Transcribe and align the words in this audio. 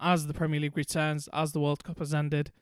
as 0.00 0.26
the 0.26 0.34
Premier 0.34 0.60
League 0.60 0.76
returns, 0.76 1.28
as 1.32 1.52
the 1.52 1.60
World 1.60 1.82
Cup 1.82 1.98
has 1.98 2.14
ended, 2.14 2.52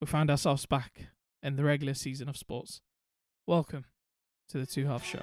we 0.00 0.06
find 0.06 0.30
ourselves 0.30 0.66
back 0.66 1.08
in 1.42 1.56
the 1.56 1.64
regular 1.64 1.94
season 1.94 2.28
of 2.28 2.36
sports. 2.36 2.80
Welcome 3.46 3.86
to 4.48 4.58
the 4.58 4.66
Two 4.66 4.86
Half 4.86 5.04
Show. 5.04 5.22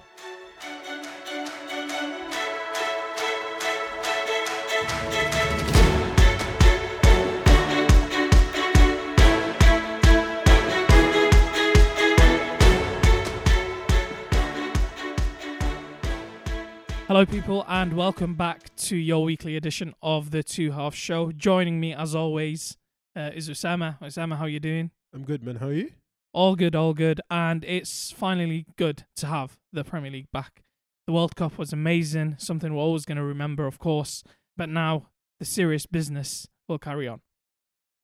Hello, 17.12 17.26
people, 17.26 17.66
and 17.68 17.92
welcome 17.92 18.36
back 18.36 18.74
to 18.78 18.96
your 18.96 19.26
weekly 19.26 19.58
edition 19.58 19.94
of 20.02 20.32
the 20.32 20.42
Two 20.42 20.72
Half 20.72 20.96
Show. 20.96 21.34
Joining 21.34 21.78
me, 21.78 21.94
as 21.94 22.16
always, 22.16 22.78
uh, 23.18 23.32
is 23.36 23.50
Osama. 23.50 24.00
Osama, 24.00 24.38
how 24.38 24.46
you 24.46 24.62
doing? 24.62 24.92
I'm 25.14 25.26
good, 25.26 25.44
man. 25.44 25.58
How 25.58 25.68
are 25.68 25.74
you? 25.74 25.92
All 26.32 26.56
good, 26.56 26.74
all 26.74 26.94
good. 26.94 27.20
And 27.30 27.66
it's 27.66 28.12
finally 28.12 28.66
good 28.78 29.04
to 29.18 29.28
have 29.28 29.58
the 29.74 29.84
Premier 29.84 30.10
League 30.10 30.32
back. 30.32 30.64
The 31.06 31.12
World 31.12 31.36
Cup 31.36 31.58
was 31.58 31.74
amazing, 31.74 32.36
something 32.38 32.74
we're 32.74 32.82
always 32.82 33.04
going 33.04 33.18
to 33.18 33.26
remember, 33.26 33.68
of 33.68 33.78
course. 33.78 34.24
But 34.56 34.70
now 34.70 35.08
the 35.38 35.46
serious 35.46 35.86
business 35.86 36.48
will 36.70 36.80
carry 36.80 37.10
on. 37.10 37.20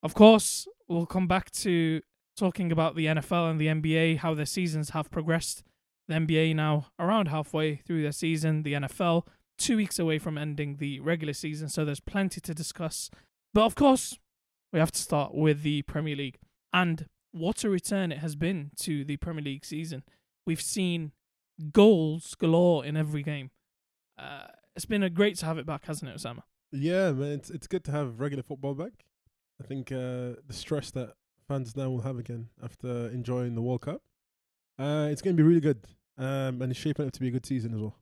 Of 0.03 0.15
course, 0.15 0.67
we'll 0.89 1.05
come 1.05 1.29
back 1.29 1.49
to 1.51 2.01
talking 2.35 2.73
about 2.73 2.97
the 2.97 3.05
NFL 3.05 3.51
and 3.51 3.57
the 3.57 3.67
NBA, 3.67 4.17
how 4.17 4.33
their 4.33 4.45
seasons 4.45 4.89
have 4.89 5.09
progressed. 5.09 5.63
The 6.07 6.15
NBA 6.15 6.55
now 6.55 6.87
around 6.99 7.27
halfway 7.27 7.75
through 7.75 8.01
their 8.01 8.11
season, 8.11 8.63
the 8.63 8.73
NFL 8.73 9.27
two 9.57 9.77
weeks 9.77 9.99
away 9.99 10.19
from 10.19 10.37
ending 10.37 10.77
the 10.77 10.99
regular 10.99 11.33
season, 11.33 11.67
so 11.69 11.83
there's 11.83 11.99
plenty 11.99 12.39
to 12.41 12.53
discuss. 12.53 13.09
But 13.53 13.65
of 13.65 13.75
course, 13.75 14.17
we 14.71 14.79
have 14.79 14.91
to 14.91 15.01
start 15.01 15.33
with 15.33 15.63
the 15.63 15.81
Premier 15.83 16.15
League. 16.15 16.37
And 16.73 17.07
what 17.31 17.63
a 17.63 17.69
return 17.69 18.11
it 18.11 18.19
has 18.19 18.35
been 18.35 18.71
to 18.81 19.03
the 19.03 19.17
Premier 19.17 19.43
League 19.43 19.65
season. 19.65 20.03
We've 20.45 20.61
seen 20.61 21.11
goals 21.71 22.35
galore 22.35 22.85
in 22.85 22.95
every 22.95 23.23
game. 23.23 23.51
Uh, 24.17 24.47
it's 24.75 24.85
been 24.85 25.03
a 25.03 25.09
great 25.09 25.37
to 25.37 25.45
have 25.45 25.57
it 25.57 25.65
back, 25.65 25.85
hasn't 25.85 26.11
it, 26.11 26.17
Osama? 26.17 26.43
Yeah, 26.71 27.11
man. 27.11 27.31
It's 27.31 27.49
it's 27.49 27.67
good 27.67 27.83
to 27.85 27.91
have 27.91 28.19
regular 28.19 28.43
football 28.43 28.73
back. 28.73 29.05
I 29.61 29.65
think 29.65 29.91
uh, 29.91 30.37
the 30.45 30.53
stress 30.53 30.91
that 30.91 31.13
fans 31.47 31.75
now 31.75 31.89
will 31.89 32.01
have 32.01 32.19
again 32.19 32.49
after 32.63 33.07
enjoying 33.09 33.55
the 33.55 33.61
World 33.61 33.81
Cup, 33.81 34.01
uh, 34.77 35.07
it's 35.09 35.21
going 35.21 35.35
to 35.35 35.41
be 35.41 35.47
really 35.47 35.61
good. 35.61 35.87
Um, 36.17 36.61
and 36.61 36.71
it's 36.71 36.79
shaping 36.79 37.05
up 37.05 37.13
to 37.13 37.19
be 37.19 37.27
a 37.27 37.31
good 37.31 37.45
season 37.45 37.73
as 37.73 37.79
well. 37.79 37.95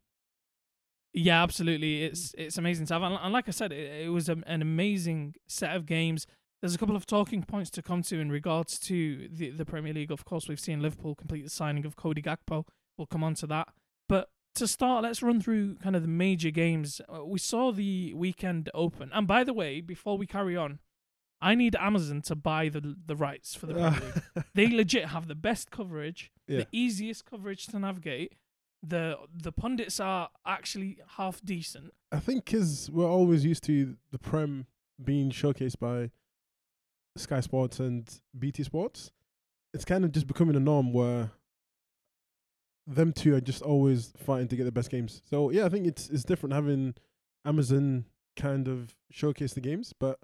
Yeah, 1.14 1.42
absolutely. 1.42 2.04
It's 2.04 2.34
it's 2.38 2.58
amazing 2.58 2.88
to 2.88 2.94
have, 2.94 3.04
and 3.04 3.34
like 3.34 3.48
I 3.48 3.52
said, 3.52 3.72
it, 3.72 4.06
it 4.06 4.10
was 4.10 4.28
a, 4.28 4.38
an 4.46 4.62
amazing 4.62 5.36
set 5.48 5.76
of 5.76 5.86
games. 5.86 6.28
There's 6.62 6.76
a 6.76 6.78
couple 6.78 6.96
of 6.96 7.06
talking 7.06 7.44
points 7.44 7.70
to 7.72 7.82
come 7.82 8.02
to 8.04 8.20
in 8.20 8.32
regards 8.32 8.78
to 8.80 9.30
the 9.32 9.52
the 9.52 9.66
Premier 9.66 9.94
League. 9.94 10.12
Of 10.12 10.26
course, 10.26 10.50
we've 10.50 10.60
seen 10.60 10.82
Liverpool 10.82 11.16
complete 11.16 11.44
the 11.44 11.50
signing 11.50 11.86
of 11.86 11.96
Cody 11.96 12.22
Gakpo. 12.22 12.66
We'll 12.98 13.08
come 13.08 13.24
on 13.24 13.34
to 13.36 13.48
that, 13.48 13.70
but 14.10 14.30
to 14.56 14.68
start, 14.68 15.04
let's 15.04 15.22
run 15.22 15.42
through 15.42 15.76
kind 15.76 15.96
of 15.96 16.02
the 16.02 16.08
major 16.08 16.50
games. 16.50 17.02
Uh, 17.08 17.26
we 17.26 17.40
saw 17.40 17.72
the 17.72 18.14
weekend 18.14 18.70
open, 18.74 19.10
and 19.14 19.26
by 19.26 19.44
the 19.44 19.54
way, 19.54 19.80
before 19.80 20.18
we 20.18 20.26
carry 20.26 20.58
on, 20.58 20.80
I 21.46 21.54
need 21.56 21.76
Amazon 21.76 22.22
to 22.24 22.36
buy 22.36 22.70
the 22.70 22.96
the 23.06 23.16
rights 23.16 23.54
for 23.56 23.68
the 23.68 23.76
uh, 23.76 23.92
Premier 23.92 24.14
League. 24.36 24.46
they 24.56 24.68
legit 24.68 25.06
have 25.16 25.28
the 25.28 25.36
best 25.36 25.70
coverage, 25.72 26.32
Yeah. 26.48 26.60
the 26.62 26.68
easiest 26.72 27.26
coverage 27.26 27.68
to 27.68 27.80
navigate. 27.80 28.34
The 28.82 29.18
the 29.34 29.52
pundits 29.52 30.00
are 30.00 30.30
actually 30.46 30.98
half 31.18 31.42
decent. 31.44 31.94
I 32.12 32.20
think 32.20 32.46
because 32.46 32.90
we're 32.92 33.10
always 33.18 33.46
used 33.46 33.64
to 33.66 33.96
the 34.12 34.20
Prem 34.20 34.66
being 35.04 35.30
showcased 35.32 35.80
by 35.80 36.12
Sky 37.18 37.42
Sports 37.42 37.80
and 37.80 38.04
BT 38.38 38.64
Sports, 38.64 39.12
it's 39.74 39.86
kind 39.86 40.04
of 40.06 40.12
just 40.12 40.28
becoming 40.28 40.56
a 40.56 40.60
norm 40.60 40.94
where 40.94 41.32
them 42.88 43.12
two 43.14 43.34
are 43.36 43.42
just 43.42 43.62
always 43.62 44.14
fighting 44.18 44.48
to 44.48 44.56
get 44.56 44.64
the 44.66 44.72
best 44.72 44.90
games. 44.92 45.22
So 45.30 45.50
yeah, 45.50 45.66
I 45.66 45.70
think 45.70 45.88
it's 45.88 46.10
it's 46.10 46.24
different 46.24 46.54
having 46.54 46.94
Amazon 47.46 48.06
kind 48.36 48.68
of 48.68 48.96
showcase 49.12 49.54
the 49.54 49.62
games, 49.62 49.94
but 50.00 50.20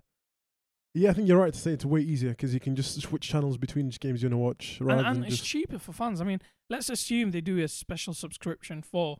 yeah, 0.94 1.10
I 1.10 1.14
think 1.14 1.28
you're 1.28 1.40
right 1.40 1.54
to 1.54 1.60
say 1.60 1.72
it's 1.72 1.86
way 1.86 2.02
easier 2.02 2.32
because 2.32 2.54
you 2.54 2.60
can 2.60 2.76
just 2.76 3.00
switch 3.02 3.28
channels 3.28 3.58
between 3.58 3.88
each 3.88 4.00
games 4.00 4.22
you 4.22 4.28
want 4.30 4.34
to 4.34 4.38
watch 4.38 4.78
rather 4.82 5.04
and, 5.04 5.18
and 5.24 5.26
it's 5.26 5.42
cheaper 5.42 5.80
for 5.80 5.94
fans. 5.94 6.20
I 6.22 6.26
mean, 6.26 6.40
let's 6.70 6.90
assume 6.90 7.32
they 7.32 7.42
do 7.42 7.58
a 7.60 7.68
special 7.68 8.14
subscription 8.14 8.82
for 8.82 9.18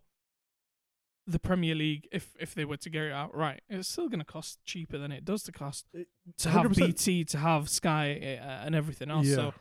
the 1.28 1.40
Premier 1.40 1.76
League 1.76 2.08
if 2.12 2.36
if 2.40 2.54
they 2.56 2.66
were 2.66 2.78
to 2.78 2.90
get 2.90 3.04
it 3.04 3.12
out 3.12 3.36
right. 3.36 3.62
It's 3.70 3.88
still 3.88 4.10
going 4.10 4.20
to 4.20 4.26
cost 4.26 4.60
cheaper 4.66 4.98
than 4.98 5.12
it 5.12 5.24
does 5.24 5.44
to 5.44 5.52
cost 5.52 5.86
It- 5.94 6.08
to 6.40 6.50
have 6.50 6.66
100%. 6.66 6.76
BT, 6.76 7.24
to 7.26 7.38
have 7.38 7.70
Sky, 7.70 8.38
uh, 8.42 8.66
and 8.66 8.76
everything 8.76 9.10
else. 9.10 9.28
Yeah. 9.28 9.36
So 9.36 9.54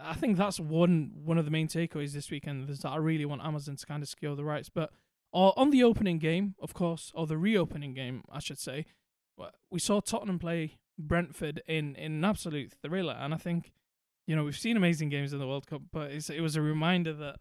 I 0.00 0.14
think 0.14 0.36
that's 0.36 0.60
one 0.60 1.12
one 1.24 1.38
of 1.38 1.44
the 1.44 1.50
main 1.50 1.68
takeaways 1.68 2.12
this 2.12 2.30
weekend 2.30 2.70
is 2.70 2.80
that 2.80 2.90
I 2.90 2.96
really 2.96 3.24
want 3.24 3.42
Amazon 3.42 3.76
to 3.76 3.86
kind 3.86 4.02
of 4.02 4.08
secure 4.08 4.36
the 4.36 4.44
rights. 4.44 4.70
But 4.70 4.90
uh, 5.34 5.50
on 5.56 5.70
the 5.70 5.82
opening 5.82 6.18
game, 6.18 6.54
of 6.62 6.72
course, 6.72 7.12
or 7.14 7.26
the 7.26 7.36
reopening 7.36 7.92
game, 7.94 8.22
I 8.32 8.38
should 8.38 8.58
say, 8.58 8.86
we 9.70 9.78
saw 9.80 10.00
Tottenham 10.00 10.38
play 10.38 10.78
Brentford 10.98 11.62
in 11.66 11.94
in 11.96 12.12
an 12.12 12.24
absolute 12.24 12.72
thriller, 12.82 13.16
and 13.18 13.32
I 13.32 13.36
think 13.36 13.72
you 14.26 14.34
know 14.34 14.44
we've 14.44 14.58
seen 14.58 14.76
amazing 14.76 15.08
games 15.08 15.32
in 15.32 15.38
the 15.38 15.46
World 15.46 15.66
Cup, 15.66 15.82
but 15.92 16.10
it 16.10 16.40
was 16.40 16.56
a 16.56 16.62
reminder 16.62 17.12
that 17.14 17.36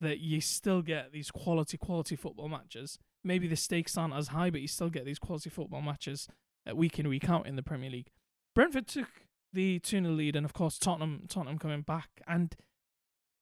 that 0.00 0.20
you 0.20 0.40
still 0.40 0.82
get 0.82 1.12
these 1.12 1.30
quality 1.30 1.76
quality 1.76 2.16
football 2.16 2.48
matches. 2.48 2.98
Maybe 3.22 3.48
the 3.48 3.56
stakes 3.56 3.96
aren't 3.96 4.14
as 4.14 4.28
high, 4.28 4.50
but 4.50 4.60
you 4.60 4.68
still 4.68 4.90
get 4.90 5.04
these 5.04 5.18
quality 5.18 5.50
football 5.50 5.80
matches 5.82 6.28
uh, 6.68 6.74
week 6.74 6.98
in 6.98 7.08
week 7.08 7.28
out 7.28 7.46
in 7.46 7.56
the 7.56 7.62
Premier 7.62 7.90
League. 7.90 8.10
Brentford 8.54 8.86
took 8.86 9.08
the 9.52 9.78
2 9.80 10.02
0 10.02 10.14
lead, 10.14 10.36
and 10.36 10.44
of 10.44 10.52
course 10.52 10.78
Tottenham 10.78 11.24
Tottenham 11.28 11.58
coming 11.58 11.82
back. 11.82 12.08
And 12.26 12.54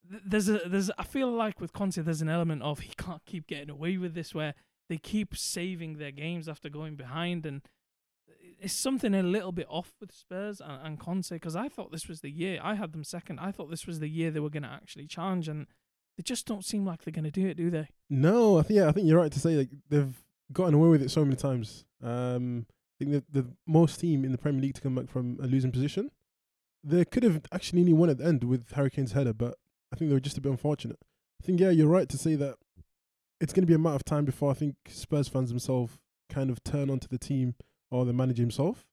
th- 0.08 0.22
there's 0.24 0.48
a 0.48 0.60
there's 0.66 0.90
I 0.98 1.04
feel 1.04 1.30
like 1.30 1.60
with 1.60 1.72
Conte 1.72 2.00
there's 2.00 2.22
an 2.22 2.28
element 2.28 2.62
of 2.62 2.80
he 2.80 2.92
can't 2.96 3.24
keep 3.26 3.46
getting 3.46 3.70
away 3.70 3.96
with 3.96 4.14
this 4.14 4.34
where 4.34 4.54
they 4.88 4.98
keep 4.98 5.36
saving 5.36 5.98
their 5.98 6.10
games 6.10 6.48
after 6.48 6.68
going 6.68 6.96
behind, 6.96 7.46
and 7.46 7.62
it's 8.62 8.72
something 8.72 9.12
a 9.12 9.22
little 9.22 9.50
bit 9.50 9.66
off 9.68 9.92
with 10.00 10.12
Spurs 10.12 10.60
and, 10.60 10.86
and 10.86 11.00
Conte 11.00 11.30
because 11.30 11.56
I 11.56 11.68
thought 11.68 11.90
this 11.90 12.08
was 12.08 12.20
the 12.20 12.30
year 12.30 12.60
I 12.62 12.74
had 12.74 12.92
them 12.92 13.02
second. 13.02 13.40
I 13.40 13.50
thought 13.50 13.70
this 13.70 13.86
was 13.86 13.98
the 13.98 14.08
year 14.08 14.30
they 14.30 14.40
were 14.40 14.50
going 14.50 14.62
to 14.62 14.68
actually 14.68 15.06
challenge, 15.08 15.48
and 15.48 15.66
they 16.16 16.22
just 16.22 16.46
don't 16.46 16.64
seem 16.64 16.86
like 16.86 17.02
they're 17.02 17.12
going 17.12 17.24
to 17.24 17.30
do 17.30 17.46
it, 17.48 17.56
do 17.56 17.70
they? 17.70 17.88
No, 18.08 18.58
I 18.58 18.62
think 18.62 18.78
yeah, 18.78 18.88
I 18.88 18.92
think 18.92 19.08
you're 19.08 19.18
right 19.18 19.32
to 19.32 19.40
say 19.40 19.56
like 19.56 19.70
they've 19.88 20.16
gotten 20.52 20.74
away 20.74 20.88
with 20.88 21.02
it 21.02 21.10
so 21.10 21.24
many 21.24 21.36
times. 21.36 21.84
Um, 22.02 22.66
I 22.70 23.04
think 23.04 23.10
the 23.10 23.42
the 23.42 23.48
most 23.66 23.98
team 24.00 24.24
in 24.24 24.32
the 24.32 24.38
Premier 24.38 24.62
League 24.62 24.74
to 24.74 24.80
come 24.80 24.94
back 24.94 25.08
from 25.08 25.38
a 25.42 25.46
losing 25.46 25.72
position. 25.72 26.10
They 26.84 27.04
could 27.04 27.24
have 27.24 27.42
actually 27.52 27.80
nearly 27.82 27.92
won 27.92 28.10
at 28.10 28.18
the 28.18 28.24
end 28.24 28.44
with 28.44 28.72
Harry 28.72 28.90
Kane's 28.90 29.12
header, 29.12 29.32
but 29.32 29.56
I 29.92 29.96
think 29.96 30.08
they 30.08 30.14
were 30.14 30.20
just 30.20 30.38
a 30.38 30.40
bit 30.40 30.50
unfortunate. 30.50 30.98
I 31.42 31.46
think 31.46 31.58
yeah, 31.60 31.70
you're 31.70 31.88
right 31.88 32.08
to 32.08 32.18
say 32.18 32.36
that 32.36 32.56
it's 33.40 33.52
going 33.52 33.62
to 33.62 33.66
be 33.66 33.74
a 33.74 33.78
matter 33.78 33.96
of 33.96 34.04
time 34.04 34.24
before 34.24 34.52
I 34.52 34.54
think 34.54 34.76
Spurs 34.88 35.26
fans 35.26 35.48
themselves 35.48 35.98
kind 36.28 36.48
of 36.48 36.62
turn 36.62 36.90
onto 36.90 37.08
the 37.08 37.18
team 37.18 37.54
or 37.92 38.04
the 38.04 38.12
manager 38.12 38.42
himself 38.42 38.86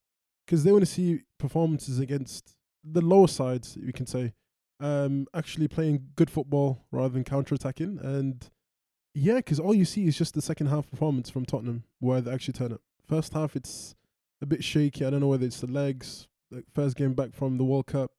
because 0.45 0.63
they 0.63 0.71
want 0.71 0.81
to 0.83 0.91
see 0.91 1.21
performances 1.37 1.99
against 1.99 2.55
the 2.83 3.01
lower 3.01 3.27
sides, 3.27 3.77
you 3.81 3.93
can 3.93 4.05
say, 4.05 4.33
um, 4.79 5.27
actually 5.33 5.67
playing 5.67 6.07
good 6.15 6.29
football 6.29 6.85
rather 6.91 7.09
than 7.09 7.23
counter 7.23 7.55
attacking 7.55 7.99
and. 8.03 8.49
Yeah, 9.15 9.37
because 9.37 9.59
all 9.59 9.73
you 9.73 9.85
see 9.85 10.05
is 10.07 10.15
just 10.15 10.35
the 10.35 10.41
second 10.41 10.67
half 10.67 10.89
performance 10.89 11.31
from 11.31 11.43
Tottenham 11.43 11.83
where 11.99 12.21
they 12.21 12.31
actually 12.31 12.53
turn 12.53 12.71
up. 12.71 12.81
First 13.07 13.33
half, 13.33 13.55
it's 13.55 13.95
a 14.39 14.45
bit 14.45 14.63
shaky. 14.63 15.03
I 15.03 15.09
don't 15.09 15.19
know 15.19 15.27
whether 15.27 15.47
it's 15.47 15.59
the 15.59 15.67
legs, 15.67 16.27
like 16.51 16.65
first 16.75 16.95
game 16.95 17.13
back 17.15 17.33
from 17.33 17.57
the 17.57 17.63
World 17.63 17.87
Cup. 17.87 18.11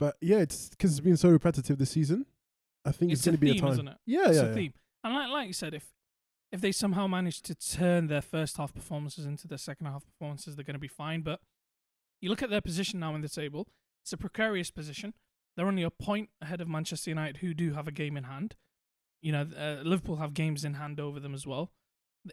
But 0.00 0.16
yeah, 0.22 0.38
it's 0.38 0.70
because 0.70 0.92
it's 0.92 1.00
been 1.00 1.18
so 1.18 1.28
repetitive 1.28 1.76
this 1.78 1.90
season. 1.90 2.24
I 2.86 2.90
think 2.90 3.12
it's, 3.12 3.20
It's, 3.20 3.26
going 3.26 3.36
to 3.36 3.40
be 3.40 3.50
a 3.50 3.60
time. 3.60 3.72
isn't 3.72 3.88
it? 3.88 3.96
Yeah, 4.06 4.28
it's 4.28 4.36
yeah, 4.36 4.42
a 4.42 4.48
yeah. 4.48 4.54
theme. 4.54 4.72
And 5.04 5.14
like 5.14 5.28
like 5.30 5.46
you 5.46 5.52
said, 5.52 5.74
if 5.74 5.84
if 6.54 6.60
they 6.60 6.70
somehow 6.70 7.08
manage 7.08 7.42
to 7.42 7.52
turn 7.52 8.06
their 8.06 8.22
first 8.22 8.58
half 8.58 8.72
performances 8.72 9.26
into 9.26 9.48
their 9.48 9.58
second 9.58 9.86
half 9.86 10.06
performances, 10.06 10.54
they're 10.54 10.64
going 10.64 10.74
to 10.74 10.78
be 10.80 10.86
fine. 10.86 11.20
But 11.22 11.40
you 12.20 12.30
look 12.30 12.44
at 12.44 12.50
their 12.50 12.60
position 12.60 13.00
now 13.00 13.12
in 13.16 13.22
the 13.22 13.28
table; 13.28 13.66
it's 14.02 14.12
a 14.12 14.16
precarious 14.16 14.70
position. 14.70 15.14
They're 15.56 15.66
only 15.66 15.82
a 15.82 15.90
point 15.90 16.30
ahead 16.40 16.60
of 16.60 16.68
Manchester 16.68 17.10
United, 17.10 17.38
who 17.38 17.54
do 17.54 17.72
have 17.72 17.88
a 17.88 17.92
game 17.92 18.16
in 18.16 18.24
hand. 18.24 18.54
You 19.20 19.32
know, 19.32 19.48
uh, 19.58 19.82
Liverpool 19.82 20.16
have 20.16 20.32
games 20.32 20.64
in 20.64 20.74
hand 20.74 21.00
over 21.00 21.18
them 21.18 21.34
as 21.34 21.44
well. 21.44 21.72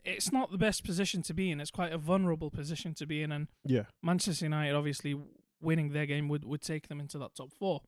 It's 0.05 0.31
not 0.31 0.51
the 0.51 0.57
best 0.57 0.83
position 0.83 1.23
to 1.23 1.33
be 1.33 1.49
in. 1.49 1.59
It's 1.59 1.71
quite 1.71 1.91
a 1.91 1.97
vulnerable 1.97 2.51
position 2.51 2.93
to 2.95 3.07
be 3.07 3.23
in, 3.23 3.31
and 3.31 3.47
Yeah, 3.65 3.85
Manchester 4.03 4.45
United 4.45 4.75
obviously 4.75 5.15
winning 5.59 5.93
their 5.93 6.05
game 6.05 6.29
would, 6.29 6.45
would 6.45 6.61
take 6.61 6.89
them 6.89 6.99
into 6.99 7.17
that 7.17 7.33
top 7.33 7.51
four. 7.57 7.81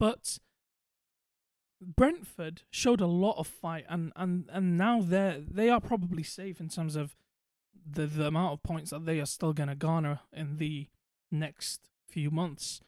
But 0.00 0.38
Brentford 1.84 2.62
showed 2.70 3.00
a 3.00 3.06
lot 3.06 3.38
of 3.38 3.46
fight 3.46 3.84
and, 3.88 4.12
and, 4.16 4.48
and 4.52 4.76
now 4.78 5.00
they're 5.02 5.40
they 5.40 5.68
are 5.68 5.80
probably 5.80 6.22
safe 6.22 6.60
in 6.60 6.68
terms 6.68 6.96
of 6.96 7.16
the, 7.86 8.06
the 8.06 8.26
amount 8.26 8.54
of 8.54 8.62
points 8.62 8.90
that 8.90 9.06
they 9.06 9.20
are 9.20 9.26
still 9.26 9.52
gonna 9.52 9.74
garner 9.74 10.20
in 10.32 10.56
the 10.56 10.88
next 11.30 11.88
few 12.08 12.30
months. 12.30 12.80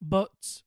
But 0.00 0.62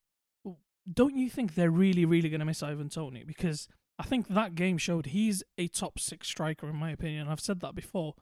don't 0.92 1.16
you 1.16 1.30
think 1.30 1.56
they're 1.56 1.72
really, 1.72 2.06
really 2.06 2.30
gonna 2.30 2.46
miss 2.46 2.64
Ivan 2.64 2.90
Toney? 2.90 3.24
Because 3.26 3.68
I 3.98 4.04
think 4.04 4.28
that 4.30 4.56
game 4.56 4.78
showed 4.78 5.08
he's 5.08 5.44
a 5.58 5.68
top 5.68 6.00
six 6.00 6.28
striker 6.28 6.70
in 6.70 6.76
my 6.76 6.92
opinion. 6.92 7.28
I've 7.28 7.40
said 7.40 7.60
that 7.62 7.76
before. 7.76 8.16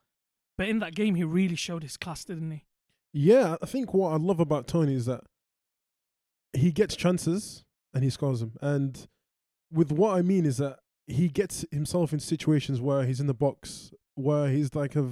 But 0.58 0.68
in 0.68 0.80
that 0.80 0.96
game 0.96 1.16
he 1.16 1.24
really 1.24 1.56
showed 1.56 1.84
his 1.84 1.98
class, 1.98 2.24
didn't 2.24 2.52
he? 2.52 2.66
Yeah, 3.12 3.56
I 3.62 3.66
think 3.66 3.94
what 3.94 4.14
I 4.14 4.18
love 4.18 4.40
about 4.40 4.68
Toney 4.68 4.94
is 4.94 5.06
that 5.06 5.22
he 6.54 6.72
gets 6.72 6.96
chances 6.96 7.64
and 7.94 8.04
he 8.04 8.10
scores 8.10 8.40
them. 8.40 8.54
And 8.62 9.08
with 9.72 9.92
what 9.92 10.16
I 10.18 10.22
mean 10.22 10.46
is 10.46 10.58
that 10.58 10.80
he 11.08 11.28
gets 11.28 11.66
himself 11.72 12.14
in 12.14 12.20
situations 12.20 12.80
where 12.82 13.04
he's 13.06 13.20
in 13.20 13.28
the 13.28 13.34
box, 13.34 13.92
where 14.16 14.50
he's 14.50 14.76
like 14.76 14.96
a 14.96 15.08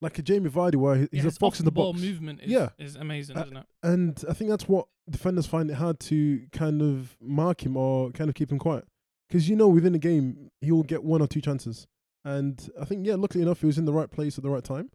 like 0.00 0.18
a 0.18 0.22
Jamie 0.22 0.50
Vardy, 0.50 0.74
where 0.74 0.96
he's 0.96 1.08
Yeah, 1.12 1.26
a 1.28 1.30
fox 1.30 1.60
in 1.60 1.64
the 1.64 1.70
off-the-ball 1.70 1.92
box. 1.92 2.02
movement 2.04 2.40
is, 2.42 2.50
Yeah. 2.50 2.70
is 2.76 2.96
amazing, 2.96 3.36
Uh, 3.36 3.44
isn't 3.44 3.56
it? 3.58 3.66
And 3.84 4.24
I 4.28 4.32
think 4.32 4.50
that's 4.50 4.66
what 4.68 4.88
defenders 5.08 5.46
find 5.46 5.70
it 5.70 5.74
hard 5.74 6.00
to 6.00 6.44
kind 6.50 6.82
of 6.82 7.16
mark 7.20 7.64
him 7.64 7.76
or 7.76 8.10
kind 8.10 8.28
of 8.28 8.34
keep 8.34 8.50
him 8.50 8.58
quiet. 8.58 8.84
Because 9.28 9.48
you 9.48 9.54
know, 9.54 9.68
within 9.68 9.94
a 9.94 9.98
game, 10.00 10.50
he 10.60 10.72
will 10.72 10.82
get 10.82 11.04
one 11.04 11.22
or 11.22 11.28
two 11.28 11.40
chances. 11.40 11.86
And 12.24 12.68
I 12.80 12.84
think, 12.84 13.06
yeah, 13.06 13.14
luckily 13.14 13.42
enough, 13.42 13.60
he 13.60 13.66
was 13.66 13.78
in 13.78 13.84
the 13.84 13.92
right 13.92 14.10
place 14.10 14.36
at 14.38 14.42
the 14.42 14.50
right 14.50 14.64
time. 14.64 14.90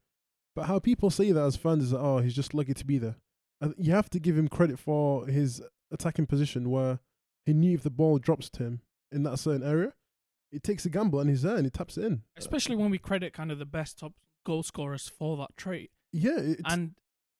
But 0.55 0.65
how 0.65 0.77
people 0.79 1.09
say 1.09 1.31
that 1.31 1.41
as 1.41 1.55
fans 1.55 1.83
is, 1.85 1.91
that, 1.91 1.99
oh, 1.99 2.17
he's 2.19 2.35
just 2.35 2.53
lucky 2.53 2.73
to 2.73 2.85
be 2.85 2.97
there. 2.97 3.15
And 3.61 3.75
you 3.77 3.93
have 3.93 4.09
to 4.09 4.19
give 4.19 4.37
him 4.37 4.47
credit 4.49 4.77
for 4.77 5.25
his 5.27 5.61
attacking 5.91 6.25
position 6.27 6.69
where 6.69 6.99
he 7.45 7.53
knew 7.53 7.73
if 7.75 7.83
the 7.83 7.89
ball 7.89 8.17
drops 8.19 8.49
to 8.51 8.63
him 8.63 8.81
in 9.11 9.23
that 9.23 9.37
certain 9.39 9.65
area, 9.67 9.93
he 10.51 10.59
takes 10.59 10.85
a 10.85 10.89
gamble 10.89 11.19
and 11.19 11.29
he's 11.29 11.41
there 11.41 11.55
and 11.55 11.65
he 11.65 11.69
taps 11.69 11.97
it 11.97 12.05
in. 12.05 12.21
Especially 12.37 12.75
when 12.75 12.89
we 12.89 12.97
credit 12.97 13.33
kind 13.33 13.51
of 13.51 13.59
the 13.59 13.65
best 13.65 13.99
top 13.99 14.13
goal 14.45 14.63
scorers 14.63 15.07
for 15.09 15.37
that 15.37 15.55
trait. 15.57 15.91
Yeah, 16.11 16.37
it's, 16.39 16.61
and 16.65 16.95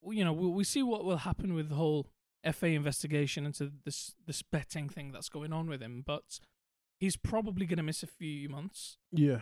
you 0.09 0.23
know 0.25 0.33
we, 0.33 0.47
we 0.49 0.63
see 0.63 0.83
what 0.83 1.05
will 1.05 1.17
happen 1.17 1.53
with 1.53 1.69
the 1.69 1.75
whole 1.75 2.07
FA 2.51 2.67
investigation 2.67 3.45
into 3.45 3.71
this 3.85 4.13
this 4.25 4.41
betting 4.41 4.89
thing 4.89 5.11
that's 5.11 5.29
going 5.29 5.53
on 5.53 5.67
with 5.67 5.81
him, 5.81 6.03
but 6.05 6.39
he's 6.99 7.15
probably 7.17 7.65
going 7.65 7.77
to 7.77 7.83
miss 7.83 8.03
a 8.03 8.07
few 8.07 8.49
months. 8.49 8.97
yeah, 9.11 9.41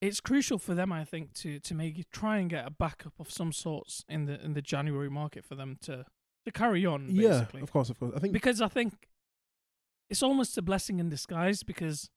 It's 0.00 0.20
crucial 0.20 0.58
for 0.58 0.74
them, 0.74 0.92
I 0.92 1.04
think, 1.04 1.32
to 1.34 1.58
to 1.60 1.74
maybe 1.74 2.04
try 2.12 2.38
and 2.38 2.48
get 2.50 2.66
a 2.66 2.70
backup 2.70 3.14
of 3.18 3.30
some 3.30 3.52
sorts 3.52 4.04
in 4.08 4.26
the 4.26 4.42
in 4.44 4.54
the 4.54 4.62
January 4.62 5.10
market 5.10 5.44
for 5.44 5.54
them 5.54 5.78
to 5.82 6.04
to 6.44 6.52
carry 6.52 6.86
on. 6.86 7.08
yeah, 7.10 7.46
of 7.60 7.72
course, 7.72 7.90
of 7.90 7.98
course. 7.98 8.12
I 8.14 8.20
think 8.20 8.32
because 8.32 8.60
I 8.60 8.68
think 8.68 9.08
it's 10.10 10.22
almost 10.22 10.56
a 10.58 10.62
blessing 10.62 10.98
in 10.98 11.08
disguise 11.08 11.62
because 11.62 12.10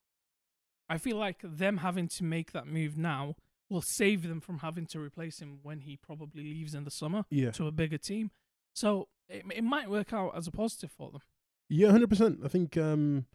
I 0.88 0.98
feel 0.98 1.16
like 1.16 1.38
them 1.42 1.78
having 1.78 2.08
to 2.08 2.24
make 2.24 2.52
that 2.52 2.66
move 2.66 2.96
now 2.96 3.36
will 3.68 3.82
save 3.82 4.26
them 4.26 4.40
from 4.40 4.58
having 4.58 4.86
to 4.86 5.00
replace 5.00 5.40
him 5.40 5.60
when 5.62 5.80
he 5.80 5.96
probably 5.96 6.42
leaves 6.42 6.74
in 6.74 6.84
the 6.84 6.90
summer 6.90 7.24
yeah, 7.30 7.52
to 7.52 7.66
a 7.66 7.72
bigger 7.72 7.98
team. 7.98 8.30
So 8.74 9.08
it, 9.28 9.44
it 9.54 9.64
might 9.64 9.88
work 9.88 10.12
out 10.12 10.36
as 10.36 10.46
a 10.46 10.50
positive 10.50 10.90
for 10.90 11.10
them. 11.10 11.20
Yeah, 11.68 11.90
hundred 11.90 12.10
percent. 12.10 12.40
I 12.44 12.48
think 12.48 12.76
um, 12.76 13.26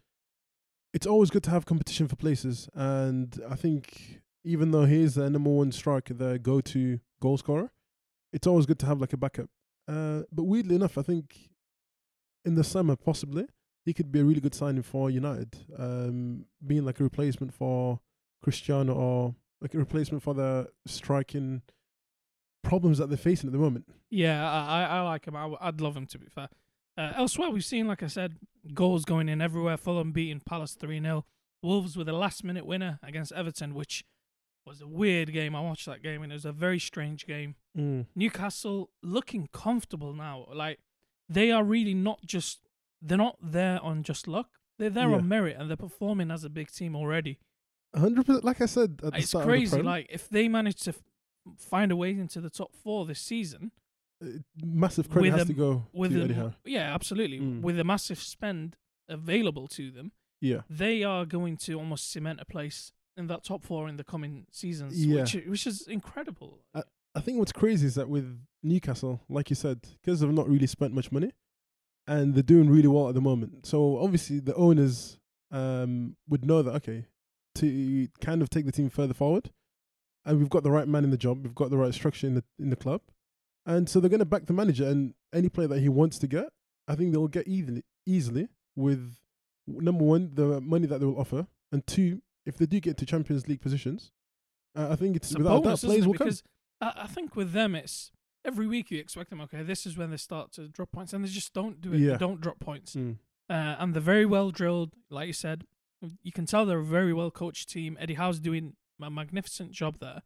it's 0.92 1.06
always 1.06 1.30
good 1.30 1.42
to 1.44 1.50
have 1.50 1.64
competition 1.64 2.06
for 2.06 2.16
places, 2.16 2.68
and 2.74 3.40
I 3.48 3.56
think 3.56 4.20
even 4.44 4.70
though 4.70 4.84
he 4.84 5.02
is 5.02 5.14
the 5.14 5.28
number 5.30 5.50
one 5.50 5.72
striker, 5.72 6.14
the 6.14 6.38
go-to 6.38 7.00
goal 7.20 7.38
scorer, 7.38 7.72
it's 8.32 8.46
always 8.46 8.66
good 8.66 8.78
to 8.80 8.86
have 8.86 9.00
like 9.00 9.14
a 9.14 9.16
backup. 9.16 9.48
Uh, 9.88 10.22
but 10.30 10.44
weirdly 10.44 10.76
enough, 10.76 10.98
I 10.98 11.02
think 11.02 11.50
in 12.44 12.54
the 12.54 12.62
summer 12.62 12.94
possibly 12.94 13.46
he 13.86 13.94
could 13.94 14.12
be 14.12 14.20
a 14.20 14.24
really 14.24 14.40
good 14.40 14.54
signing 14.54 14.82
for 14.82 15.08
United, 15.08 15.56
um, 15.78 16.44
being 16.66 16.84
like 16.84 17.00
a 17.00 17.04
replacement 17.04 17.54
for 17.54 18.00
Cristiano 18.42 18.92
or 18.92 19.34
like 19.60 19.72
a 19.72 19.78
replacement 19.78 20.22
for 20.22 20.34
the 20.34 20.68
striking 20.86 21.62
problems 22.62 22.98
that 22.98 23.08
they're 23.08 23.16
facing 23.16 23.48
at 23.48 23.52
the 23.52 23.58
moment. 23.58 23.88
Yeah, 24.10 24.44
I, 24.46 24.82
I 24.82 24.84
I 24.98 25.00
like 25.02 25.24
him. 25.26 25.36
I, 25.36 25.42
w- 25.42 25.58
I'd 25.60 25.80
love 25.80 25.96
him 25.96 26.06
to 26.06 26.18
be 26.18 26.26
fair. 26.26 26.48
Uh, 26.98 27.12
elsewhere, 27.14 27.50
we've 27.50 27.64
seen, 27.64 27.86
like 27.86 28.02
I 28.02 28.08
said, 28.08 28.36
goals 28.74 29.04
going 29.04 29.28
in 29.28 29.40
everywhere. 29.40 29.76
Fulham 29.76 30.12
beating 30.12 30.40
Palace 30.40 30.74
3 30.74 31.00
0. 31.00 31.24
Wolves 31.62 31.96
with 31.96 32.08
a 32.08 32.12
last 32.12 32.42
minute 32.42 32.66
winner 32.66 32.98
against 33.02 33.32
Everton, 33.32 33.74
which 33.74 34.04
was 34.66 34.80
a 34.80 34.86
weird 34.88 35.32
game. 35.32 35.54
I 35.54 35.60
watched 35.60 35.86
that 35.86 36.02
game 36.02 36.22
and 36.22 36.32
it 36.32 36.34
was 36.34 36.44
a 36.44 36.52
very 36.52 36.80
strange 36.80 37.26
game. 37.26 37.54
Mm. 37.78 38.06
Newcastle 38.16 38.90
looking 39.02 39.48
comfortable 39.52 40.12
now. 40.12 40.46
Like 40.52 40.80
they 41.28 41.52
are 41.52 41.62
really 41.62 41.94
not 41.94 42.24
just 42.26 42.65
they're 43.06 43.18
not 43.18 43.36
there 43.42 43.80
on 43.82 44.02
just 44.02 44.26
luck. 44.28 44.48
They're 44.78 44.90
there 44.90 45.10
Yeah. 45.10 45.16
on 45.16 45.28
merit 45.28 45.56
and 45.58 45.68
they're 45.70 45.76
performing 45.76 46.30
as 46.30 46.44
a 46.44 46.50
big 46.50 46.70
team 46.70 46.94
already. 46.96 47.38
hundred 47.94 48.26
percent. 48.26 48.44
Like 48.44 48.60
I 48.60 48.66
said 48.66 49.00
at 49.04 49.12
the 49.12 49.18
It's 49.18 49.28
start 49.28 49.46
crazy. 49.46 49.64
of 49.66 49.70
the 49.70 49.76
Prem, 49.78 49.86
Like 49.86 50.06
if 50.10 50.28
they 50.28 50.48
manage 50.48 50.80
to 50.82 50.90
f- 50.90 51.02
find 51.56 51.90
a 51.92 51.96
way 51.96 52.10
into 52.10 52.40
the 52.40 52.50
top 52.50 52.74
four 52.74 53.06
this 53.06 53.20
season 53.20 53.72
uh, 54.22 54.26
massive 54.62 55.08
credit 55.08 55.32
has 55.32 55.42
a- 55.42 55.46
to 55.46 55.52
go 55.54 55.86
with 55.92 56.12
to 56.12 56.46
a, 56.46 56.56
yeah, 56.64 56.94
absolutely, 56.94 57.38
Mm. 57.40 57.60
with 57.62 57.78
a 57.78 57.84
massive 57.84 58.18
spend 58.18 58.76
available 59.08 59.66
to 59.68 59.90
them, 59.90 60.12
Yeah, 60.40 60.62
they 60.68 61.02
are 61.04 61.24
going 61.24 61.56
to 61.58 61.74
almost 61.74 62.10
cement 62.10 62.40
a 62.40 62.44
place 62.44 62.92
in 63.16 63.28
that 63.28 63.44
top 63.44 63.62
four 63.64 63.88
in 63.88 63.96
the 63.96 64.04
coming 64.04 64.46
seasons. 64.50 64.92
Yeah. 65.06 65.20
which 65.22 65.34
which 65.46 65.66
is 65.66 65.86
incredible. 65.86 66.60
I 66.74 67.20
think 67.20 67.38
what's 67.38 67.52
crazy 67.52 67.86
is 67.86 67.94
that 67.94 68.08
with 68.10 68.38
Newcastle, 68.62 69.22
like 69.30 69.48
you 69.48 69.56
said, 69.56 69.80
because 70.02 70.20
they've 70.20 70.30
not 70.30 70.48
really 70.50 70.66
spent 70.66 70.92
much 70.92 71.10
money, 71.10 71.32
and 72.06 72.34
they're 72.34 72.42
doing 72.42 72.68
really 72.70 72.88
well 72.88 73.08
at 73.08 73.14
the 73.14 73.20
moment. 73.20 73.66
So 73.66 73.98
obviously 73.98 74.40
the 74.40 74.54
owners 74.54 75.18
um, 75.50 76.16
would 76.28 76.44
know 76.44 76.62
that 76.62 76.74
okay, 76.76 77.06
to 77.56 78.08
kind 78.20 78.42
of 78.42 78.50
take 78.50 78.66
the 78.66 78.72
team 78.72 78.88
further 78.90 79.14
forward, 79.14 79.50
and 80.24 80.38
we've 80.38 80.50
got 80.50 80.62
the 80.62 80.70
right 80.70 80.88
man 80.88 81.04
in 81.04 81.10
the 81.10 81.16
job, 81.16 81.42
we've 81.42 81.54
got 81.54 81.70
the 81.70 81.78
right 81.78 81.94
structure 81.94 82.26
in 82.26 82.34
the 82.34 82.44
in 82.58 82.70
the 82.70 82.76
club, 82.76 83.00
and 83.64 83.88
so 83.88 84.00
they're 84.00 84.10
going 84.10 84.18
to 84.20 84.24
back 84.26 84.46
the 84.46 84.52
manager 84.52 84.86
and 84.86 85.14
any 85.34 85.48
player 85.48 85.68
that 85.68 85.80
he 85.80 85.88
wants 85.88 86.18
to 86.18 86.26
get. 86.26 86.48
I 86.88 86.94
think 86.94 87.12
they'll 87.12 87.28
get 87.28 87.48
easily 87.48 87.82
easily 88.06 88.48
with 88.76 89.16
number 89.66 90.04
one 90.04 90.30
the 90.34 90.60
money 90.60 90.86
that 90.86 91.00
they 91.00 91.06
will 91.06 91.20
offer, 91.20 91.46
and 91.72 91.86
two 91.86 92.22
if 92.44 92.56
they 92.56 92.66
do 92.66 92.78
get 92.80 92.96
to 92.98 93.06
Champions 93.06 93.48
League 93.48 93.60
positions. 93.60 94.12
Uh, 94.76 94.88
I 94.90 94.96
think 94.96 95.16
it's, 95.16 95.30
It's 95.30 95.38
without 95.38 95.62
bonus, 95.64 95.80
that 95.80 95.86
players 95.86 96.04
it? 96.04 96.06
will 96.06 96.14
come. 96.14 96.26
because 96.26 96.42
I, 96.80 96.92
I 97.04 97.06
think 97.06 97.34
with 97.34 97.52
them 97.52 97.74
it's 97.74 98.12
every 98.46 98.66
week 98.66 98.90
you 98.90 98.98
expect 98.98 99.30
them. 99.30 99.40
Okay, 99.42 99.62
this 99.62 99.86
is 99.86 99.96
when 99.96 100.10
they 100.10 100.16
start 100.16 100.52
to 100.52 100.68
drop 100.68 100.92
points, 100.92 101.12
and 101.12 101.24
they 101.24 101.28
just 101.28 101.52
don't 101.52 101.80
do 101.80 101.92
it. 101.92 101.98
Yeah. 101.98 102.12
They 102.12 102.18
don't 102.18 102.40
drop 102.40 102.58
points, 102.60 102.94
Mm. 102.94 103.18
uh, 103.50 103.76
and 103.78 103.92
they're 103.94 104.00
very 104.00 104.26
well 104.26 104.50
drilled. 104.50 104.92
Like 105.10 105.26
you 105.26 105.32
said, 105.32 105.64
you 106.22 106.32
can 106.32 106.46
tell 106.46 106.64
they're 106.66 106.78
a 106.78 106.84
very 106.84 107.12
well 107.12 107.30
coached 107.30 107.68
team. 107.68 107.96
Eddie 108.00 108.14
Howe's 108.14 108.38
doing 108.40 108.76
a 109.02 109.10
magnificent 109.10 109.72
job 109.72 109.98
there. 110.00 110.22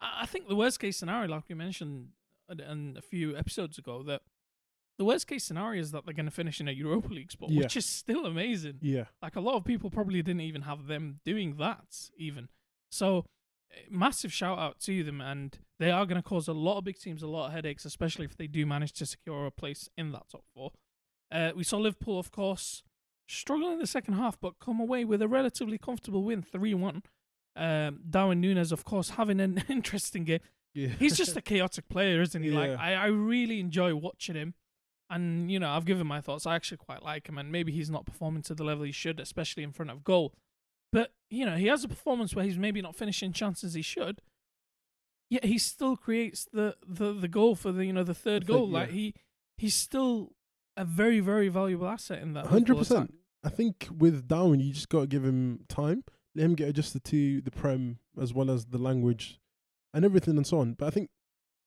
I 0.00 0.26
think 0.26 0.48
the 0.48 0.56
worst 0.56 0.80
case 0.80 0.96
scenario, 0.96 1.28
like 1.28 1.44
we 1.48 1.54
mentioned 1.54 2.10
in- 2.48 2.60
in 2.60 2.96
a 2.96 3.02
few 3.02 3.36
episodes 3.36 3.78
ago, 3.78 4.02
that 4.02 4.22
the 4.98 5.04
worst 5.04 5.26
case 5.26 5.44
scenario 5.44 5.80
is 5.80 5.90
that 5.92 6.04
they're 6.04 6.14
going 6.14 6.26
to 6.26 6.30
finish 6.32 6.60
in 6.60 6.68
a 6.68 6.72
Europa 6.72 7.08
League 7.08 7.32
spot, 7.32 7.50
Yeah. 7.50 7.60
which 7.62 7.76
is 7.76 7.86
still 7.86 8.26
amazing. 8.26 8.78
Yeah. 8.82 9.06
Like 9.22 9.34
a 9.36 9.40
lot 9.40 9.54
of 9.56 9.64
people 9.64 9.90
probably 9.90 10.22
didn't 10.22 10.42
even 10.42 10.62
have 10.62 10.86
them 10.86 11.20
doing 11.24 11.56
that 11.56 12.10
even. 12.16 12.48
So 12.90 13.24
massive 13.90 14.32
shout 14.32 14.58
out 14.58 14.80
to 14.80 15.02
them 15.02 15.20
and 15.20 15.58
they 15.78 15.90
are 15.90 16.06
going 16.06 16.20
to 16.20 16.28
cause 16.28 16.48
a 16.48 16.52
lot 16.52 16.78
of 16.78 16.84
big 16.84 16.98
teams 16.98 17.22
a 17.22 17.26
lot 17.26 17.46
of 17.46 17.52
headaches 17.52 17.84
especially 17.84 18.24
if 18.24 18.36
they 18.36 18.46
do 18.46 18.66
manage 18.66 18.92
to 18.92 19.06
secure 19.06 19.46
a 19.46 19.50
place 19.50 19.88
in 19.96 20.12
that 20.12 20.28
top 20.30 20.44
4. 20.54 20.70
Uh, 21.32 21.52
we 21.56 21.64
saw 21.64 21.78
Liverpool 21.78 22.18
of 22.18 22.30
course 22.30 22.82
struggle 23.26 23.70
in 23.70 23.78
the 23.78 23.86
second 23.86 24.14
half 24.14 24.38
but 24.40 24.58
come 24.60 24.80
away 24.80 25.04
with 25.04 25.22
a 25.22 25.28
relatively 25.28 25.78
comfortable 25.78 26.22
win 26.22 26.42
3-1. 26.42 27.02
Um, 27.56 28.00
Darwin 28.08 28.40
Nunez 28.40 28.72
of 28.72 28.84
course 28.84 29.10
having 29.10 29.40
an 29.40 29.62
interesting 29.68 30.24
game. 30.24 30.40
Yeah. 30.74 30.88
He's 30.88 31.16
just 31.16 31.36
a 31.36 31.40
chaotic 31.40 31.88
player, 31.88 32.20
isn't 32.20 32.42
he? 32.42 32.50
Like 32.50 32.76
I, 32.78 32.94
I 32.94 33.06
really 33.06 33.60
enjoy 33.60 33.94
watching 33.94 34.34
him. 34.34 34.54
And, 35.10 35.50
you 35.50 35.60
know, 35.60 35.70
I've 35.70 35.84
given 35.84 36.06
my 36.06 36.20
thoughts. 36.20 36.46
I 36.46 36.56
actually 36.56 36.78
quite 36.78 37.02
like 37.02 37.28
him 37.28 37.38
and 37.38 37.52
maybe 37.52 37.70
he's 37.70 37.90
not 37.90 38.06
performing 38.06 38.42
to 38.42 38.54
the 38.54 38.64
level 38.64 38.84
he 38.84 38.90
should, 38.90 39.20
especially 39.20 39.62
in 39.62 39.70
front 39.70 39.90
of 39.90 40.02
goal. 40.02 40.32
But, 40.94 41.12
you 41.28 41.44
know, 41.44 41.56
he 41.56 41.66
has 41.66 41.82
a 41.82 41.88
performance 41.88 42.34
where 42.34 42.44
he's 42.44 42.56
maybe 42.56 42.80
not 42.80 42.94
finishing 42.94 43.32
chances 43.32 43.74
he 43.74 43.82
should. 43.82 44.22
Yet 45.28 45.44
he 45.44 45.58
still 45.58 45.96
creates 45.96 46.46
the, 46.52 46.76
the, 46.86 47.12
the 47.12 47.26
goal 47.26 47.56
for 47.56 47.72
the, 47.72 47.84
you 47.84 47.92
know, 47.92 48.04
the 48.04 48.14
third 48.14 48.44
I 48.44 48.46
think, 48.46 48.58
goal. 48.58 48.68
yeah. 48.68 48.78
Like 48.78 48.90
he 48.90 49.14
he's 49.56 49.74
still 49.74 50.34
a 50.76 50.84
very, 50.84 51.18
very 51.18 51.48
valuable 51.48 51.88
asset 51.88 52.22
in 52.22 52.34
that. 52.34 52.46
Hundred 52.46 52.78
percent. 52.78 53.12
I 53.42 53.48
think 53.48 53.88
with 53.98 54.28
Darwin, 54.28 54.60
you 54.60 54.72
just 54.72 54.88
got 54.88 55.00
to 55.00 55.06
give 55.08 55.24
him 55.24 55.64
time, 55.68 56.04
let 56.36 56.44
him 56.44 56.54
get 56.54 56.68
adjusted 56.68 57.02
to 57.04 57.40
the 57.40 57.50
prem 57.50 57.98
as 58.20 58.32
well 58.32 58.50
as 58.50 58.66
the 58.66 58.78
language 58.78 59.40
and 59.92 60.04
everything 60.04 60.36
and 60.36 60.46
so 60.46 60.60
on. 60.60 60.74
But 60.74 60.86
I 60.86 60.90
think 60.90 61.10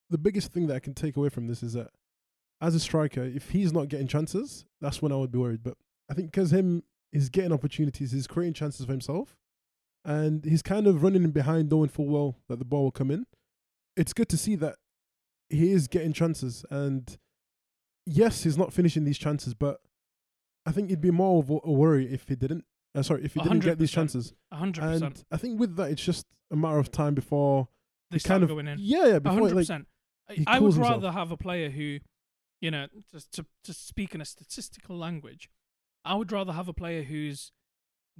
the 0.10 0.18
biggest 0.18 0.54
thing 0.54 0.68
that 0.68 0.76
I 0.76 0.80
can 0.80 0.94
take 0.94 1.18
away 1.18 1.30
from 1.30 1.48
this 1.48 1.62
is 1.62 1.74
that 1.74 1.90
as 2.62 2.76
a 2.76 2.80
striker, 2.80 3.24
if 3.24 3.50
he's 3.50 3.74
not 3.74 3.90
getting 3.90 4.08
chances, 4.08 4.66
that's 4.80 5.02
when 5.02 5.12
I 5.12 5.18
would 5.18 5.32
be 5.32 5.38
worried. 5.38 5.64
But 5.64 5.76
I 6.10 6.14
think 6.14 6.32
because 6.32 6.54
him, 6.54 6.84
he's 7.12 7.30
getting 7.30 7.52
opportunities, 7.54 8.12
he's 8.12 8.28
creating 8.28 8.54
chances 8.54 8.86
for 8.86 8.92
himself, 8.92 9.36
and 10.06 10.44
he's 10.46 10.62
kind 10.62 10.88
of 10.88 11.04
running 11.04 11.30
behind, 11.32 11.70
knowing 11.70 11.90
full 11.90 12.08
well 12.08 12.38
that 12.50 12.60
the 12.60 12.66
ball 12.66 12.84
will 12.84 12.92
come 12.92 13.12
in. 13.12 13.26
It's 13.96 14.14
good 14.14 14.30
to 14.30 14.38
see 14.38 14.56
that 14.58 14.76
he 15.50 15.72
is 15.72 15.88
getting 15.88 16.14
chances, 16.14 16.66
and 16.70 17.18
yes, 18.06 18.44
he's 18.44 18.58
not 18.58 18.74
finishing 18.74 19.04
these 19.06 19.18
chances, 19.18 19.54
but 19.54 19.80
I 20.66 20.72
think 20.72 20.90
it'd 20.90 21.02
be 21.02 21.12
more 21.12 21.40
of 21.42 21.50
a 21.50 21.72
worry 21.72 22.12
if 22.12 22.28
he 22.28 22.36
didn't. 22.36 22.66
Uh, 22.96 23.04
sorry, 23.04 23.24
if 23.24 23.34
he 23.34 23.40
didn't 23.42 23.60
get 23.60 23.78
these 23.80 23.92
chances. 23.92 24.34
A 24.52 24.56
hundred 24.58 24.84
And 24.84 24.94
percent. 24.94 25.26
I 25.32 25.38
think 25.38 25.60
with 25.60 25.76
that, 25.76 25.92
it's 25.92 26.04
just 26.04 26.26
a 26.52 26.56
matter 26.56 26.80
of 26.80 26.92
time 26.92 27.14
before 27.14 27.68
They 28.12 28.18
he 28.18 28.28
kind 28.28 28.44
of 28.44 28.50
going 28.50 28.68
in. 28.68 28.78
yeah, 28.80 29.06
yeah, 29.06 29.16
A 29.16 29.20
before 29.20 29.34
hundred 29.40 29.46
like 29.56 29.62
percent. 29.64 29.88
I- 30.30 30.34
would 30.34 30.60
cools 30.60 30.76
himself. 30.76 30.96
rather 31.04 31.12
have 31.12 31.32
a 31.32 31.38
player 31.38 31.70
who, 31.70 32.00
you 32.60 32.72
know, 32.72 32.88
just 33.12 33.32
to 33.34 33.46
to 33.66 33.74
speak 33.74 34.14
in 34.16 34.22
a 34.22 34.26
statistical 34.26 34.98
language, 34.98 35.50
I 36.08 36.16
would 36.16 36.32
rather 36.32 36.54
have 36.54 36.68
a 36.68 36.74
player 36.74 37.04
who's 37.04 37.52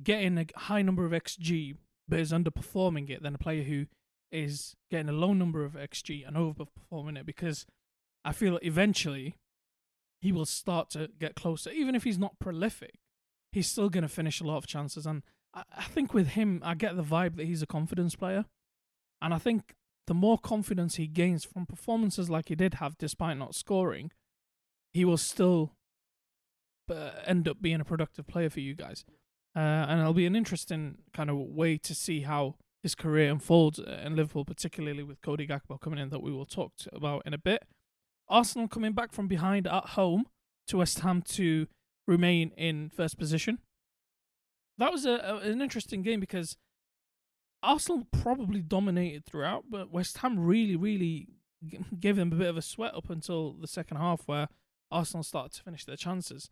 getting 0.04 0.38
a 0.38 0.46
high 0.56 0.82
number 0.82 1.06
of 1.06 1.12
xG 1.12 1.76
but 2.08 2.20
is 2.20 2.32
underperforming 2.32 3.10
it 3.10 3.24
than 3.24 3.36
a 3.36 3.40
player 3.40 3.64
who 3.64 3.86
is 4.32 4.76
getting 4.92 5.10
a 5.10 5.14
low 5.14 5.34
number 5.34 5.64
of 5.64 5.74
xG 5.74 6.26
and 6.28 6.38
overperforming 6.38 7.18
it 7.18 7.26
because 7.26 7.66
I 8.24 8.34
feel 8.34 8.54
that 8.54 8.66
eventually 8.66 9.38
he 10.22 10.32
will 10.32 10.46
start 10.46 10.90
to 10.92 11.10
get 11.20 11.36
closer. 11.36 11.70
Even 11.72 11.96
if 11.96 12.04
he's 12.04 12.18
not 12.18 12.40
prolific, 12.40 12.96
he's 13.52 13.68
still 13.68 13.90
going 13.90 14.04
to 14.04 14.10
finish 14.10 14.42
a 14.42 14.44
lot 14.44 14.58
of 14.58 14.68
chances. 14.68 15.06
And 15.06 15.24
I, 15.54 15.64
I 15.78 15.84
think 15.84 16.14
with 16.14 16.30
him, 16.30 16.62
I 16.64 16.76
get 16.76 16.96
the 16.96 17.04
vibe 17.04 17.36
that 17.38 17.46
he's 17.46 17.62
a 17.62 17.68
confidence 17.68 18.16
player. 18.16 18.46
And 19.22 19.34
I 19.34 19.38
think 19.38 19.76
the 20.08 20.14
more 20.14 20.38
confidence 20.38 20.96
he 20.96 21.08
gains 21.08 21.46
from 21.46 21.66
performances 21.66 22.30
like 22.30 22.50
he 22.50 22.56
did 22.56 22.76
have, 22.76 22.98
despite 22.98 23.38
not 23.38 23.56
scoring, 23.56 24.12
he 24.94 25.06
will 25.06 25.18
still 25.18 25.74
uh, 26.90 27.12
end 27.26 27.48
up 27.48 27.62
being 27.62 27.82
a 27.82 27.86
productive 27.86 28.28
player 28.28 28.50
for 28.50 28.60
you 28.60 28.76
guys. 28.76 29.06
Uh, 29.56 29.60
and 29.90 30.00
it'll 30.00 30.14
be 30.14 30.26
an 30.26 30.36
interesting 30.36 30.98
kind 31.14 31.30
of 31.30 31.38
way 31.38 31.78
to 31.78 31.96
see 31.96 32.22
how 32.22 32.56
his 32.84 32.94
career 32.94 33.32
unfolds 33.32 33.80
uh, 33.80 34.02
in 34.06 34.16
Liverpool, 34.16 34.46
particularly 34.46 35.04
with 35.04 35.22
Cody 35.22 35.48
Gakpo 35.48 35.80
coming 35.82 36.00
in, 36.00 36.10
that 36.10 36.22
we 36.22 36.32
will 36.32 36.46
talk 36.46 36.74
about 36.94 37.24
in 37.26 37.34
a 37.34 37.38
bit. 37.38 37.64
Arsenal 38.30 38.68
coming 38.68 38.94
back 38.94 39.12
from 39.12 39.28
behind 39.28 39.68
at 39.68 39.86
home 39.90 40.26
to 40.68 40.78
West 40.78 41.00
Ham 41.00 41.22
to 41.22 41.68
remain 42.08 42.52
in 42.58 42.90
first 42.90 43.18
position. 43.18 43.60
That 44.78 44.92
was 44.92 45.06
a, 45.06 45.14
a, 45.14 45.38
an 45.38 45.62
interesting 45.62 46.04
game 46.04 46.20
because 46.20 46.58
Arsenal 47.64 48.08
probably 48.12 48.62
dominated 48.62 49.26
throughout, 49.26 49.66
but 49.70 49.92
West 49.92 50.20
Ham 50.20 50.40
really, 50.40 50.76
really 50.76 51.28
gave 52.00 52.16
them 52.16 52.32
a 52.32 52.36
bit 52.36 52.48
of 52.50 52.58
a 52.58 52.62
sweat 52.62 52.94
up 52.94 53.10
until 53.10 53.54
the 53.54 53.68
second 53.68 53.98
half, 53.98 54.22
where 54.28 54.50
Arsenal 54.92 55.24
started 55.24 55.54
to 55.54 55.64
finish 55.64 55.84
their 55.84 55.98
chances. 55.98 56.50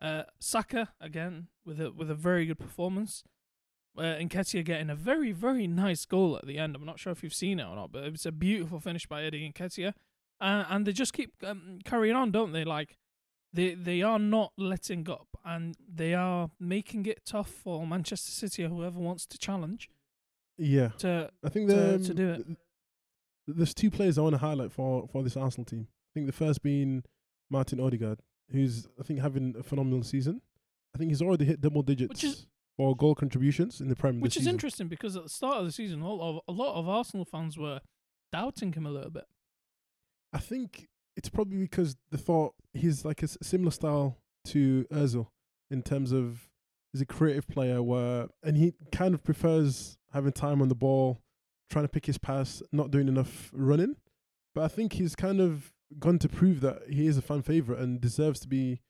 Uh, 0.00 0.24
Saka 0.40 0.90
again 1.00 1.48
with 1.64 1.80
a 1.80 1.90
with 1.90 2.10
a 2.10 2.14
very 2.14 2.46
good 2.46 2.58
performance. 2.58 3.24
Uh, 3.96 4.02
Nketiah 4.18 4.64
getting 4.64 4.90
a 4.90 4.94
very 4.96 5.32
very 5.32 5.66
nice 5.66 6.04
goal 6.04 6.36
at 6.36 6.46
the 6.46 6.58
end. 6.58 6.74
I'm 6.74 6.84
not 6.84 6.98
sure 6.98 7.12
if 7.12 7.22
you've 7.22 7.34
seen 7.34 7.60
it 7.60 7.64
or 7.64 7.76
not, 7.76 7.92
but 7.92 8.04
it's 8.04 8.26
a 8.26 8.32
beautiful 8.32 8.80
finish 8.80 9.06
by 9.06 9.22
Eddie 9.22 9.50
Nketiah. 9.52 9.94
Uh, 10.40 10.64
and 10.68 10.84
they 10.84 10.92
just 10.92 11.12
keep 11.12 11.32
um, 11.44 11.78
carrying 11.84 12.16
on, 12.16 12.30
don't 12.32 12.52
they? 12.52 12.64
Like 12.64 12.96
they 13.52 13.74
they 13.74 14.02
are 14.02 14.18
not 14.18 14.52
letting 14.58 15.08
up, 15.08 15.28
and 15.44 15.76
they 15.88 16.12
are 16.12 16.50
making 16.58 17.06
it 17.06 17.24
tough 17.24 17.48
for 17.48 17.86
Manchester 17.86 18.32
City 18.32 18.64
or 18.64 18.68
whoever 18.68 18.98
wants 18.98 19.26
to 19.26 19.38
challenge 19.38 19.88
Yeah, 20.58 20.88
to 20.98 21.30
I 21.44 21.48
think 21.50 21.70
to- 21.70 21.98
to 21.98 22.14
do 22.14 22.30
it. 22.32 22.46
There's 23.46 23.74
two 23.74 23.90
players 23.90 24.18
I 24.18 24.22
want 24.22 24.34
to 24.34 24.38
highlight 24.38 24.72
for 24.72 25.06
for 25.06 25.22
this 25.22 25.36
Arsenal 25.36 25.64
team. 25.66 25.86
I 25.88 26.10
think 26.14 26.26
the 26.26 26.32
first 26.32 26.62
being 26.62 27.04
Martin 27.48 27.78
Odegaard, 27.78 28.20
who's 28.50 28.86
I 28.98 29.02
think 29.02 29.20
having 29.20 29.54
a 29.58 29.62
phenomenal 29.62 30.02
season. 30.02 30.40
I 30.94 30.98
think 30.98 31.10
he's 31.10 31.22
already 31.22 31.44
hit 31.44 31.60
double 31.60 31.82
digits 31.82 32.22
is- 32.22 32.46
for 32.76 32.94
goal 32.96 33.14
contributions 33.14 33.80
in 33.80 33.88
the 33.88 33.96
Premier. 33.96 34.20
which 34.20 34.36
is 34.36 34.42
season. 34.42 34.54
interesting 34.54 34.88
because 34.88 35.16
at 35.16 35.22
the 35.24 35.28
start 35.28 35.58
of 35.58 35.66
the 35.66 35.72
season, 35.72 36.00
a 36.00 36.12
lot 36.12 36.36
of, 36.36 36.40
a 36.48 36.52
lot 36.52 36.74
of 36.78 36.88
Arsenal 36.88 37.24
fans 37.24 37.56
were 37.56 37.80
doubting 38.32 38.72
him 38.72 38.84
a 38.86 38.90
little 38.90 39.10
bit. 39.10 39.24
I 40.32 40.38
think 40.38 40.88
it's 41.16 41.28
probably 41.28 41.58
because 41.58 41.96
they 42.10 42.18
thought 42.18 42.54
he's 42.72 43.04
like 43.04 43.22
a 43.22 43.26
s- 43.26 43.38
similar 43.42 43.70
style 43.70 44.18
to 44.46 44.84
Özil 44.92 45.28
in 45.70 45.82
terms 45.82 46.10
of 46.12 46.48
he's 46.92 47.00
a 47.00 47.06
creative 47.06 47.46
player 47.46 47.82
where 47.82 48.28
and 48.42 48.56
he 48.56 48.74
kind 48.92 49.14
of 49.14 49.22
prefers 49.22 49.96
having 50.12 50.32
time 50.32 50.60
on 50.60 50.68
the 50.68 50.74
ball, 50.74 51.20
trying 51.70 51.84
to 51.84 51.88
pick 51.88 52.06
his 52.06 52.18
pass, 52.18 52.62
not 52.72 52.90
doing 52.90 53.08
enough 53.08 53.50
running. 53.52 53.96
But 54.54 54.64
I 54.64 54.68
think 54.68 54.94
he's 54.94 55.14
kind 55.16 55.40
of 55.40 55.72
gone 55.98 56.18
to 56.18 56.28
prove 56.28 56.60
that 56.60 56.82
he 56.90 57.06
is 57.06 57.16
a 57.16 57.22
fan 57.22 57.42
favorite 57.42 57.78
and 57.78 58.00
deserves 58.00 58.40
to 58.40 58.48
be 58.48 58.80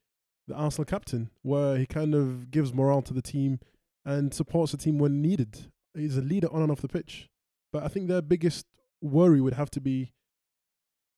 the 0.46 0.54
Arsenal 0.54 0.84
captain, 0.84 1.30
where 1.42 1.76
he 1.76 1.86
kind 1.86 2.14
of 2.14 2.50
gives 2.50 2.72
morale 2.74 3.02
to 3.02 3.14
the 3.14 3.22
team 3.22 3.60
and 4.04 4.34
supports 4.34 4.72
the 4.72 4.78
team 4.78 4.98
when 4.98 5.22
needed. 5.22 5.70
He's 5.94 6.16
a 6.18 6.22
leader 6.22 6.48
on 6.52 6.62
and 6.62 6.70
off 6.70 6.80
the 6.82 6.88
pitch. 6.88 7.28
But 7.72 7.82
I 7.82 7.88
think 7.88 8.08
their 8.08 8.22
biggest 8.22 8.66
worry 9.00 9.40
would 9.40 9.54
have 9.54 9.70
to 9.70 9.80
be 9.80 10.12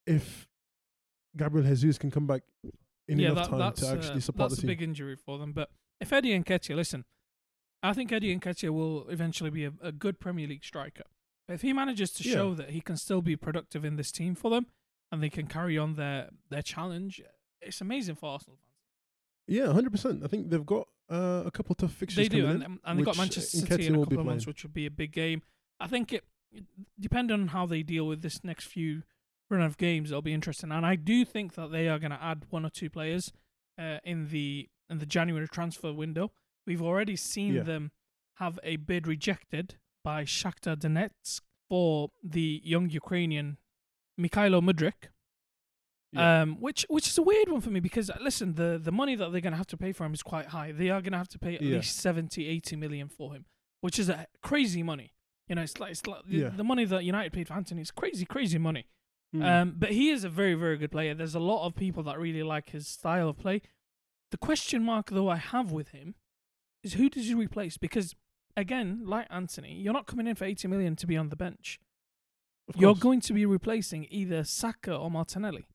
if 0.05 0.47
Gabriel 1.35 1.67
Jesus 1.67 1.97
can 1.97 2.09
come 2.11 2.25
back 2.27 2.41
in 3.07 3.19
yeah, 3.19 3.31
enough 3.31 3.49
that, 3.49 3.57
time 3.57 3.73
to 3.73 3.87
actually 3.87 4.17
uh, 4.17 4.19
support 4.21 4.49
that's 4.49 4.61
the 4.61 4.67
a 4.67 4.69
team. 4.69 4.77
big 4.77 4.81
injury 4.81 5.15
for 5.15 5.37
them. 5.37 5.51
But 5.53 5.69
if 5.99 6.11
Eddie 6.11 6.37
Nketiah, 6.39 6.75
listen, 6.75 7.05
I 7.83 7.93
think 7.93 8.11
Eddie 8.11 8.37
Nketiah 8.37 8.69
will 8.69 9.07
eventually 9.09 9.49
be 9.49 9.65
a, 9.65 9.73
a 9.81 9.91
good 9.91 10.19
Premier 10.19 10.47
League 10.47 10.63
striker. 10.63 11.03
If 11.47 11.61
he 11.61 11.73
manages 11.73 12.11
to 12.13 12.27
Yeah. 12.27 12.33
show 12.35 12.53
that 12.55 12.71
he 12.71 12.81
can 12.81 12.97
still 12.97 13.21
be 13.21 13.35
productive 13.35 13.85
in 13.85 13.95
this 13.95 14.11
team 14.11 14.35
for 14.35 14.49
them, 14.49 14.67
and 15.11 15.21
they 15.23 15.29
can 15.29 15.47
carry 15.47 15.77
on 15.77 15.95
their 15.95 16.29
their 16.49 16.61
challenge, 16.61 17.21
it's 17.61 17.81
amazing 17.81 18.15
for 18.15 18.29
Arsenal 18.29 18.57
fans. 18.57 18.73
Yeah, 19.47 19.71
hundred 19.71 19.91
percent. 19.91 20.23
I 20.23 20.27
think 20.27 20.49
they've 20.49 20.65
got 20.65 20.87
uh, 21.09 21.43
a 21.45 21.51
couple 21.51 21.73
tough 21.75 21.93
fixtures. 21.93 22.27
They 22.27 22.35
do, 22.37 22.47
and, 22.47 22.63
in, 22.63 22.79
and 22.83 22.99
they 22.99 23.03
got 23.03 23.11
which 23.13 23.19
Manchester 23.19 23.57
Nketiah 23.59 23.67
City 23.69 23.87
in 23.87 23.95
a 23.95 23.99
couple 23.99 24.19
of 24.19 24.25
months, 24.25 24.45
which 24.47 24.63
would 24.63 24.73
be 24.73 24.85
a 24.85 24.91
big 24.91 25.11
game. 25.13 25.41
I 25.79 25.87
think 25.87 26.11
it, 26.11 26.23
depending 26.99 27.39
on 27.39 27.47
how 27.49 27.65
they 27.65 27.83
deal 27.83 28.05
with 28.07 28.21
this 28.21 28.43
next 28.43 28.65
few 28.65 29.03
run 29.49 29.61
of 29.61 29.77
games, 29.77 30.11
it'll 30.11 30.21
be 30.21 30.33
interesting. 30.33 30.71
And 30.71 30.85
I 30.85 30.95
do 30.95 31.23
think 31.23 31.53
that 31.55 31.71
they 31.71 31.87
are 31.87 31.99
going 31.99 32.11
to 32.11 32.21
add 32.21 32.45
one 32.49 32.65
or 32.65 32.69
two 32.69 32.89
players 32.89 33.31
uh, 33.79 33.99
in 34.03 34.27
the 34.29 34.69
in 34.89 34.97
the 34.99 35.05
January 35.05 35.47
transfer 35.47 35.93
window. 35.93 36.31
We've 36.65 36.81
already 36.81 37.15
seen 37.15 37.55
Yeah. 37.55 37.63
them 37.63 37.91
have 38.35 38.59
a 38.63 38.75
bid 38.75 39.07
rejected 39.07 39.75
by 40.03 40.23
Shakhtar 40.25 40.75
Donetsk 40.75 41.41
for 41.69 42.11
the 42.23 42.61
young 42.63 42.89
Ukrainian 42.89 43.57
Mykhailo 44.19 44.61
Mudryk. 44.61 45.09
Yeah. 46.13 46.41
Um, 46.43 46.57
which 46.61 46.85
which 46.89 47.07
is 47.07 47.17
a 47.17 47.21
weird 47.21 47.49
one 47.49 47.59
for 47.61 47.69
me 47.69 47.79
because 47.81 48.09
uh, 48.09 48.17
listen, 48.21 48.53
the 48.55 48.79
the 48.81 48.91
money 48.93 49.15
that 49.15 49.31
they're 49.31 49.41
going 49.41 49.51
to 49.51 49.57
have 49.57 49.67
to 49.67 49.77
pay 49.77 49.91
for 49.91 50.05
him 50.05 50.13
is 50.13 50.23
quite 50.23 50.47
high. 50.47 50.71
They 50.71 50.89
are 50.89 51.01
going 51.01 51.11
to 51.11 51.17
have 51.17 51.27
to 51.29 51.39
pay 51.39 51.55
at 51.55 51.61
Yeah. 51.61 51.77
least 51.77 51.97
70, 51.97 52.47
80 52.47 52.75
million 52.77 53.09
for 53.09 53.33
him, 53.33 53.45
which 53.81 53.99
is 53.99 54.07
a 54.09 54.25
crazy 54.41 54.83
money. 54.83 55.11
You 55.49 55.55
know, 55.55 55.61
it's 55.63 55.77
like 55.79 55.91
it's 55.91 56.07
like 56.07 56.25
the, 56.25 56.37
Yeah. 56.37 56.49
the 56.49 56.63
money 56.63 56.85
that 56.85 57.03
United 57.03 57.33
paid 57.33 57.47
for 57.49 57.55
Antony 57.55 57.81
is 57.81 57.91
crazy, 57.91 58.25
crazy 58.25 58.57
money. 58.57 58.85
Mm. 59.35 59.43
Um, 59.43 59.75
but 59.77 59.91
he 59.91 60.09
is 60.09 60.23
a 60.23 60.29
very, 60.29 60.53
very 60.53 60.77
good 60.77 60.91
player. 60.91 61.13
There's 61.13 61.35
a 61.35 61.39
lot 61.41 61.65
of 61.65 61.75
people 61.75 62.01
that 62.03 62.17
really 62.17 62.43
like 62.43 62.69
his 62.69 62.87
style 62.87 63.27
of 63.29 63.37
play. 63.37 63.61
The 64.31 64.37
question 64.37 64.83
mark, 64.83 65.09
though, 65.09 65.27
I 65.29 65.35
have 65.35 65.71
with 65.73 65.89
him 65.89 66.15
is 66.83 66.93
who 66.93 67.09
does 67.09 67.27
he 67.27 67.33
replace? 67.33 67.77
Because 67.77 68.15
again, 68.55 69.01
like 69.05 69.27
Antony, 69.29 69.73
you're 69.73 69.93
not 69.93 70.07
coming 70.07 70.27
in 70.27 70.35
for 70.35 70.45
80 70.45 70.69
million 70.69 70.95
to 70.95 71.05
be 71.07 71.17
on 71.17 71.27
the 71.29 71.35
bench. 71.35 71.79
You're 72.75 72.91
course. 72.93 72.99
going 73.03 73.21
to 73.21 73.33
be 73.33 73.45
replacing 73.45 74.07
either 74.09 74.43
Saka 74.43 74.95
or 74.95 75.09
Martinelli. 75.09 75.67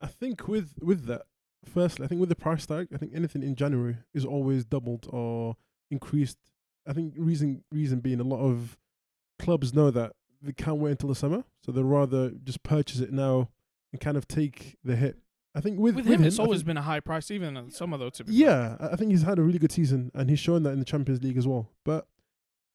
I 0.00 0.06
think 0.06 0.48
with 0.48 0.74
with 0.80 1.06
that, 1.06 1.22
firstly, 1.64 2.04
I 2.04 2.08
think 2.08 2.20
with 2.20 2.30
the 2.30 2.36
price 2.36 2.64
tag, 2.66 2.88
I 2.94 2.96
think 2.96 3.12
anything 3.14 3.42
in 3.42 3.54
January 3.54 3.96
is 4.14 4.24
always 4.24 4.64
doubled 4.64 5.06
or 5.10 5.56
increased. 5.90 6.38
I 6.86 6.92
think 6.92 7.14
reason 7.16 7.64
reason 7.70 8.00
being 8.00 8.20
a 8.20 8.24
lot 8.24 8.40
of 8.40 8.78
clubs 9.38 9.74
know 9.74 9.90
that 9.90 10.12
they 10.40 10.52
can't 10.52 10.78
wait 10.78 10.92
until 10.92 11.08
the 11.10 11.14
summer, 11.14 11.44
so 11.64 11.72
they'd 11.72 11.82
rather 11.82 12.30
just 12.30 12.62
purchase 12.62 13.00
it 13.00 13.12
now 13.12 13.50
and 13.92 14.00
kind 14.00 14.16
of 14.16 14.26
take 14.26 14.78
the 14.84 14.96
hit. 14.96 15.18
I 15.54 15.60
think 15.60 15.78
with 15.78 15.96
With, 15.96 16.06
with 16.06 16.20
him, 16.20 16.24
it's 16.24 16.38
I 16.38 16.44
always 16.44 16.62
been 16.62 16.76
a 16.76 16.82
high 16.82 17.00
price, 17.00 17.30
even 17.30 17.56
in 17.56 17.66
the 17.66 17.72
summer, 17.72 17.98
though. 17.98 18.10
To 18.10 18.24
be 18.24 18.32
yeah, 18.32 18.76
I 18.80 18.90
I 18.90 18.96
think 18.96 19.10
he's 19.10 19.22
had 19.22 19.38
a 19.38 19.42
really 19.42 19.58
good 19.58 19.72
season 19.72 20.10
and 20.14 20.30
he's 20.30 20.38
shown 20.38 20.62
that 20.62 20.70
in 20.70 20.78
the 20.78 20.84
Champions 20.84 21.22
League 21.22 21.36
as 21.36 21.46
well. 21.46 21.68
But 21.84 22.06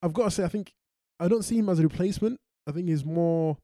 I've 0.03 0.13
got 0.13 0.25
to 0.25 0.31
say, 0.31 0.43
I 0.43 0.49
think 0.49 0.73
I 1.19 1.27
don't 1.27 1.43
see 1.43 1.57
him 1.57 1.69
as 1.69 1.79
a 1.79 1.83
replacement. 1.83 2.39
I 2.67 2.71
think 2.71 2.87
he's 2.87 3.05
more 3.05 3.57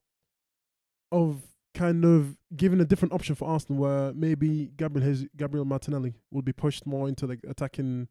of 1.10 1.42
kind 1.74 2.04
of 2.04 2.36
giving 2.54 2.80
a 2.80 2.84
different 2.84 3.12
option 3.12 3.34
for 3.34 3.48
Arsenal, 3.48 3.80
where 3.82 4.12
maybe 4.14 4.70
Gabriel 4.76 5.06
Hez- 5.08 5.26
Gabriel 5.36 5.64
Martinelli 5.64 6.14
will 6.30 6.42
be 6.42 6.52
pushed 6.52 6.86
more 6.86 7.08
into 7.08 7.26
like 7.26 7.40
attacking 7.48 8.08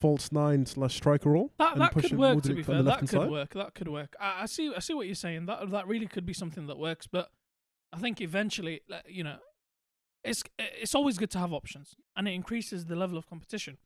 false 0.00 0.30
nine 0.32 0.66
slash 0.66 0.94
striker 0.94 1.30
role. 1.30 1.52
That 1.58 1.72
and 1.72 1.80
that 1.80 1.92
could 1.92 2.12
work. 2.12 2.42
To 2.42 2.54
be 2.54 2.62
fair, 2.62 2.82
that 2.82 2.98
could 3.00 3.08
side. 3.08 3.30
work. 3.30 3.54
That 3.54 3.74
could 3.74 3.88
work. 3.88 4.14
I, 4.20 4.42
I 4.42 4.46
see. 4.46 4.72
I 4.74 4.80
see 4.80 4.94
what 4.94 5.06
you're 5.06 5.14
saying. 5.14 5.46
That 5.46 5.70
that 5.70 5.86
really 5.88 6.06
could 6.06 6.26
be 6.26 6.34
something 6.34 6.66
that 6.66 6.78
works. 6.78 7.06
But 7.06 7.30
I 7.92 7.98
think 7.98 8.20
eventually, 8.20 8.82
you 9.08 9.24
know, 9.24 9.38
it's 10.22 10.42
it's 10.58 10.94
always 10.94 11.16
good 11.18 11.30
to 11.32 11.38
have 11.38 11.52
options, 11.52 11.96
and 12.16 12.28
it 12.28 12.32
increases 12.32 12.86
the 12.86 12.96
level 12.96 13.16
of 13.18 13.26
competition. 13.26 13.78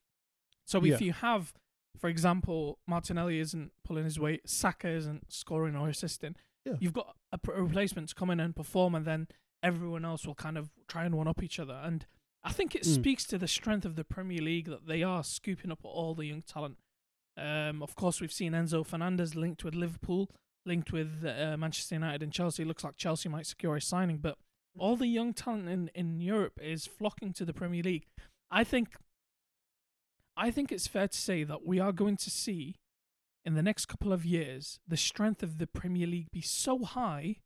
So 0.67 0.79
if 0.79 0.85
Yeah. 0.87 0.99
you 1.07 1.13
have, 1.15 1.55
for 1.99 2.09
example, 2.09 2.79
Martinelli 2.87 3.39
isn't 3.41 3.73
pulling 3.85 4.05
his 4.05 4.19
weight, 4.19 4.49
Saka 4.49 4.89
isn't 4.89 5.33
scoring 5.33 5.77
or 5.77 5.89
assisting, 5.89 6.37
Yeah. 6.65 6.75
you've 6.81 6.93
got 6.93 7.17
a, 7.33 7.39
pr- 7.39 7.53
a 7.53 7.63
replacement 7.63 8.09
to 8.11 8.15
come 8.15 8.31
in 8.31 8.41
and 8.41 8.55
perform, 8.55 8.95
and 8.95 9.05
then 9.07 9.29
everyone 9.63 10.05
else 10.05 10.27
will 10.27 10.35
kind 10.35 10.57
of 10.57 10.71
try 10.87 11.05
and 11.05 11.15
one 11.17 11.27
up 11.29 11.43
each 11.43 11.59
other. 11.59 11.75
And 11.83 12.07
I 12.45 12.53
think 12.53 12.75
it 12.75 12.83
Mm. 12.83 12.95
speaks 12.95 13.25
to 13.25 13.39
the 13.39 13.49
strength 13.49 13.85
of 13.85 13.97
the 13.97 14.05
Premier 14.05 14.41
League 14.41 14.67
that 14.67 14.87
they 14.87 15.03
are 15.03 15.25
scooping 15.25 15.73
up 15.73 15.81
all 15.83 16.15
the 16.15 16.27
young 16.27 16.43
talent. 16.43 16.79
Um, 17.37 17.83
of 17.83 17.95
course, 17.95 18.21
we've 18.21 18.33
seen 18.33 18.53
Enzo 18.53 18.85
Fernandez 18.85 19.35
linked 19.35 19.65
with 19.65 19.75
Liverpool, 19.75 20.31
linked 20.67 20.93
with 20.93 21.25
uh, 21.25 21.57
Manchester 21.57 21.95
United 21.97 22.23
and 22.23 22.33
Chelsea. 22.33 22.65
Looks 22.65 22.85
like 22.85 22.97
Chelsea 22.97 23.29
might 23.29 23.47
secure 23.47 23.77
a 23.77 23.81
signing, 23.81 24.19
but 24.19 24.39
all 24.79 24.97
the 24.97 25.07
young 25.09 25.33
talent 25.35 25.69
in, 25.69 25.89
in 25.95 26.21
Europe 26.21 26.59
is 26.63 26.87
flocking 26.87 27.33
to 27.35 27.45
the 27.45 27.53
Premier 27.53 27.83
League. 27.83 28.07
I 28.51 28.65
think, 28.65 28.97
I 30.39 30.53
think 30.53 30.71
it's 30.71 30.87
fair 30.87 31.09
to 31.09 31.19
say 31.19 31.43
that 31.43 31.67
we 31.67 31.81
are 31.81 31.93
going 31.93 32.17
to 32.19 32.31
see 32.31 32.77
in 33.45 33.55
the 33.55 33.63
next 33.63 33.87
couple 33.87 34.13
of 34.13 34.25
years 34.25 34.79
the 34.87 34.97
strength 34.97 35.43
of 35.43 35.59
the 35.59 35.67
Premier 35.67 36.07
League 36.07 36.31
be 36.31 36.41
so 36.41 36.85
high 36.85 37.37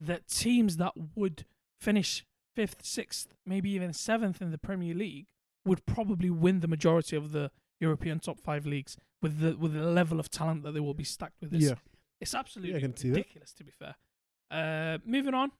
that 0.00 0.28
teams 0.28 0.76
that 0.76 0.92
would 1.16 1.44
finish 1.80 2.24
fifth, 2.54 2.84
sixth, 2.84 3.34
maybe 3.44 3.70
even 3.70 3.92
seventh 3.92 4.40
in 4.40 4.52
the 4.52 4.58
Premier 4.58 4.94
League 4.94 5.26
would 5.64 5.84
probably 5.84 6.30
win 6.30 6.60
the 6.60 6.68
majority 6.68 7.16
of 7.16 7.32
the 7.32 7.50
European 7.80 8.20
top 8.20 8.40
five 8.40 8.66
leagues 8.66 8.96
with 9.20 9.40
the 9.40 9.56
with 9.56 9.74
the 9.74 9.82
level 9.82 10.20
of 10.20 10.30
talent 10.30 10.62
that 10.62 10.72
they 10.72 10.80
will 10.80 10.94
be 10.94 11.04
stacked 11.04 11.40
with. 11.40 11.52
It's, 11.52 11.64
Yeah, 11.64 11.74
it's 12.20 12.34
absolutely 12.34 12.80
that. 12.80 13.02
ridiculous 13.04 13.52
to 13.54 13.64
be 13.64 13.72
fair. 13.72 13.96
Uh, 14.50 14.98
moving 15.04 15.34
on, 15.34 15.50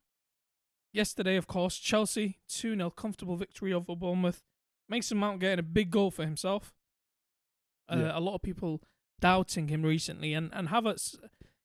yesterday, 0.93 1.37
of 1.37 1.47
course, 1.47 1.77
Chelsea 1.79 2.39
2 2.49 2.77
0 2.77 2.91
comfortable 2.91 3.37
victory 3.37 3.73
over 3.73 3.97
Bournemouth. 3.97 4.43
Mason 4.93 5.17
Mount 5.19 5.41
getting 5.41 5.59
a 5.59 5.63
big 5.79 5.91
goal 5.91 6.11
for 6.11 6.25
himself. 6.25 6.75
Uh, 7.91 7.97
Yeah. 7.97 8.19
A 8.19 8.21
lot 8.21 8.35
of 8.35 8.43
people 8.43 8.83
doubting 9.21 9.69
him 9.69 9.83
recently, 9.83 10.35
and, 10.35 10.51
and 10.53 10.69
Havertz 10.69 11.17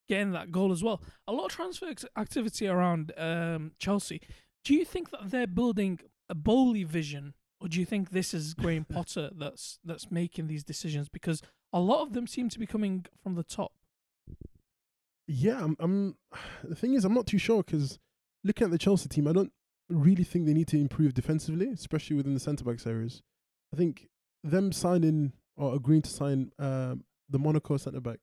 getting 0.08 0.32
that 0.32 0.52
goal 0.52 0.72
as 0.72 0.82
well. 0.82 1.02
A 1.28 1.34
lot 1.34 1.46
of 1.46 1.52
transfer 1.52 1.94
activity 2.16 2.68
around 2.68 3.12
um, 3.18 3.72
Chelsea. 3.80 4.22
Do 4.64 4.74
you 4.74 4.86
think 4.86 5.10
that 5.12 5.30
they're 5.32 5.48
building 5.62 6.00
a 6.30 6.36
Boehly 6.36 6.84
vision, 6.86 7.34
or 7.60 7.68
do 7.68 7.80
you 7.80 7.86
think 7.86 8.12
this 8.12 8.34
is 8.34 8.54
Graham 8.54 8.86
Potter 8.96 9.30
that's 9.36 9.80
that's 9.84 10.10
making 10.10 10.48
these 10.48 10.64
decisions? 10.64 11.10
Because 11.10 11.42
a 11.74 11.80
lot 11.82 12.02
of 12.04 12.14
them 12.14 12.28
seem 12.28 12.48
to 12.50 12.60
be 12.60 12.66
coming 12.66 13.06
from 13.22 13.36
the 13.36 13.44
top. 13.44 13.74
Yeah, 15.28 15.64
I'm, 15.64 15.76
I'm. 15.80 16.16
The 16.64 16.76
thing 16.76 16.94
is, 16.94 17.04
I'm 17.06 17.14
not 17.14 17.28
too 17.28 17.38
sure 17.38 17.64
because 17.64 18.00
looking 18.44 18.66
at 18.66 18.72
the 18.72 18.78
Chelsea 18.78 19.10
team, 19.10 19.28
I 19.28 19.34
don't 19.34 19.52
really 19.90 20.24
think 20.24 20.46
they 20.46 20.54
need 20.54 20.68
to 20.70 20.80
improve 20.80 21.14
defensively, 21.14 21.68
especially 21.70 22.16
within 22.16 22.34
the 22.34 22.40
centre 22.40 22.64
backs 22.66 22.86
areas. 22.86 23.22
I 23.74 23.78
think 23.78 24.08
them 24.44 24.72
signing 24.72 25.34
or 25.56 25.76
agreeing 25.76 26.02
to 26.04 26.10
sign 26.10 26.52
um, 26.60 27.04
the 27.30 27.40
Monaco 27.40 27.78
centre 27.78 28.00
back, 28.02 28.20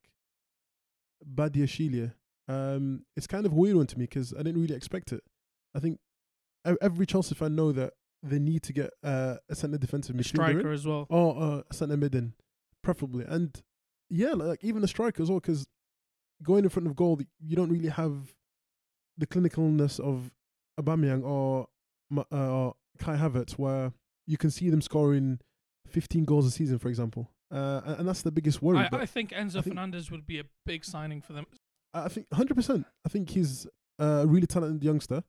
Badiashile, 1.35 2.13
um, 2.49 3.05
it's 3.17 3.27
kind 3.27 3.47
of 3.47 3.53
a 3.53 3.55
weird 3.55 3.77
one 3.77 3.87
to 3.87 3.99
me 3.99 4.05
because 4.05 4.33
I 4.35 4.39
didn't 4.43 4.61
really 4.61 4.75
expect 4.75 5.13
it. 5.13 5.23
I 5.75 5.81
think 5.81 5.99
every 6.81 7.07
Chelsea 7.07 7.35
fan 7.35 7.55
know 7.55 7.73
that 7.73 7.95
they 8.23 8.39
need 8.39 8.63
to 8.65 8.73
get 8.73 8.91
uh, 9.03 9.37
a 9.49 9.55
centre 9.55 9.79
defensive 9.79 10.15
A 10.15 10.19
midfielder 10.19 10.25
striker 10.27 10.71
as 10.73 10.87
well. 10.87 11.07
or 11.09 11.43
uh, 11.43 11.63
a 11.71 11.75
centre 11.75 11.97
mid 11.97 12.15
in, 12.15 12.35
preferably. 12.83 13.25
And 13.27 13.61
yeah, 14.09 14.33
like 14.33 14.63
even 14.63 14.83
a 14.85 14.89
striker 14.89 15.23
as 15.23 15.31
well, 15.31 15.41
because 15.41 15.67
going 16.43 16.65
in 16.65 16.71
front 16.71 16.87
of 16.87 16.97
goal, 16.97 17.21
you 17.41 17.57
don't 17.57 17.71
really 17.71 17.89
have 17.89 18.35
the 19.17 19.27
clinicalness 19.27 19.99
of 20.01 20.31
Aubameyang 20.81 21.25
or 21.25 21.67
uh, 22.17 22.23
or 22.31 22.75
Kai 22.99 23.17
Havertz, 23.17 23.53
where 23.53 23.93
you 24.27 24.37
can 24.37 24.51
see 24.51 24.71
them 24.71 24.81
scoring 24.81 25.39
15 25.89 26.25
goals 26.25 26.47
a 26.47 26.51
season, 26.51 26.79
for 26.79 26.89
example. 26.89 27.31
Uh, 27.53 27.81
and, 27.85 27.99
and 28.01 28.09
that's 28.09 28.23
the 28.23 28.33
biggest 28.33 28.63
worry. 28.63 28.79
I, 28.79 28.89
I 28.93 29.07
think 29.07 29.31
Enzo 29.31 29.59
I 29.59 29.61
think- 29.61 29.65
Fernandez 29.75 30.11
would 30.11 30.27
be 30.27 30.39
a 30.41 30.45
big 30.67 30.85
signing 30.85 31.21
for 31.21 31.33
them. 31.33 31.47
I 31.93 32.09
think 32.09 32.29
100%. 32.31 32.85
I 33.07 33.09
think 33.09 33.31
he's 33.31 33.67
a 34.01 34.27
really 34.27 34.47
talented 34.49 34.83
youngster. 34.83 35.23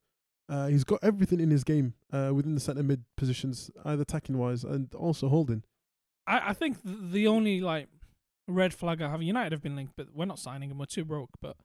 Uh, 0.50 0.68
he's 0.68 0.84
got 0.84 1.00
everything 1.04 1.40
in 1.40 1.50
his 1.52 1.64
game 1.64 1.94
uh, 2.14 2.32
within 2.34 2.54
the 2.56 2.62
centre 2.62 2.84
mid 2.84 3.04
positions, 3.18 3.70
either 3.84 4.02
attacking 4.04 4.38
wise 4.38 4.64
and 4.64 4.94
also 4.96 5.28
holding. 5.30 5.64
I, 6.28 6.50
I 6.50 6.54
think 6.54 6.84
th- 6.84 6.98
the 7.12 7.28
only 7.28 7.62
like 7.62 7.88
red 8.48 8.74
flag 8.74 9.02
I 9.02 9.10
have 9.10 9.22
United 9.22 9.52
have 9.52 9.62
been 9.62 9.76
linked, 9.76 9.94
but 9.96 10.08
we're 10.14 10.26
not 10.26 10.40
signing 10.40 10.70
him. 10.72 10.78
We're 10.80 10.86
too 10.86 11.06
broke. 11.06 11.32
But 11.42 11.58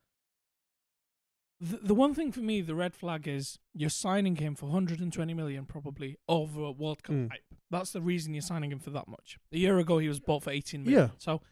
the 1.61 1.77
the 1.79 1.95
one 1.95 2.15
thing 2.15 2.33
for 2.33 2.41
me, 2.41 2.61
the 2.63 2.75
red 2.75 2.95
flag 2.95 3.29
is 3.29 3.59
you're 3.75 3.91
signing 3.91 4.37
him 4.37 4.55
for 4.55 4.67
120 4.67 5.35
million 5.35 5.67
probably 5.67 6.17
over 6.29 6.63
a 6.65 6.73
World 6.73 7.03
Cup 7.03 7.15
Mm. 7.17 7.31
hype. 7.31 7.45
That's 7.71 7.93
the 7.93 8.01
reason 8.01 8.33
you're 8.35 8.41
signing 8.43 8.73
him 8.73 8.79
for 8.81 8.91
that 8.91 9.07
much. 9.09 9.39
A 9.53 9.59
year 9.59 9.79
ago 9.79 9.99
he 9.99 10.09
was 10.09 10.21
bought 10.21 10.43
for 10.43 10.51
18 10.51 10.85
million. 10.85 11.01
Yeah. 11.03 11.09
So 11.19 11.43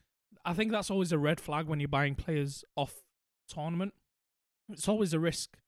I 0.45 0.55
think 0.55 0.73
that's 0.73 0.91
always 0.91 1.13
a 1.13 1.19
red 1.19 1.41
flag 1.41 1.67
when 1.67 1.79
you're 1.81 1.89
buying 1.89 2.15
players 2.15 2.65
off 2.75 3.03
tournament. 3.49 3.93
It's 4.71 4.89
always 4.89 5.13
a 5.13 5.21
risk. 5.21 5.59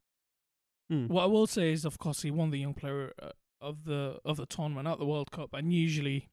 Mm. 0.93 1.09
What 1.09 1.23
I 1.23 1.27
will 1.27 1.47
say 1.47 1.73
is, 1.73 1.85
of 1.85 1.99
course, 1.99 2.23
he 2.23 2.31
won 2.31 2.51
the 2.51 2.59
young 2.59 2.75
player 2.75 3.13
uh, 3.23 3.31
of 3.61 3.85
the 3.85 4.19
of 4.25 4.37
the 4.39 4.47
tournament 4.47 4.89
at 4.89 4.99
the 4.99 5.07
World 5.07 5.31
Cup, 5.31 5.55
and 5.55 5.73
usually, 5.73 6.29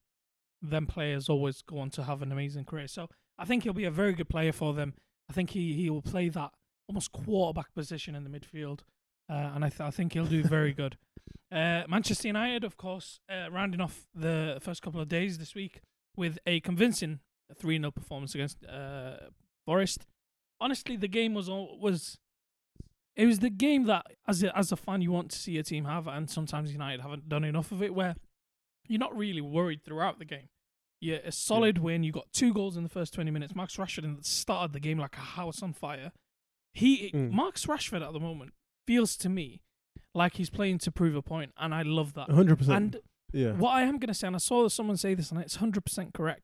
them 0.61 0.87
players 0.87 1.29
always 1.29 1.61
go 1.61 1.79
on 1.79 1.89
to 1.91 2.03
have 2.03 2.21
an 2.21 2.31
amazing 2.31 2.65
career. 2.65 2.87
So 2.87 3.09
I 3.37 3.45
think 3.45 3.63
he'll 3.63 3.73
be 3.73 3.85
a 3.85 3.91
very 3.91 4.13
good 4.13 4.29
player 4.29 4.51
for 4.51 4.73
them. 4.73 4.93
I 5.29 5.33
think 5.33 5.51
he 5.51 5.73
he 5.73 5.89
will 5.89 6.01
play 6.01 6.29
that 6.29 6.51
almost 6.87 7.11
quarterback 7.11 7.73
position 7.73 8.15
in 8.15 8.23
the 8.23 8.29
midfield, 8.29 8.81
uh, 9.29 9.51
and 9.53 9.63
I 9.65 9.69
th- 9.69 9.81
I 9.81 9.91
think 9.91 10.13
he'll 10.13 10.25
do 10.25 10.43
very 10.43 10.73
good. 10.73 10.97
Uh, 11.49 11.83
Manchester 11.87 12.27
United, 12.27 12.65
of 12.65 12.75
course, 12.75 13.21
uh, 13.31 13.49
rounding 13.49 13.79
off 13.79 14.05
the 14.13 14.57
first 14.61 14.81
couple 14.81 14.99
of 14.99 15.07
days 15.07 15.37
this 15.37 15.55
week 15.55 15.79
with 16.17 16.37
a 16.45 16.59
convincing 16.59 17.21
three 17.57 17.77
0 17.77 17.89
performance 17.91 18.35
against 18.35 18.65
uh, 18.65 19.15
Forest. 19.65 20.05
Honestly, 20.59 20.97
the 20.97 21.07
game 21.07 21.33
was 21.33 21.47
all, 21.47 21.79
was 21.79 22.17
it 23.15 23.25
was 23.25 23.39
the 23.39 23.49
game 23.49 23.85
that 23.85 24.05
as 24.27 24.43
a, 24.43 24.57
as 24.57 24.73
a 24.73 24.75
fan 24.75 25.01
you 25.01 25.11
want 25.11 25.31
to 25.31 25.37
see 25.37 25.57
a 25.57 25.63
team 25.63 25.85
have, 25.85 26.05
and 26.05 26.29
sometimes 26.29 26.73
United 26.73 27.01
haven't 27.01 27.29
done 27.29 27.45
enough 27.45 27.71
of 27.71 27.81
it. 27.81 27.93
Where 27.93 28.15
you're 28.87 28.99
not 28.99 29.15
really 29.15 29.41
worried 29.41 29.83
throughout 29.83 30.19
the 30.19 30.25
game. 30.25 30.49
You're 30.99 31.19
a 31.23 31.31
solid 31.31 31.77
win. 31.77 32.03
You 32.03 32.11
got 32.11 32.31
two 32.33 32.53
goals 32.53 32.75
in 32.75 32.83
the 32.83 32.89
first 32.89 33.13
20 33.13 33.29
minutes. 33.31 33.55
Max 33.55 33.75
Rashford 33.77 34.25
started 34.25 34.73
the 34.73 34.79
game 34.79 34.97
like 34.97 35.15
a 35.15 35.21
house 35.21 35.61
on 35.61 35.73
fire. 35.73 36.11
He 36.77 37.11
Mm. 37.11 37.33
Max 37.33 37.65
Rashford 37.65 38.05
at 38.05 38.13
the 38.13 38.19
moment 38.19 38.53
feels 38.85 39.17
to 39.17 39.29
me 39.29 39.61
like 40.13 40.35
he's 40.35 40.49
playing 40.49 40.77
to 40.79 40.91
prove 40.91 41.15
a 41.15 41.21
point, 41.21 41.51
and 41.57 41.73
I 41.73 41.81
love 41.81 42.13
that. 42.13 42.29
100%. 42.29 42.75
And 42.75 42.97
yeah. 43.33 43.53
what 43.53 43.71
I 43.71 43.81
am 43.81 43.97
going 43.97 44.09
to 44.09 44.13
say, 44.13 44.27
and 44.27 44.35
I 44.35 44.39
saw 44.39 44.67
someone 44.67 44.97
say 44.97 45.13
this, 45.15 45.31
and 45.31 45.41
it's 45.41 45.57
100% 45.57 46.13
correct. 46.13 46.43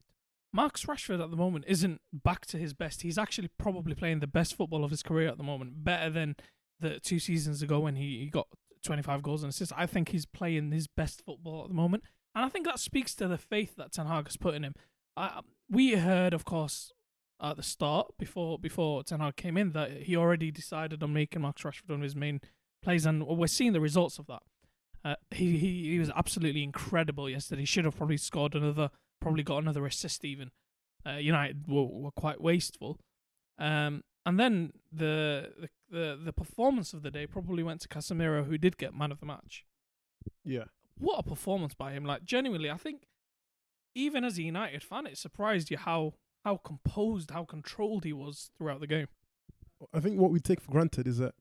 Max 0.51 0.85
Rashford 0.85 1.21
at 1.21 1.29
the 1.29 1.37
moment 1.37 1.65
isn't 1.67 2.01
back 2.11 2.45
to 2.47 2.57
his 2.57 2.73
best. 2.73 3.01
He's 3.01 3.17
actually 3.17 3.49
probably 3.57 3.95
playing 3.95 4.19
the 4.19 4.27
best 4.27 4.55
football 4.55 4.83
of 4.83 4.91
his 4.91 5.03
career 5.03 5.27
at 5.27 5.37
the 5.37 5.43
moment, 5.43 5.83
better 5.83 6.09
than 6.09 6.35
the 6.79 6.99
two 6.99 7.19
seasons 7.19 7.61
ago 7.61 7.79
when 7.79 7.95
he, 7.95 8.19
he 8.19 8.25
got 8.27 8.47
25 8.83 9.21
goals 9.21 9.43
and 9.43 9.51
assists. 9.51 9.73
I 9.75 9.85
think 9.85 10.09
he's 10.09 10.25
playing 10.25 10.71
his 10.71 10.87
best 10.87 11.23
football 11.25 11.63
at 11.63 11.69
the 11.69 11.75
moment. 11.75 12.03
And 12.35 12.43
I 12.45 12.49
think 12.49 12.65
that 12.65 12.79
speaks 12.79 13.13
to 13.15 13.27
the 13.27 13.37
faith 13.37 13.75
that 13.77 13.91
Ten 13.91 14.07
Hag 14.07 14.25
has 14.27 14.37
put 14.37 14.55
in 14.55 14.63
him. 14.63 14.73
I, 15.15 15.41
we 15.69 15.93
heard, 15.93 16.33
of 16.33 16.45
course, 16.45 16.91
at 17.43 17.57
the 17.57 17.63
start, 17.63 18.07
before 18.17 18.57
before 18.57 19.03
Ten 19.03 19.19
Hag 19.19 19.35
came 19.35 19.57
in, 19.57 19.73
that 19.73 19.91
he 20.03 20.15
already 20.15 20.49
decided 20.49 21.03
on 21.03 21.13
making 21.13 21.41
Max 21.41 21.61
Rashford 21.63 21.89
one 21.89 21.99
of 21.99 22.03
his 22.03 22.15
main 22.15 22.39
plays, 22.81 23.05
and 23.05 23.25
we're 23.27 23.47
seeing 23.47 23.73
the 23.73 23.81
results 23.81 24.17
of 24.17 24.27
that. 24.27 24.41
Uh, 25.05 25.15
he, 25.31 25.57
he 25.57 25.91
he 25.91 25.99
was 25.99 26.09
absolutely 26.15 26.63
incredible 26.63 27.29
yesterday. 27.29 27.61
He 27.63 27.65
should 27.65 27.85
have 27.85 27.97
probably 27.97 28.17
scored 28.17 28.55
another, 28.55 28.89
probably 29.19 29.43
got 29.43 29.57
another 29.57 29.85
assist 29.85 30.23
even. 30.23 30.51
Uh, 31.05 31.17
United 31.17 31.67
were, 31.67 31.83
were 31.83 32.11
quite 32.11 32.39
wasteful. 32.39 32.97
Um, 33.59 34.03
and 34.25 34.39
then 34.39 34.71
the, 34.91 35.51
the 35.59 35.69
the 35.89 36.19
the 36.23 36.33
performance 36.33 36.93
of 36.93 37.01
the 37.03 37.11
day 37.11 37.27
probably 37.27 37.61
went 37.61 37.81
to 37.81 37.89
Casemiro, 37.89 38.45
who 38.45 38.57
did 38.57 38.77
get 38.77 38.95
man 38.95 39.11
of 39.11 39.19
the 39.19 39.25
match. 39.25 39.65
yeah. 40.45 40.65
What 40.97 41.19
a 41.19 41.23
performance 41.23 41.73
by 41.73 41.91
him! 41.91 42.05
Like 42.05 42.23
genuinely, 42.23 42.69
I 42.71 42.77
think 42.77 43.07
even 43.95 44.23
as 44.23 44.37
a 44.37 44.43
United 44.43 44.83
fan, 44.83 45.07
it 45.07 45.17
surprised 45.17 45.69
you 45.71 45.77
how 45.77 46.13
how 46.43 46.57
composed, 46.57 47.31
how 47.31 47.45
controlled 47.45 48.03
he 48.03 48.13
was 48.13 48.51
throughout 48.57 48.79
the 48.79 48.87
game. 48.87 49.07
I 49.93 49.99
think 49.99 50.19
what 50.19 50.31
we 50.31 50.39
take 50.39 50.61
for 50.61 50.71
granted 50.71 51.07
is 51.07 51.17
that 51.17 51.33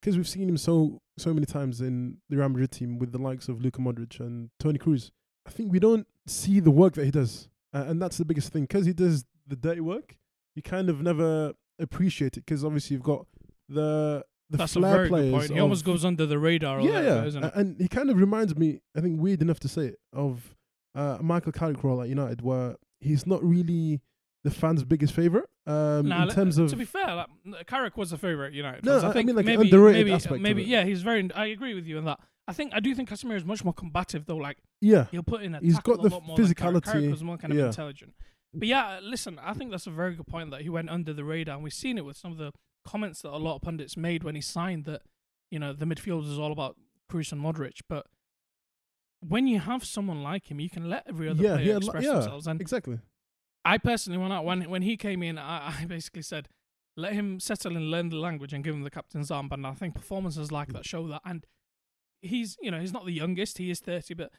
because 0.00 0.16
we've 0.16 0.28
seen 0.28 0.48
him 0.48 0.56
so 0.56 1.00
so 1.16 1.32
many 1.34 1.46
times 1.46 1.80
in 1.80 2.18
the 2.28 2.36
Real 2.36 2.48
Madrid 2.48 2.70
team 2.70 2.98
with 2.98 3.12
the 3.12 3.18
likes 3.18 3.48
of 3.48 3.60
Luka 3.62 3.80
Modric 3.80 4.20
and 4.20 4.50
Toni 4.60 4.78
Kroos, 4.78 5.10
I 5.46 5.50
think 5.50 5.72
we 5.72 5.78
don't 5.80 6.06
see 6.26 6.60
the 6.60 6.70
work 6.70 6.94
that 6.94 7.04
he 7.04 7.10
does, 7.10 7.48
uh, 7.74 7.84
and 7.88 8.00
that's 8.00 8.18
the 8.18 8.24
biggest 8.24 8.52
thing. 8.52 8.62
Because 8.62 8.86
he 8.86 8.92
does 8.92 9.24
the 9.46 9.56
dirty 9.56 9.80
work, 9.80 10.16
you 10.54 10.62
kind 10.62 10.88
of 10.90 11.00
never 11.00 11.54
appreciate 11.78 12.36
it. 12.36 12.44
Because 12.44 12.64
obviously 12.64 12.94
you've 12.94 13.02
got 13.02 13.26
the 13.68 14.24
the 14.50 14.56
That's 14.58 14.76
a 14.76 14.78
flair 14.80 14.94
very 14.96 15.08
players. 15.08 15.24
good 15.30 15.38
point. 15.38 15.50
He 15.50 15.56
of- 15.58 15.62
almost 15.62 15.84
goes 15.84 16.04
under 16.04 16.24
the 16.26 16.38
radar. 16.38 16.80
Yeah, 16.80 17.00
yeah, 17.00 17.14
bit, 17.18 17.26
isn't 17.28 17.44
A- 17.44 17.46
it? 17.48 17.52
and 17.54 17.80
he 17.80 17.88
kind 17.88 18.08
of 18.10 18.18
reminds 18.18 18.56
me. 18.56 18.80
I 18.96 19.00
think 19.00 19.20
weird 19.20 19.42
enough 19.42 19.60
to 19.60 19.68
say 19.68 19.86
it 19.86 19.98
of 20.12 20.54
uh, 20.94 21.18
Michael 21.20 21.52
Carrick 21.52 21.82
role 21.84 22.00
at 22.02 22.08
United, 22.08 22.42
where 22.42 22.76
he's 23.00 23.26
not 23.26 23.42
really 23.44 24.00
the 24.44 24.50
fans' 24.50 24.84
biggest 24.84 25.12
favorite 25.14 25.48
um, 25.66 26.08
Nah, 26.08 26.24
in 26.24 26.28
terms 26.30 26.58
of 26.58 26.70
to 26.70 26.76
be 26.76 26.84
fair, 26.84 27.14
like, 27.44 27.66
Carrick 27.66 27.96
was 27.96 28.12
a 28.12 28.18
favourite 28.18 28.52
United. 28.52 28.84
No. 28.84 28.98
I- 28.98 29.10
I 29.10 29.22
mean, 29.22 29.36
like, 29.36 29.44
maybe, 29.44 29.62
underrated 29.62 30.06
maybe, 30.06 30.12
aspect 30.12 30.40
maybe, 30.40 30.62
yeah, 30.64 30.84
he's 30.84 31.02
very. 31.02 31.30
I 31.34 31.46
agree 31.46 31.74
with 31.74 31.86
you 31.86 31.98
on 31.98 32.04
that. 32.04 32.20
I 32.46 32.54
think 32.54 32.72
I 32.74 32.80
do 32.80 32.94
think 32.94 33.10
Casemiro 33.10 33.36
is 33.36 33.44
much 33.44 33.62
more 33.62 33.74
combative 33.74 34.24
though. 34.24 34.36
Like 34.36 34.56
yeah. 34.80 35.06
he'll 35.10 35.22
put 35.22 35.42
in 35.42 35.54
a 35.54 35.60
he's 35.60 35.78
got 35.80 36.00
the 36.00 36.08
a 36.08 36.10
lot 36.10 36.24
more 36.24 36.36
than 36.36 36.54
Carrick. 36.54 36.84
Carrick 36.84 37.10
was 37.10 37.22
more 37.22 37.36
kind 37.36 37.52
of 37.52 37.58
yeah. 37.58 37.66
intelligent. 37.66 38.14
But 38.54 38.66
yeah, 38.68 39.00
listen, 39.02 39.38
I 39.38 39.52
think 39.52 39.70
that's 39.70 39.86
a 39.86 39.90
very 39.90 40.14
good 40.14 40.26
point 40.26 40.50
that 40.52 40.62
he 40.62 40.70
went 40.70 40.88
under 40.88 41.12
the 41.12 41.24
radar, 41.24 41.56
and 41.56 41.62
we've 41.62 41.74
seen 41.74 41.98
it 41.98 42.06
with 42.06 42.16
some 42.16 42.32
of 42.32 42.38
the 42.38 42.52
comments 42.86 43.20
that 43.20 43.30
a 43.30 43.36
lot 43.36 43.56
of 43.56 43.62
pundits 43.62 43.98
made 43.98 44.24
when 44.24 44.34
he 44.34 44.40
signed 44.40 44.86
that 44.86 45.02
you 45.50 45.58
know 45.58 45.74
the 45.74 45.84
midfield 45.84 46.26
is 46.26 46.38
all 46.38 46.50
about 46.50 46.76
Kroos 47.12 47.32
and 47.32 47.42
Modric, 47.42 47.80
but 47.86 48.06
when 49.20 49.46
you 49.46 49.58
have 49.58 49.84
someone 49.84 50.22
like 50.22 50.50
him, 50.50 50.60
you 50.60 50.70
can 50.70 50.88
let 50.88 51.04
every 51.06 51.28
other 51.28 51.42
Yeah, 51.42 51.54
player 51.56 51.66
yeah, 51.66 51.76
express 51.76 52.04
yeah. 52.04 52.12
themselves. 52.14 52.46
And 52.46 52.60
Exactly. 52.60 52.98
I 53.74 53.78
personally 53.78 54.18
went 54.18 54.32
out 54.32 54.44
when 54.44 54.62
when 54.70 54.82
he 54.82 54.96
came 54.96 55.22
in. 55.22 55.38
I, 55.38 55.74
I 55.80 55.84
basically 55.84 56.22
said, 56.22 56.48
let 56.96 57.12
him 57.12 57.38
settle 57.40 57.76
and 57.76 57.90
learn 57.90 58.08
the 58.08 58.16
language 58.16 58.52
and 58.52 58.64
give 58.64 58.74
him 58.74 58.82
the 58.82 58.90
captain's 58.90 59.30
armband. 59.30 59.54
And 59.54 59.66
I 59.66 59.74
think 59.74 59.94
performances 59.94 60.50
like 60.52 60.72
that 60.72 60.84
show 60.86 61.06
that. 61.08 61.22
And 61.24 61.44
he's 62.22 62.56
you 62.60 62.70
know 62.70 62.80
he's 62.80 62.92
not 62.92 63.04
the 63.06 63.12
youngest. 63.12 63.58
He 63.58 63.70
is 63.70 63.80
thirty, 63.80 64.14
but 64.14 64.30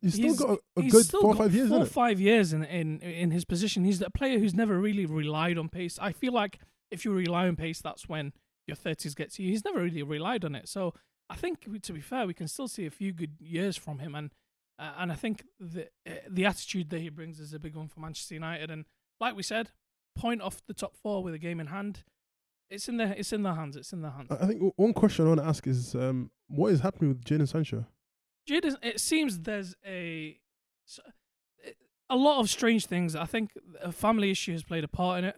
He's 0.00 0.14
still 0.14 0.24
He's- 0.28 0.38
got 0.38 0.50
a, 0.76 0.80
a 0.80 0.88
good 0.88 1.06
four 1.06 1.24
or 1.24 1.34
five 1.34 1.54
years, 1.54 1.68
four 1.68 1.82
or 1.82 1.84
five 1.84 2.18
years 2.18 2.52
in 2.54 2.64
in 2.64 3.00
in 3.00 3.30
his 3.30 3.44
position. 3.44 3.84
He's 3.84 4.00
a 4.00 4.08
player 4.10 4.38
who's 4.38 4.54
never 4.54 4.78
really 4.78 5.04
relied 5.04 5.58
on 5.58 5.68
pace. 5.68 5.98
I 6.00 6.12
feel 6.12 6.32
like 6.32 6.60
if 6.90 7.04
you 7.04 7.12
rely 7.12 7.46
on 7.46 7.56
pace, 7.56 7.82
that's 7.82 8.08
when 8.08 8.32
your 8.66 8.76
thirties 8.76 9.14
get 9.14 9.32
to 9.34 9.42
you. 9.42 9.50
He's 9.50 9.64
never 9.64 9.80
really 9.82 10.02
relied 10.02 10.44
on 10.46 10.54
it. 10.54 10.66
So 10.68 10.94
I 11.28 11.36
think 11.36 11.60
to 11.82 11.92
be 11.92 12.00
fair, 12.00 12.26
we 12.26 12.32
can 12.32 12.48
still 12.48 12.68
see 12.68 12.86
a 12.86 12.90
few 12.90 13.12
good 13.12 13.34
years 13.38 13.76
from 13.76 13.98
him, 13.98 14.14
and 14.14 14.30
uh, 14.78 14.92
and 14.98 15.12
I 15.12 15.14
think 15.14 15.44
the 15.58 15.88
uh, 16.06 16.12
the 16.28 16.44
attitude 16.44 16.90
that 16.90 17.00
he 17.00 17.08
brings 17.08 17.40
is 17.40 17.52
a 17.52 17.58
big 17.58 17.76
one 17.76 17.88
for 17.88 18.00
Manchester 18.00 18.34
United. 18.34 18.70
And 18.70 18.84
like 19.20 19.36
we 19.36 19.42
said, 19.42 19.70
point 20.14 20.42
off 20.42 20.62
the 20.66 20.74
top 20.74 20.96
four 20.96 21.22
with 21.22 21.34
a 21.34 21.38
game 21.38 21.60
in 21.60 21.68
hand. 21.68 22.04
it's 22.70 22.88
in 22.88 22.96
their 22.96 23.12
it's 23.12 23.32
in 23.32 23.42
their 23.42 23.54
hands. 23.54 23.76
It's 23.76 23.92
in 23.92 24.02
their 24.02 24.10
hands. 24.10 24.28
I 24.30 24.46
think 24.46 24.74
one 24.76 24.92
question 24.92 25.26
I 25.26 25.28
want 25.28 25.40
to 25.40 25.46
ask 25.46 25.66
is 25.66 25.94
um, 25.94 26.30
what 26.48 26.72
is 26.72 26.80
happening 26.80 27.08
with 27.08 27.24
Jadon 27.24 27.48
Sancho? 27.48 27.86
Jadon, 28.48 28.76
it 28.82 29.00
seems 29.00 29.40
there's 29.40 29.74
a 29.86 30.38
a 32.08 32.16
lot 32.16 32.40
of 32.40 32.48
strange 32.48 32.86
things. 32.86 33.16
I 33.16 33.24
think 33.24 33.50
a 33.82 33.92
family 33.92 34.30
issue 34.30 34.52
has 34.52 34.62
played 34.62 34.84
a 34.84 34.88
part 34.88 35.18
in 35.20 35.24
it. 35.24 35.36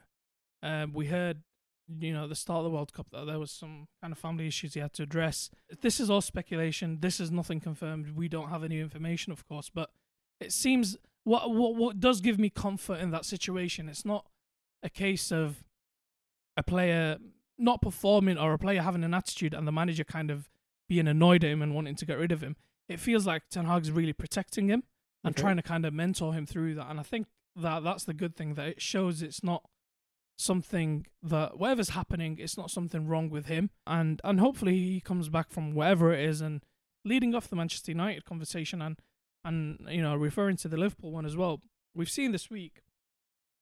Um, 0.63 0.93
we 0.93 1.07
heard, 1.07 1.43
you 1.89 2.13
know, 2.13 2.25
at 2.25 2.29
the 2.29 2.35
start 2.35 2.59
of 2.59 2.65
the 2.65 2.71
World 2.71 2.93
Cup 2.93 3.09
that 3.13 3.27
there 3.27 3.39
was 3.39 3.51
some 3.51 3.89
kind 4.01 4.13
of 4.13 4.19
family 4.19 4.47
issues 4.47 4.75
he 4.75 4.81
had 4.81 4.93
to 4.95 5.03
address. 5.03 5.51
This 5.81 6.01
is 6.01 6.11
all 6.11 6.21
speculation. 6.21 6.99
This 7.01 7.19
is 7.21 7.31
nothing 7.31 7.61
confirmed. 7.61 8.11
We 8.17 8.29
don't 8.29 8.51
have 8.51 8.63
any 8.65 8.81
information, 8.81 9.33
of 9.33 9.47
course, 9.49 9.71
but 9.73 9.91
it 10.41 10.53
seems 10.53 10.97
what 11.25 11.51
what 11.51 11.75
what 11.77 12.01
does 12.01 12.21
give 12.21 12.39
me 12.39 12.51
comfort 12.51 13.01
in 13.01 13.11
that 13.13 13.25
situation. 13.25 13.89
It's 13.89 14.05
not 14.05 14.27
a 14.83 14.89
case 14.91 15.33
of 15.33 15.65
a 16.57 16.63
player 16.63 17.19
not 17.59 17.83
performing 17.83 18.39
or 18.39 18.53
a 18.53 18.59
player 18.59 18.83
having 18.83 19.03
an 19.03 19.15
attitude 19.15 19.53
and 19.55 19.67
the 19.67 19.73
manager 19.73 20.05
kind 20.05 20.31
of 20.31 20.49
being 20.89 21.09
annoyed 21.09 21.43
at 21.45 21.51
him 21.51 21.61
and 21.63 21.75
wanting 21.75 21.97
to 21.97 22.07
get 22.07 22.19
rid 22.19 22.33
of 22.33 22.41
him. 22.41 22.57
It 22.89 23.01
feels 23.01 23.27
like 23.27 23.49
Ten 23.51 23.65
Hag's 23.67 23.91
really 23.91 24.13
protecting 24.13 24.69
him 24.69 24.85
and 25.25 25.35
Okay. 25.35 25.43
trying 25.43 25.57
to 25.57 25.63
kind 25.63 25.85
of 25.85 25.93
mentor 25.93 26.33
him 26.35 26.47
through 26.47 26.75
that. 26.77 26.89
And 26.89 27.01
I 27.01 27.03
think 27.03 27.27
that 27.57 27.83
that's 27.83 28.05
the 28.05 28.15
good 28.15 28.37
thing 28.37 28.55
that 28.55 28.69
it 28.69 28.81
shows 28.81 29.21
it's 29.23 29.43
not 29.43 29.69
something 30.39 31.05
that 31.23 31.59
whatever's 31.59 31.91
happening, 31.91 32.39
it's 32.39 32.57
not 32.57 32.71
something 32.71 33.07
wrong 33.07 33.29
with 33.29 33.47
him. 33.47 33.71
And 33.87 34.21
and 34.25 34.41
hopefully 34.41 34.79
he 34.79 35.01
comes 35.01 35.29
back 35.29 35.51
from 35.51 35.75
wherever 35.75 36.13
it 36.13 36.21
is 36.21 36.41
and 36.41 36.63
leading 37.05 37.35
off 37.35 37.49
the 37.49 37.57
Manchester 37.57 37.91
United 37.93 38.25
conversation 38.25 38.81
and 38.81 38.99
and 39.45 39.87
you 39.91 40.03
know 40.03 40.15
referring 40.17 40.57
to 40.59 40.69
the 40.69 40.77
Liverpool 40.77 41.11
one 41.13 41.27
as 41.27 41.37
well. 41.37 41.61
We've 41.95 42.11
seen 42.11 42.33
this 42.33 42.49
week 42.51 42.83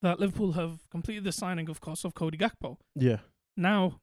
that 0.03 0.21
Liverpool 0.21 0.53
have 0.53 0.89
completed 0.91 1.25
the 1.25 1.33
signing, 1.33 1.71
of 1.71 1.81
course, 1.81 2.05
of 2.05 2.15
Cody 2.15 2.37
Gakpo. 2.37 2.77
Yeah. 2.95 3.19
Now, 3.57 4.01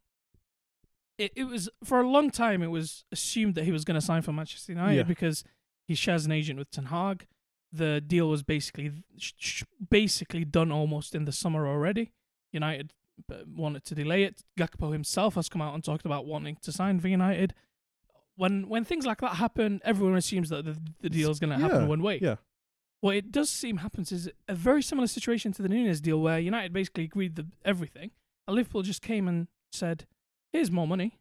it, 1.19 1.31
it 1.35 1.43
was 1.43 1.69
for 1.83 2.01
a 2.01 2.07
long 2.09 2.31
time 2.31 2.63
it 2.63 2.67
was 2.71 3.05
assumed 3.11 3.53
that 3.55 3.65
he 3.65 3.71
was 3.71 3.85
going 3.85 3.99
to 3.99 4.05
sign 4.05 4.23
for 4.23 4.33
Manchester 4.33 4.71
United 4.71 4.95
Yeah. 4.97 5.03
because 5.03 5.43
he 5.87 5.93
shares 5.93 6.25
an 6.25 6.31
agent 6.31 6.57
with 6.57 6.71
Ten 6.71 6.85
Hag. 6.85 7.27
The 7.71 8.01
deal 8.01 8.29
was 8.29 8.41
basically 8.43 8.91
sh- 9.17 9.33
sh- 9.37 9.63
basically 9.89 10.45
done 10.45 10.71
almost 10.71 11.13
in 11.13 11.25
the 11.25 11.31
summer 11.31 11.67
already. 11.67 12.11
United 12.53 12.93
wanted 13.55 13.83
to 13.85 13.95
delay 13.95 14.23
it. 14.23 14.43
Gakpo 14.57 14.91
himself 14.91 15.35
has 15.35 15.49
come 15.49 15.61
out 15.61 15.73
and 15.73 15.83
talked 15.83 16.05
about 16.05 16.25
wanting 16.25 16.57
to 16.63 16.71
sign 16.71 16.99
for 16.99 17.07
United. 17.07 17.53
When 18.35 18.67
when 18.67 18.83
things 18.83 19.05
like 19.05 19.21
that 19.21 19.35
happen, 19.35 19.81
everyone 19.83 20.15
assumes 20.17 20.49
that 20.49 20.65
the, 20.65 20.77
the 21.01 21.09
deal 21.09 21.29
is 21.29 21.39
going 21.39 21.51
to 21.51 21.57
happen 21.59 21.81
Yeah, 21.81 21.87
one 21.87 22.01
way. 22.01 22.19
yeah. 22.21 22.35
What 23.01 23.15
it 23.15 23.31
does 23.31 23.49
seem 23.49 23.77
happens 23.77 24.11
is 24.11 24.29
a 24.47 24.55
very 24.55 24.81
similar 24.81 25.07
situation 25.07 25.51
to 25.53 25.61
the 25.61 25.67
Nunez 25.69 25.99
deal, 26.01 26.21
where 26.21 26.39
United 26.39 26.71
basically 26.73 27.03
agreed 27.03 27.35
the 27.35 27.45
everything, 27.65 28.11
and 28.47 28.55
Liverpool 28.55 28.81
just 28.81 29.01
came 29.01 29.27
and 29.27 29.47
said, 29.71 30.05
"Here's 30.53 30.71
more 30.71 30.87
money. 30.87 31.19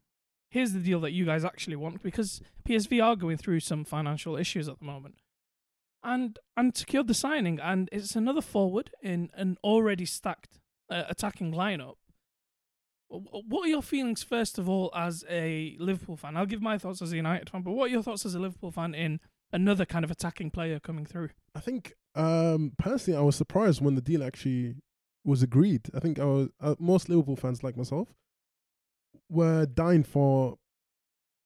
Here's 0.48 0.72
the 0.72 0.80
deal 0.80 1.00
that 1.00 1.10
you 1.12 1.24
guys 1.26 1.44
actually 1.44 1.76
want," 1.76 2.02
because 2.02 2.40
PSV 2.66 3.02
are 3.02 3.16
going 3.16 3.36
through 3.36 3.60
some 3.60 3.84
financial 3.84 4.36
issues 4.36 4.68
at 4.68 4.78
the 4.78 4.84
moment, 4.84 5.16
and 6.04 6.38
and 6.56 6.74
secured 6.76 7.08
the 7.08 7.14
signing, 7.14 7.58
and 7.60 7.88
it's 7.92 8.14
another 8.16 8.40
forward 8.42 8.90
in 9.02 9.30
an 9.34 9.58
already 9.64 10.06
stacked 10.06 10.60
uh, 10.90 11.04
attacking 11.08 11.52
lineup. 11.52 11.94
Wh- 13.08 13.46
What 13.48 13.66
are 13.66 13.68
your 13.70 13.82
feelings 13.82 14.22
first 14.22 14.58
of 14.58 14.68
all 14.68 14.90
as 14.94 15.24
a 15.28 15.76
Liverpool 15.78 16.16
fan? 16.16 16.36
I'll 16.36 16.46
give 16.46 16.62
my 16.62 16.78
thoughts 16.78 17.02
as 17.02 17.12
a 17.12 17.16
United 17.16 17.50
fan, 17.50 17.62
but 17.62 17.72
what 17.72 17.86
are 17.86 17.92
your 17.92 18.02
thoughts 18.02 18.24
as 18.26 18.34
a 18.34 18.38
Liverpool 18.40 18.70
fan 18.72 18.94
in 18.94 19.20
another 19.52 19.84
kind 19.84 20.04
of 20.04 20.10
attacking 20.10 20.50
player 20.50 20.80
coming 20.80 21.04
through? 21.06 21.30
I 21.54 21.60
think 21.60 21.94
um, 22.14 22.72
personally, 22.78 23.18
I 23.18 23.22
was 23.22 23.36
surprised 23.36 23.80
when 23.80 23.94
the 23.94 24.00
deal 24.02 24.22
actually 24.22 24.76
was 25.24 25.42
agreed. 25.42 25.88
I 25.94 26.00
think 26.00 26.18
I 26.18 26.24
was, 26.24 26.48
uh, 26.60 26.74
most 26.78 27.08
Liverpool 27.08 27.36
fans, 27.36 27.62
like 27.62 27.76
myself, 27.76 28.08
were 29.28 29.66
dying 29.66 30.02
for 30.04 30.58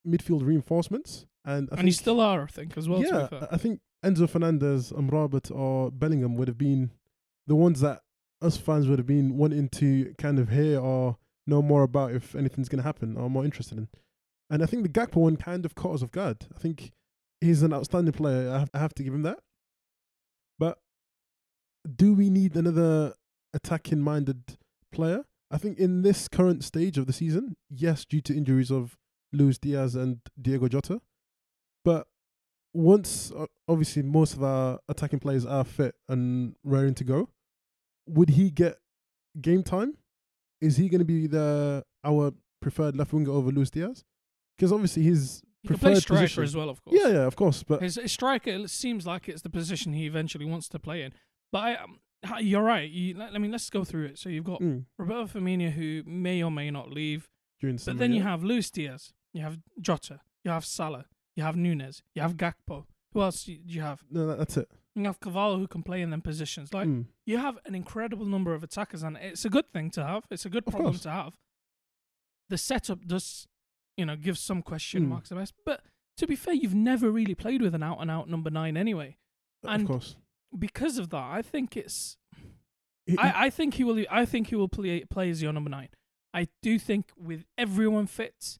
midfield 0.07 0.44
reinforcements, 0.44 1.27
and 1.44 1.68
I 1.72 1.77
and 1.79 1.87
you 1.88 1.92
think- 1.92 2.01
still 2.01 2.20
are, 2.20 2.42
I 2.44 2.46
think, 2.46 2.77
as 2.77 2.88
well. 2.88 3.01
to 3.03 3.07
yeah, 3.09 3.22
be 3.22 3.27
fair. 3.38 3.49
I 3.51 3.57
think 3.57 3.81
Enzo 4.05 4.29
Fernandez, 4.29 4.92
Amrabat, 4.92 5.51
or 5.55 5.90
Bellingham 5.90 6.37
would 6.37 6.49
have 6.49 6.59
been 6.59 6.90
the 7.46 7.57
ones 7.57 7.81
that 7.81 8.03
us 8.42 8.57
fans 8.57 8.88
would 8.88 8.99
have 8.99 9.07
been 9.07 9.37
wanting 9.37 9.68
to 9.70 10.14
kind 10.18 10.38
of 10.38 10.51
hear 10.51 10.79
or 10.79 11.16
know 11.46 11.62
more 11.62 11.83
about 11.83 12.12
if 12.12 12.35
anything's 12.35 12.68
going 12.68 12.81
to 12.83 12.87
happen 12.87 13.16
or 13.16 13.31
more 13.31 13.44
interested 13.44 13.79
in. 13.79 13.88
And 14.51 14.62
I 14.62 14.66
think 14.66 14.83
the 14.83 14.88
Gakpo 14.88 15.16
one 15.16 15.37
kind 15.37 15.64
of 15.64 15.75
caught 15.75 15.96
us 15.96 16.03
off 16.03 16.11
guard. 16.11 16.46
I 16.55 16.59
think 16.59 16.92
he's 17.40 17.62
an 17.62 17.72
outstanding 17.72 18.12
player. 18.12 18.51
I 18.51 18.59
have, 18.61 18.70
I 18.75 18.79
have 18.79 18.94
to 18.94 19.03
give 19.03 19.14
him 19.14 19.22
that. 19.22 19.38
But 20.59 20.79
do 21.94 22.14
we 22.14 22.31
need 22.31 22.57
another 22.57 23.14
attacking 23.55 24.01
minded 24.01 24.59
player? 24.92 25.25
I 25.51 25.59
think 25.59 25.79
in 25.79 26.03
this 26.03 26.29
current 26.29 26.64
stage 26.64 26.99
of 26.99 27.07
the 27.07 27.12
season, 27.12 27.57
yes, 27.70 28.05
due 28.05 28.20
to 28.22 28.37
injuries 28.37 28.70
of 28.70 28.96
Luis 29.33 29.59
Diaz 29.59 29.94
and 29.94 30.18
Diogo 30.40 30.68
Jota. 30.68 31.01
But 31.85 32.09
once 32.72 33.33
obviously 33.68 34.03
most 34.03 34.35
of 34.35 34.42
our 34.42 34.81
attacking 34.88 35.20
players 35.20 35.46
are 35.46 35.64
fit 35.64 35.94
and 36.09 36.57
raring 36.62 36.94
to 36.94 37.05
go, 37.05 37.31
would 38.07 38.31
he 38.31 38.51
get 38.51 38.77
game 39.40 39.62
time? 39.62 39.97
Is 40.61 40.77
he 40.77 40.88
going 40.88 41.01
to 41.01 41.05
be 41.05 41.27
the 41.27 41.85
our 42.05 42.33
preferred 42.61 42.97
left 42.97 43.12
winger 43.12 43.31
over 43.31 43.51
Luis 43.51 43.71
Diaz? 43.71 44.05
Because 44.57 44.73
obviously 44.73 45.03
his 45.03 45.42
He 45.62 45.69
can 45.69 45.79
play 45.79 45.90
preferred 45.92 46.03
striker 46.03 46.23
position- 46.23 46.42
as 46.45 46.57
well, 46.57 46.71
of 46.71 46.83
course. 46.83 46.97
yeah, 47.01 47.09
yeah, 47.09 47.27
of 47.27 47.37
course. 47.37 47.62
But 47.62 47.83
His, 47.83 47.97
his 47.97 48.12
striker 48.12 48.51
it 48.51 48.71
seems 48.71 49.07
like 49.07 49.29
it's 49.29 49.42
the 49.42 49.51
position 49.51 49.92
he 49.92 50.07
eventually 50.07 50.45
wants 50.47 50.69
to 50.71 50.79
play 50.79 51.03
in. 51.03 51.12
But 51.53 51.59
I, 51.59 51.75
um, 51.77 52.01
you're 52.40 52.62
right. 52.62 52.90
You, 52.90 53.21
I 53.23 53.37
mean, 53.38 53.51
let's 53.53 53.69
go 53.71 53.85
through 53.85 54.07
it. 54.07 54.19
So 54.19 54.29
you've 54.31 54.45
got 54.45 54.61
mm, 54.61 54.85
Roberto 54.99 55.38
Firmino, 55.38 55.71
who 55.71 56.03
may 56.07 56.42
or 56.42 56.51
may 56.51 56.71
not 56.71 56.90
leave. 56.90 57.29
during 57.61 57.79
But 57.85 57.99
then 57.99 58.12
you 58.12 58.23
have 58.23 58.42
Luis 58.42 58.71
Diaz, 58.71 59.12
you 59.35 59.42
have 59.42 59.59
Jota, 59.81 60.21
you 60.45 60.51
have 60.51 60.64
Salah, 60.64 61.05
you 61.37 61.42
have 61.42 61.57
Nunez, 61.57 62.03
you 62.14 62.23
have 62.23 62.37
Gakpo. 62.37 62.87
Who 63.12 63.21
else 63.23 63.45
do 63.45 63.57
you 63.64 63.83
have? 63.83 64.03
no, 64.11 64.27
that- 64.29 64.38
that's 64.38 64.57
it. 64.57 64.71
You 64.97 65.05
have 65.05 65.21
Carvalho, 65.21 65.59
who 65.59 65.69
can 65.69 65.83
play 65.83 66.01
in 66.03 66.11
them 66.11 66.23
positions. 66.23 66.73
Like 66.73 66.89
Mm. 66.89 67.07
you 67.27 67.37
have 67.39 67.59
an 67.67 67.75
incredible 67.75 68.25
number 68.27 68.55
of 68.55 68.63
attackers, 68.65 69.03
and 69.03 69.17
it's 69.19 69.45
a 69.45 69.51
good 69.51 69.71
thing 69.73 69.91
to 69.93 70.05
have. 70.05 70.25
It's 70.31 70.47
a 70.47 70.51
good 70.51 70.65
Of 70.67 70.73
problem 70.73 70.93
course. 70.95 71.03
to 71.03 71.11
have. 71.11 71.37
The 72.49 72.57
setup 72.59 73.07
does, 73.07 73.47
you 73.97 74.07
know, 74.07 74.17
give 74.17 74.39
some 74.39 74.63
question 74.63 75.05
Mm. 75.05 75.09
marks 75.09 75.29
best. 75.31 75.55
But 75.65 75.85
to 76.17 76.27
be 76.27 76.35
fair, 76.35 76.55
you've 76.55 76.75
never 76.75 77.11
really 77.11 77.35
played 77.35 77.61
with 77.61 77.75
an 77.75 77.83
out 77.83 78.01
and 78.01 78.11
out 78.11 78.29
number 78.29 78.51
nine 78.51 78.77
anyway. 78.77 79.19
And- 79.63 79.83
of 79.83 79.89
course. 79.89 80.17
Because 80.59 80.97
of 80.99 81.11
that, 81.11 81.23
I 81.25 81.43
think 81.43 81.77
it's. 81.77 82.17
I, 83.19 83.47
I 83.47 83.51
think 83.51 83.75
he 83.75 83.85
will. 83.85 84.05
I 84.11 84.25
think 84.25 84.49
he 84.49 84.57
will 84.57 84.69
play 84.69 85.05
play 85.05 85.29
as 85.29 85.43
your 85.43 85.53
number 85.53 85.69
nine. 85.71 85.91
I 86.33 86.49
do 86.63 86.79
think 86.79 87.11
with 87.17 87.45
everyone 87.59 88.07
fit, 88.07 88.59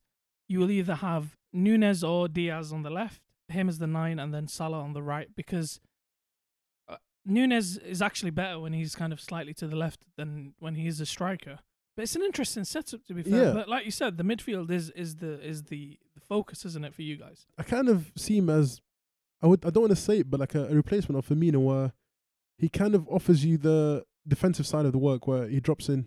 you 0.49 0.59
will 0.61 0.71
either 0.71 0.97
have 0.97 1.37
Nunez 1.53 2.05
or 2.05 2.29
Diaz 2.29 2.73
on 2.73 2.83
the 2.83 2.91
left, 2.91 3.23
him 3.49 3.69
as 3.69 3.79
the 3.79 3.87
nine, 3.87 4.19
and 4.19 4.35
then 4.35 4.47
Salah 4.49 4.81
on 4.81 4.93
the 4.93 5.03
right. 5.03 5.35
Because 5.35 5.81
uh, 7.29 7.33
Nunez 7.33 7.77
is 7.79 8.03
actually 8.03 8.31
better 8.31 8.59
when 8.61 8.73
he's 8.73 8.95
kind 8.95 9.13
of 9.13 9.21
slightly 9.21 9.55
to 9.55 9.67
the 9.67 9.77
left 9.77 10.07
than 10.17 10.55
when 10.59 10.75
he's 10.75 11.01
a 11.01 11.07
striker. 11.07 11.59
But 11.97 12.03
it's 12.03 12.17
an 12.17 12.23
interesting 12.23 12.65
setup 12.65 13.05
to 13.07 13.15
be 13.15 13.23
fair. 13.23 13.47
Yeah. 13.47 13.53
But 13.53 13.69
like 13.69 13.85
you 13.85 13.91
said, 13.91 14.19
the 14.19 14.25
midfield 14.25 14.71
is 14.71 14.91
is 14.91 15.17
the 15.17 15.41
is 15.41 15.65
the, 15.65 15.99
the 16.15 16.21
focus, 16.21 16.65
isn't 16.65 16.85
it, 16.85 16.95
for 16.95 17.03
you 17.03 17.17
guys? 17.17 17.47
I 17.59 17.63
kind 17.63 17.89
of 17.89 18.13
see 18.17 18.37
him 18.37 18.51
as 18.51 18.81
I 19.43 19.47
would 19.47 19.65
I 19.65 19.71
don't 19.71 19.85
want 19.85 19.97
to 19.97 20.03
say 20.03 20.19
it, 20.19 20.31
but 20.31 20.41
like 20.41 20.55
a, 20.55 20.67
a 20.67 20.75
replacement 20.75 21.19
of 21.19 21.27
Firmino, 21.27 21.57
where 21.57 21.93
he 22.59 22.69
kind 22.69 22.95
of 22.95 23.09
offers 23.09 23.45
you 23.45 23.57
the 23.57 24.05
defensive 24.29 24.67
side 24.67 24.85
of 24.85 24.93
the 24.93 24.99
work, 24.99 25.27
where 25.27 25.49
he 25.49 25.59
drops 25.61 25.89
in 25.89 26.07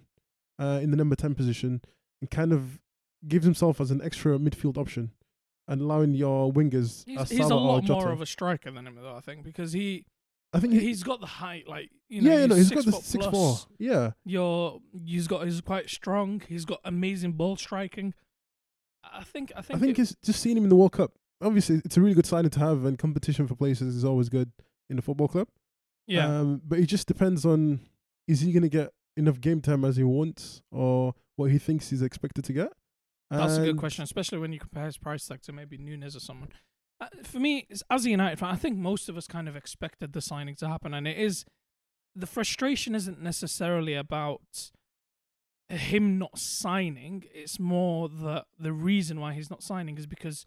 uh, 0.60 0.80
in 0.82 0.92
the 0.92 0.98
number 0.98 1.16
ten 1.16 1.34
position 1.34 1.82
and 2.22 2.30
kind 2.30 2.54
of 2.54 2.80
gives 3.28 3.46
himself 3.46 3.82
as 3.82 3.92
an 3.92 4.02
extra 4.04 4.38
midfield 4.38 4.78
option, 4.78 5.12
and 5.68 5.82
allowing 5.82 6.14
your 6.14 6.52
wingers 6.54 7.04
He's, 7.06 7.20
as 7.20 7.32
he's 7.32 7.50
a 7.50 7.56
lot 7.56 7.88
more 7.88 8.12
of 8.12 8.22
a 8.22 8.26
striker 8.28 8.70
than 8.70 8.86
him, 8.86 8.96
though. 9.02 9.16
I 9.16 9.22
think 9.22 9.44
because 9.44 9.74
he 9.74 10.06
I 10.54 10.60
think 10.60 10.74
he, 10.74 10.80
he's 10.80 11.04
got 11.04 11.20
the 11.20 11.28
height, 11.28 11.68
like 11.68 11.90
you 12.08 12.22
know, 12.22 12.32
yeah, 12.32 12.40
yeah, 12.40 12.46
no, 12.48 12.56
he's 12.56 12.70
six 12.70 12.86
got 12.86 12.92
the 12.94 13.02
six 13.06 13.28
plus. 13.28 13.32
four. 13.66 13.76
Yeah, 13.78 14.12
You're 14.26 14.80
he's 15.06 15.28
got 15.28 15.46
he's 15.46 15.62
quite 15.62 15.90
strong. 15.90 16.42
He's 16.48 16.66
got 16.66 16.80
amazing 16.84 17.34
ball 17.34 17.56
striking. 17.58 18.14
I 19.04 19.24
think 19.24 19.52
I 19.56 19.62
think 19.62 19.78
I 19.78 19.80
think, 19.82 19.98
it- 20.00 20.02
it's 20.02 20.16
just 20.24 20.42
seeing 20.42 20.58
him 20.58 20.64
in 20.64 20.70
the 20.70 20.76
World 20.76 20.94
Cup. 20.94 21.12
Obviously, 21.42 21.82
it's 21.86 21.96
a 21.98 22.02
really 22.02 22.16
good 22.16 22.26
signing 22.26 22.50
to 22.52 22.60
have, 22.60 22.84
and 22.86 22.98
competition 22.98 23.48
for 23.48 23.56
places 23.56 23.96
is 23.96 24.04
always 24.04 24.28
good 24.30 24.52
in 24.90 24.96
the 24.98 25.02
football 25.02 25.28
club. 25.28 25.48
yeah. 26.08 26.26
Um, 26.40 26.62
but 26.66 26.80
it 26.80 26.88
just 26.88 27.08
depends 27.08 27.46
on 27.46 27.80
is 28.28 28.42
he 28.42 28.52
going 28.52 28.64
to 28.64 28.70
get 28.70 28.92
enough 29.16 29.40
game 29.40 29.62
time 29.62 29.86
as 29.86 29.96
he 29.98 30.04
wants 30.04 30.62
or 30.72 31.14
what 31.36 31.52
he 31.52 31.58
thinks 31.60 31.90
he's 31.92 32.02
expected 32.02 32.44
to 32.46 32.54
get. 32.54 32.74
That's 33.32 33.58
a 33.58 33.62
good 33.62 33.78
question, 33.78 34.04
especially 34.04 34.40
when 34.40 34.52
you 34.52 34.60
compare 34.60 34.86
his 34.86 34.98
price 34.98 35.26
tag 35.28 35.42
to 35.44 35.52
maybe 35.54 35.78
Nunez 35.78 36.16
or 36.16 36.20
someone. 36.20 36.50
Uh, 37.02 37.08
for 37.24 37.40
me, 37.40 37.68
as 37.90 38.06
a 38.06 38.10
United 38.10 38.40
fan, 38.40 38.50
I 38.50 38.56
think 38.58 38.78
most 38.78 39.08
of 39.10 39.16
us 39.18 39.26
kind 39.28 39.48
of 39.48 39.56
expected 39.56 40.14
the 40.14 40.22
signing 40.22 40.56
to 40.58 40.68
happen, 40.68 40.94
and 40.94 41.08
it 41.08 41.18
is 41.18 41.46
the 42.16 42.28
frustration 42.28 42.96
isn't 42.96 43.22
necessarily 43.22 43.94
about 43.94 44.72
him 45.70 46.18
not 46.18 46.38
signing. 46.38 47.24
It's 47.34 47.60
more 47.60 48.10
that 48.10 48.46
the 48.60 48.74
reason 48.74 49.20
why 49.20 49.34
he's 49.34 49.50
not 49.50 49.64
signing 49.64 49.98
is 49.98 50.08
because, 50.08 50.46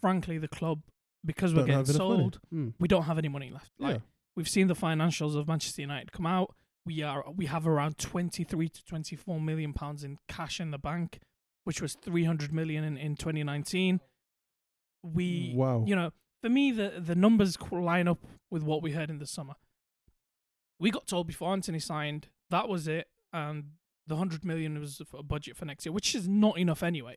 frankly, 0.00 0.38
the 0.38 0.48
club 0.48 0.82
because 1.24 1.52
we're 1.52 1.60
don't 1.60 1.66
getting 1.66 1.78
have 1.86 1.88
enough 1.90 2.08
money. 2.08 2.22
sold, 2.22 2.40
Mm. 2.52 2.74
we 2.78 2.88
don't 2.88 3.04
have 3.04 3.18
any 3.18 3.28
money 3.28 3.50
left. 3.50 3.70
Like 3.78 3.96
Yeah. 3.96 4.00
we've 4.36 4.48
seen 4.48 4.66
the 4.66 4.74
financials 4.74 5.36
of 5.36 5.48
Manchester 5.48 5.82
United 5.82 6.12
come 6.12 6.26
out. 6.26 6.54
we 6.86 7.02
are 7.02 7.30
we 7.30 7.44
have 7.46 7.66
around 7.68 7.98
23 7.98 8.66
to 8.70 8.82
24 8.84 9.38
million 9.42 9.74
pounds 9.74 10.02
in 10.04 10.16
cash 10.26 10.58
in 10.58 10.70
the 10.70 10.78
bank, 10.78 11.20
which 11.64 11.82
was 11.82 11.94
300 11.94 12.50
million 12.50 12.82
in, 12.82 12.96
in 12.96 13.14
2019. 13.14 14.00
We, 15.02 15.52
Wow. 15.54 15.84
you 15.86 15.94
know, 15.96 16.12
for 16.42 16.48
me, 16.48 16.70
the 16.72 16.94
the 16.98 17.14
numbers 17.14 17.56
line 17.70 18.08
up 18.08 18.24
with 18.50 18.62
what 18.62 18.82
we 18.82 18.92
heard 18.92 19.10
in 19.10 19.18
the 19.18 19.26
summer. 19.26 19.54
We 20.80 20.90
got 20.90 21.06
told 21.06 21.26
before 21.26 21.52
Antony 21.52 21.78
signed 21.80 22.28
that 22.50 22.68
was 22.68 22.86
it, 22.88 23.08
and 23.32 23.72
the 24.06 24.14
100 24.14 24.44
million 24.44 24.78
was 24.80 25.02
a 25.12 25.22
budget 25.22 25.56
for 25.56 25.64
next 25.64 25.84
year, 25.84 25.92
which 25.92 26.14
is 26.14 26.26
not 26.28 26.58
enough 26.58 26.82
anyway. 26.82 27.16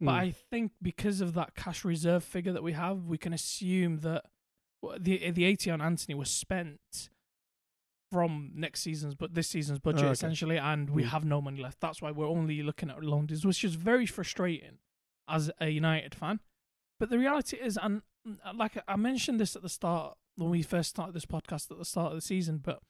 But 0.00 0.12
Mm. 0.12 0.20
I 0.20 0.30
think 0.30 0.72
because 0.82 1.20
of 1.20 1.34
that 1.34 1.54
cash 1.54 1.84
reserve 1.84 2.24
figure 2.24 2.52
that 2.52 2.62
we 2.62 2.72
have, 2.72 3.04
we 3.06 3.16
can 3.18 3.32
assume 3.32 3.98
that 4.00 4.24
the 4.98 5.30
the 5.30 5.44
80 5.44 5.70
on 5.70 5.80
Antony 5.80 6.14
was 6.14 6.30
spent 6.30 7.10
from 8.12 8.52
next 8.54 8.80
season's 8.80 9.14
but 9.14 9.34
this 9.34 9.48
season's 9.48 9.78
budget 9.78 10.02
okay. 10.04 10.10
essentially, 10.12 10.58
and 10.58 10.90
we 10.90 11.02
Mm. 11.02 11.06
have 11.08 11.24
no 11.24 11.40
money 11.40 11.60
left. 11.60 11.80
That's 11.80 12.00
why 12.00 12.10
we're 12.12 12.28
only 12.28 12.62
looking 12.62 12.90
at 12.90 13.02
loan 13.02 13.26
deals, 13.26 13.44
which 13.44 13.64
is 13.64 13.74
very 13.74 14.06
frustrating 14.06 14.78
as 15.28 15.50
a 15.60 15.68
United 15.70 16.14
fan. 16.14 16.40
But 16.98 17.10
the 17.10 17.18
reality 17.18 17.56
is, 17.56 17.78
and 17.80 18.02
mm, 18.26 18.38
like 18.54 18.78
I 18.88 18.96
mentioned 18.96 19.40
this 19.40 19.56
at 19.56 19.62
the 19.62 19.68
start 19.68 20.16
when 20.36 20.50
we 20.50 20.62
first 20.62 20.90
started 20.90 21.14
this 21.14 21.26
podcast 21.26 21.70
at 21.70 21.78
the 21.78 21.84
start 21.84 22.12
of 22.12 22.18
the 22.18 22.22
season, 22.22 22.58
but 22.58 22.80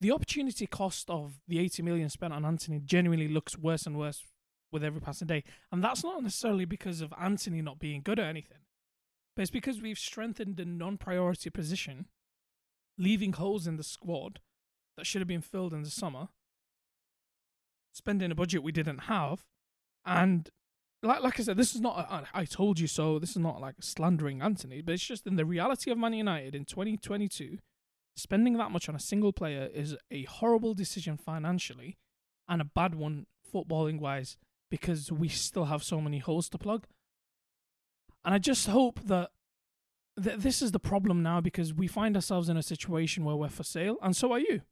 the 0.00 0.10
opportunity 0.10 0.66
cost 0.66 1.08
of 1.10 1.40
the 1.46 1.58
80 1.58 1.82
million 1.82 2.08
spent 2.08 2.32
on 2.32 2.44
Antony 2.44 2.80
genuinely 2.84 3.28
looks 3.28 3.56
worse 3.56 3.86
and 3.86 3.96
worse 3.96 4.24
with 4.72 4.82
every 4.82 5.00
passing 5.00 5.28
day. 5.28 5.44
And 5.70 5.82
that's 5.82 6.02
not 6.02 6.22
necessarily 6.22 6.64
because 6.64 7.00
of 7.00 7.12
Antony 7.20 7.62
not 7.62 7.78
being 7.78 8.02
good 8.02 8.18
at 8.18 8.26
anything, 8.26 8.58
but 9.36 9.42
it's 9.42 9.50
because 9.50 9.80
we've 9.80 9.98
strengthened 9.98 10.58
a 10.58 10.64
non 10.64 10.96
priority 10.96 11.50
position, 11.50 12.06
leaving 12.98 13.34
holes 13.34 13.66
in 13.66 13.76
the 13.76 13.84
squad 13.84 14.40
that 14.96 15.06
should 15.06 15.20
have 15.20 15.28
been 15.28 15.40
filled 15.40 15.72
in 15.72 15.82
the 15.82 15.90
summer, 15.90 16.28
spending 17.92 18.32
a 18.32 18.34
budget 18.34 18.62
we 18.62 18.72
didn't 18.72 19.04
have. 19.04 19.44
And 20.04 20.50
like, 21.02 21.22
like 21.22 21.40
I 21.40 21.42
said, 21.42 21.56
this 21.56 21.74
is 21.74 21.80
not, 21.80 21.98
a, 21.98 22.24
I 22.32 22.44
told 22.44 22.78
you 22.78 22.86
so, 22.86 23.18
this 23.18 23.30
is 23.30 23.38
not 23.38 23.60
like 23.60 23.76
slandering 23.80 24.40
Antony, 24.40 24.82
but 24.82 24.94
it's 24.94 25.04
just 25.04 25.26
in 25.26 25.36
the 25.36 25.44
reality 25.44 25.90
of 25.90 25.98
Man 25.98 26.12
United 26.12 26.54
in 26.54 26.64
2022. 26.64 27.58
Spending 28.14 28.58
that 28.58 28.70
much 28.70 28.88
on 28.88 28.94
a 28.94 29.00
single 29.00 29.32
player 29.32 29.68
is 29.72 29.96
a 30.10 30.24
horrible 30.24 30.74
decision 30.74 31.16
financially 31.16 31.96
and 32.48 32.60
a 32.60 32.64
bad 32.64 32.94
one 32.94 33.26
footballing 33.52 33.98
wise 33.98 34.36
because 34.70 35.10
we 35.10 35.28
still 35.28 35.64
have 35.66 35.82
so 35.82 36.00
many 36.00 36.18
holes 36.18 36.48
to 36.50 36.58
plug. 36.58 36.86
And 38.24 38.34
I 38.34 38.38
just 38.38 38.68
hope 38.68 39.00
that 39.06 39.30
th- 40.22 40.38
this 40.38 40.62
is 40.62 40.72
the 40.72 40.78
problem 40.78 41.22
now 41.22 41.40
because 41.40 41.74
we 41.74 41.86
find 41.86 42.14
ourselves 42.16 42.48
in 42.48 42.56
a 42.56 42.62
situation 42.62 43.24
where 43.24 43.36
we're 43.36 43.48
for 43.48 43.64
sale, 43.64 43.96
and 44.02 44.14
so 44.14 44.32
are 44.32 44.38
you. 44.40 44.62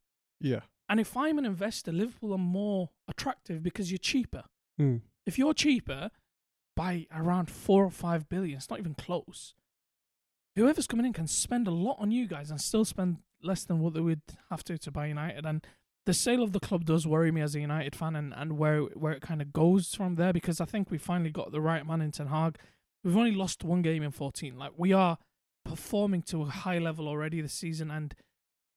yeah. 0.41 0.61
And 0.89 0.99
if 0.99 1.17
I'm 1.17 1.39
an 1.39 1.47
investor, 1.47 1.93
Liverpool 1.93 2.33
are 2.33 2.39
more 2.39 2.91
attractive 3.07 3.63
because 3.63 3.93
you're 3.93 3.99
cheaper. 3.99 4.43
Mm. 4.81 5.03
If 5.25 5.39
you're 5.39 5.55
cheaper 5.55 6.11
by 6.81 7.07
around 7.15 7.51
four 7.51 7.85
or 7.85 7.91
five 7.91 8.27
billion, 8.31 8.57
it's 8.57 8.71
not 8.71 8.79
even 8.79 8.95
close. 8.95 9.53
Whoever's 10.57 10.87
coming 10.87 11.05
in 11.05 11.13
can 11.13 11.27
spend 11.27 11.69
a 11.69 11.71
lot 11.71 11.99
on 12.01 12.11
you 12.11 12.27
guys 12.27 12.51
and 12.51 12.59
still 12.59 12.87
spend 12.87 13.19
less 13.43 13.65
than 13.65 13.81
what 13.81 13.93
they 13.93 14.01
would 14.01 14.23
have 14.49 14.65
to 14.65 14.79
to 14.79 14.91
buy 14.91 15.05
United. 15.05 15.45
And 15.45 15.63
the 16.07 16.15
sale 16.15 16.43
of 16.43 16.53
the 16.53 16.59
club 16.59 16.87
does 16.87 17.07
worry 17.07 17.31
me 17.33 17.43
as 17.43 17.55
a 17.55 17.61
United 17.61 17.95
fan, 17.95 18.17
and, 18.17 18.33
and 18.35 18.57
where 18.57 18.81
where 19.03 19.13
it 19.13 19.21
kind 19.21 19.43
of 19.43 19.53
goes 19.53 19.95
from 19.95 20.15
there 20.15 20.33
because 20.33 20.59
I 20.59 20.65
think 20.65 20.91
we 20.91 20.97
finally 20.97 21.29
got 21.29 21.53
the 21.53 21.61
right 21.61 21.87
man 21.87 22.01
in 22.01 22.13
Ten 22.13 22.29
Hag. 22.29 22.57
We've 23.05 23.17
only 23.17 23.35
lost 23.35 23.63
one 23.63 23.83
game 23.83 24.03
in 24.03 24.11
14. 24.11 24.57
Like 24.57 24.73
we 24.79 24.95
are 24.95 25.19
performing 25.67 26.23
to 26.31 26.41
a 26.41 26.47
high 26.47 26.79
level 26.79 27.09
already 27.09 27.43
this 27.43 27.53
season, 27.53 27.91
and 27.91 28.15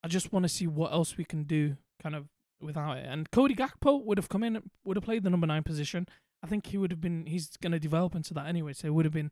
I 0.04 0.10
just 0.10 0.34
want 0.34 0.44
to 0.44 0.50
see 0.50 0.68
what 0.68 0.92
else 0.92 1.16
we 1.16 1.24
can 1.24 1.44
do, 1.44 1.78
kind 2.02 2.16
of 2.16 2.28
without 2.60 2.98
it. 2.98 3.06
And 3.08 3.32
Cody 3.32 3.56
Gakpo 3.56 4.04
would 4.04 4.18
have 4.18 4.28
come 4.28 4.44
in, 4.44 4.62
would 4.84 4.98
have 4.98 5.06
played 5.06 5.24
the 5.24 5.30
number 5.30 5.48
nine 5.48 5.64
position. 5.64 6.06
I 6.44 6.48
think 6.48 6.68
he 6.68 6.78
would 6.78 6.92
have 6.92 7.02
been. 7.02 7.26
He's 7.26 7.56
going 7.58 7.72
to 7.72 7.80
develop 7.80 8.16
into 8.16 8.34
that 8.34 8.48
anyway, 8.48 8.74
so 8.74 8.88
it 8.88 8.94
would 8.94 9.06
have 9.06 9.14
been 9.14 9.32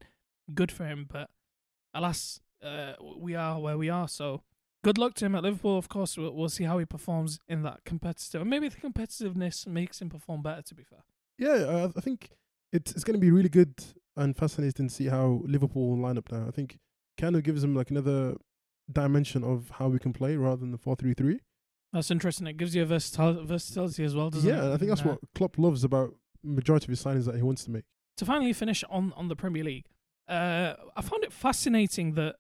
good 0.54 0.72
for 0.72 0.86
him. 0.86 1.08
But 1.12 1.30
alas, 1.94 2.40
uh, 2.64 2.94
we 3.18 3.36
are 3.36 3.60
where 3.60 3.78
we 3.78 3.90
are. 3.90 4.08
So 4.08 4.44
good 4.84 4.98
luck 4.98 5.16
to 5.16 5.26
him 5.26 5.36
at 5.36 5.44
Liverpool. 5.44 5.78
Of 5.78 5.90
course, 5.90 6.18
we'll, 6.18 6.34
we'll 6.34 6.50
see 6.50 6.64
how 6.64 6.78
he 6.78 6.86
performs 6.86 7.40
in 7.48 7.64
that 7.64 7.84
competitive. 7.86 8.46
Maybe 8.48 8.70
the 8.70 8.78
competitiveness 8.78 9.68
makes 9.68 10.02
him 10.02 10.10
perform 10.10 10.42
better. 10.42 10.62
To 10.62 10.76
be 10.76 10.84
fair. 10.84 11.04
Yeah, 11.38 11.66
uh, 11.66 11.90
I 11.96 12.02
think 12.02 12.32
it's 12.72 12.92
it's 12.94 13.04
going 13.04 13.16
to 13.16 13.20
be 13.20 13.32
really 13.32 13.50
good 13.50 13.84
and 14.16 14.36
fascinating 14.36 14.88
to 14.88 14.94
see 14.94 15.08
how 15.08 15.42
Liverpool 15.46 15.98
line 15.98 16.18
up 16.18 16.32
now. 16.32 16.46
I 16.48 16.52
think 16.52 16.80
kind 17.18 17.36
of 17.36 17.44
gives 17.44 17.62
them 17.62 17.76
like 17.76 17.92
another 17.92 18.36
dimension 18.92 19.44
of 19.44 19.72
how 19.76 19.88
we 19.88 20.00
can 20.00 20.14
play 20.14 20.38
rather 20.38 20.58
than 20.58 20.72
the 20.72 20.78
four 20.78 20.96
three 20.96 21.14
three. 21.14 21.42
That's 21.94 22.10
interesting. 22.10 22.48
It 22.48 22.56
gives 22.56 22.74
you 22.74 22.84
a 22.84 22.86
versatil- 22.86 23.46
versatility 23.46 24.06
as 24.06 24.16
well, 24.16 24.30
doesn't 24.30 24.50
it? 24.50 24.54
Yeah, 24.54 24.74
I 24.74 24.78
think 24.78 24.90
that's 24.90 25.02
uh, 25.02 25.10
what 25.10 25.20
Klopp 25.36 25.58
loves 25.58 25.84
about 25.84 26.16
majority 26.44 26.86
of 26.86 26.90
his 26.90 27.04
signings 27.04 27.26
that 27.26 27.36
he 27.36 27.42
wants 27.42 27.64
to 27.66 27.72
make. 27.72 27.86
to 28.18 28.26
finally 28.26 28.54
finish 28.54 28.84
on 28.90 29.14
on 29.16 29.28
the 29.28 29.36
Premier 29.36 29.64
League, 29.64 29.86
uh, 30.28 30.74
I 30.96 31.02
found 31.02 31.24
it 31.24 31.34
fascinating 31.34 32.14
that 32.14 32.36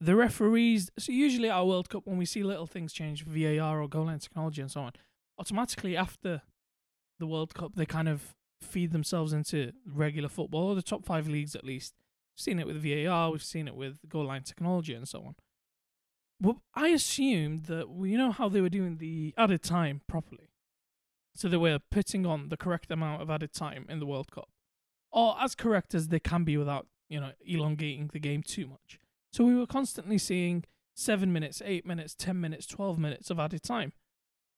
the 0.00 0.16
referees. 0.16 0.90
So 0.98 1.12
usually 1.12 1.48
our 1.48 1.64
World 1.64 1.88
Cup, 1.88 2.06
when 2.06 2.18
we 2.18 2.26
see 2.26 2.42
little 2.42 2.66
things 2.66 2.92
change, 2.92 3.24
VAR 3.24 3.80
or 3.80 3.88
goal 3.88 4.06
line 4.06 4.18
technology 4.18 4.60
and 4.60 4.70
so 4.70 4.82
on, 4.82 4.92
automatically 5.38 5.96
after 5.96 6.42
the 7.18 7.26
World 7.26 7.54
Cup, 7.54 7.74
they 7.74 7.86
kind 7.86 8.08
of 8.08 8.34
feed 8.60 8.92
themselves 8.92 9.32
into 9.32 9.72
regular 9.86 10.28
football, 10.28 10.68
or 10.68 10.74
the 10.74 10.82
top 10.82 11.04
five 11.04 11.28
leagues 11.28 11.54
at 11.54 11.64
least. 11.64 11.94
We've 12.34 12.42
seen 12.42 12.58
it 12.58 12.66
with 12.66 12.82
VAR, 12.82 13.30
we've 13.30 13.42
seen 13.42 13.68
it 13.68 13.76
with 13.76 13.98
goal 14.08 14.26
line 14.26 14.42
technology 14.42 14.94
and 14.94 15.06
so 15.08 15.20
on. 15.20 15.34
But 16.40 16.56
I 16.74 16.88
assumed 16.88 17.66
that 17.66 17.88
well, 17.88 18.06
you 18.06 18.18
know 18.18 18.32
how 18.32 18.48
they 18.48 18.60
were 18.60 18.68
doing 18.68 18.96
the 18.96 19.32
added 19.38 19.62
time 19.62 20.00
properly. 20.08 20.50
So 21.34 21.48
they 21.48 21.56
were 21.56 21.78
putting 21.90 22.24
on 22.26 22.48
the 22.48 22.56
correct 22.56 22.90
amount 22.90 23.20
of 23.22 23.28
added 23.30 23.52
time 23.52 23.86
in 23.88 23.98
the 23.98 24.06
World 24.06 24.30
Cup 24.30 24.48
or 25.10 25.36
as 25.40 25.54
correct 25.54 25.94
as 25.94 26.08
they 26.08 26.20
can 26.20 26.44
be 26.44 26.56
without, 26.56 26.86
you 27.08 27.20
know, 27.20 27.32
elongating 27.44 28.10
the 28.12 28.20
game 28.20 28.42
too 28.42 28.66
much. 28.66 28.98
So 29.32 29.44
we 29.44 29.54
were 29.54 29.66
constantly 29.66 30.18
seeing 30.18 30.64
seven 30.94 31.32
minutes, 31.32 31.60
eight 31.64 31.84
minutes, 31.84 32.14
ten 32.14 32.40
minutes, 32.40 32.66
twelve 32.66 32.98
minutes 32.98 33.30
of 33.30 33.38
added 33.40 33.62
time. 33.64 33.92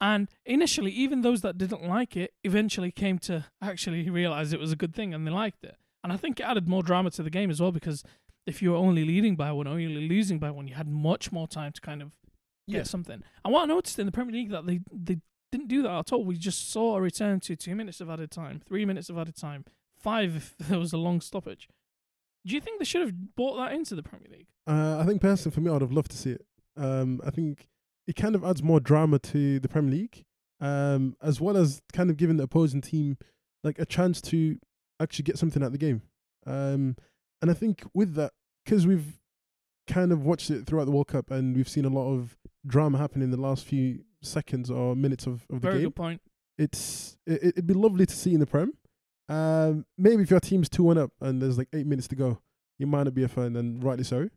And 0.02 0.28
initially, 0.44 0.90
even 0.90 1.22
those 1.22 1.40
that 1.40 1.56
didn't 1.56 1.82
like 1.88 2.14
it 2.16 2.34
eventually 2.44 2.90
came 2.92 3.18
to 3.20 3.46
actually 3.62 4.10
realize 4.10 4.52
it 4.52 4.60
was 4.60 4.72
a 4.72 4.76
good 4.76 4.94
thing 4.94 5.14
and 5.14 5.26
they 5.26 5.30
liked 5.30 5.64
it. 5.64 5.76
And 6.04 6.12
I 6.12 6.18
think 6.18 6.38
it 6.38 6.42
added 6.42 6.68
more 6.68 6.82
drama 6.82 7.10
to 7.12 7.22
the 7.22 7.30
game 7.30 7.50
as 7.50 7.60
well 7.62 7.72
because 7.72 8.04
if 8.46 8.60
you 8.60 8.72
were 8.72 8.76
only 8.76 9.04
leading 9.06 9.34
by 9.36 9.50
one 9.52 9.66
or 9.66 9.70
only 9.70 9.88
losing 10.08 10.38
by 10.38 10.50
one, 10.50 10.68
you 10.68 10.74
had 10.74 10.86
much 10.88 11.32
more 11.32 11.48
time 11.48 11.72
to 11.72 11.80
kind 11.80 12.02
of 12.02 12.12
get 12.68 12.76
Yeah. 12.76 12.82
something. 12.82 13.22
And 13.44 13.54
what 13.54 13.62
I 13.62 13.66
noticed 13.66 13.98
in 13.98 14.04
the 14.04 14.12
Premier 14.12 14.34
League 14.34 14.50
that 14.50 14.66
they 14.66 14.80
they 14.92 15.20
didn't 15.52 15.68
do 15.68 15.82
that 15.82 15.98
at 15.98 16.12
all. 16.12 16.24
We 16.24 16.36
just 16.36 16.70
saw 16.70 16.96
a 16.96 17.00
return 17.00 17.40
to 17.40 17.56
two 17.56 17.74
minutes 17.74 18.00
of 18.00 18.10
added 18.10 18.30
time, 18.30 18.60
three 18.66 18.84
minutes 18.84 19.08
of 19.08 19.18
added 19.18 19.36
time, 19.36 19.64
five 19.96 20.36
if 20.36 20.54
there 20.68 20.78
was 20.78 20.92
a 20.92 20.98
long 20.98 21.20
stoppage. 21.20 21.68
Do 22.44 22.54
you 22.54 22.60
think 22.60 22.78
they 22.78 22.84
should 22.84 23.02
have 23.02 23.34
brought 23.34 23.56
that 23.56 23.72
into 23.72 23.94
the 23.94 24.02
Premier 24.02 24.28
League? 24.30 24.46
Uh, 24.66 24.98
I 24.98 25.04
think 25.04 25.20
personally 25.20 25.54
for 25.54 25.60
me, 25.60 25.70
I'd 25.70 25.80
have 25.80 25.92
loved 25.92 26.12
to 26.12 26.16
see 26.16 26.32
it. 26.32 26.46
Um, 26.76 27.20
I 27.26 27.30
think 27.30 27.68
it 28.06 28.14
kind 28.14 28.34
of 28.34 28.44
adds 28.44 28.62
more 28.62 28.78
drama 28.78 29.18
to 29.18 29.58
the 29.58 29.68
Premier 29.68 29.90
League, 29.90 30.24
um, 30.60 31.16
as 31.22 31.40
well 31.40 31.56
as 31.56 31.82
kind 31.92 32.10
of 32.10 32.16
giving 32.16 32.36
the 32.36 32.44
opposing 32.44 32.80
team 32.80 33.16
like 33.64 33.78
a 33.78 33.86
chance 33.86 34.20
to 34.20 34.58
actually 35.00 35.24
get 35.24 35.38
something 35.38 35.62
out 35.62 35.66
of 35.66 35.72
the 35.72 35.78
game. 35.78 36.02
Um, 36.46 36.96
and 37.42 37.50
I 37.50 37.54
think 37.54 37.82
with 37.92 38.14
that, 38.14 38.32
because 38.64 38.86
we've 38.86 39.18
kind 39.86 40.12
of 40.12 40.24
watched 40.24 40.50
it 40.50 40.66
throughout 40.66 40.84
the 40.84 40.92
World 40.92 41.08
Cup 41.08 41.30
and 41.30 41.54
we've 41.56 41.68
seen 41.68 41.84
a 41.84 41.90
lot 41.90 42.12
of 42.12 42.36
drama 42.66 42.98
happen 42.98 43.22
in 43.22 43.30
the 43.30 43.36
last 43.36 43.64
few 43.64 44.00
seconds 44.26 44.70
or 44.70 44.94
minutes 44.96 45.26
of, 45.26 45.44
of 45.50 45.60
the 45.60 45.68
Very 45.68 45.74
game, 45.78 45.84
good 45.84 45.96
point. 45.96 46.20
it's 46.58 47.16
it, 47.26 47.42
it'd 47.42 47.66
be 47.66 47.74
lovely 47.74 48.06
to 48.06 48.14
see 48.14 48.34
in 48.34 48.40
the 48.40 48.46
Prem. 48.46 48.72
Um, 49.28 49.86
maybe 49.98 50.22
if 50.22 50.30
your 50.30 50.40
team's 50.40 50.68
two 50.68 50.84
one 50.84 50.98
up 50.98 51.10
and 51.20 51.42
there's 51.42 51.58
like 51.58 51.68
eight 51.72 51.86
minutes 51.86 52.06
to 52.08 52.16
go, 52.16 52.38
you 52.78 52.86
might 52.86 53.04
not 53.04 53.14
be 53.14 53.24
a 53.24 53.28
fan, 53.28 53.56
and 53.56 53.82
rightly 53.82 54.04
so. 54.04 54.28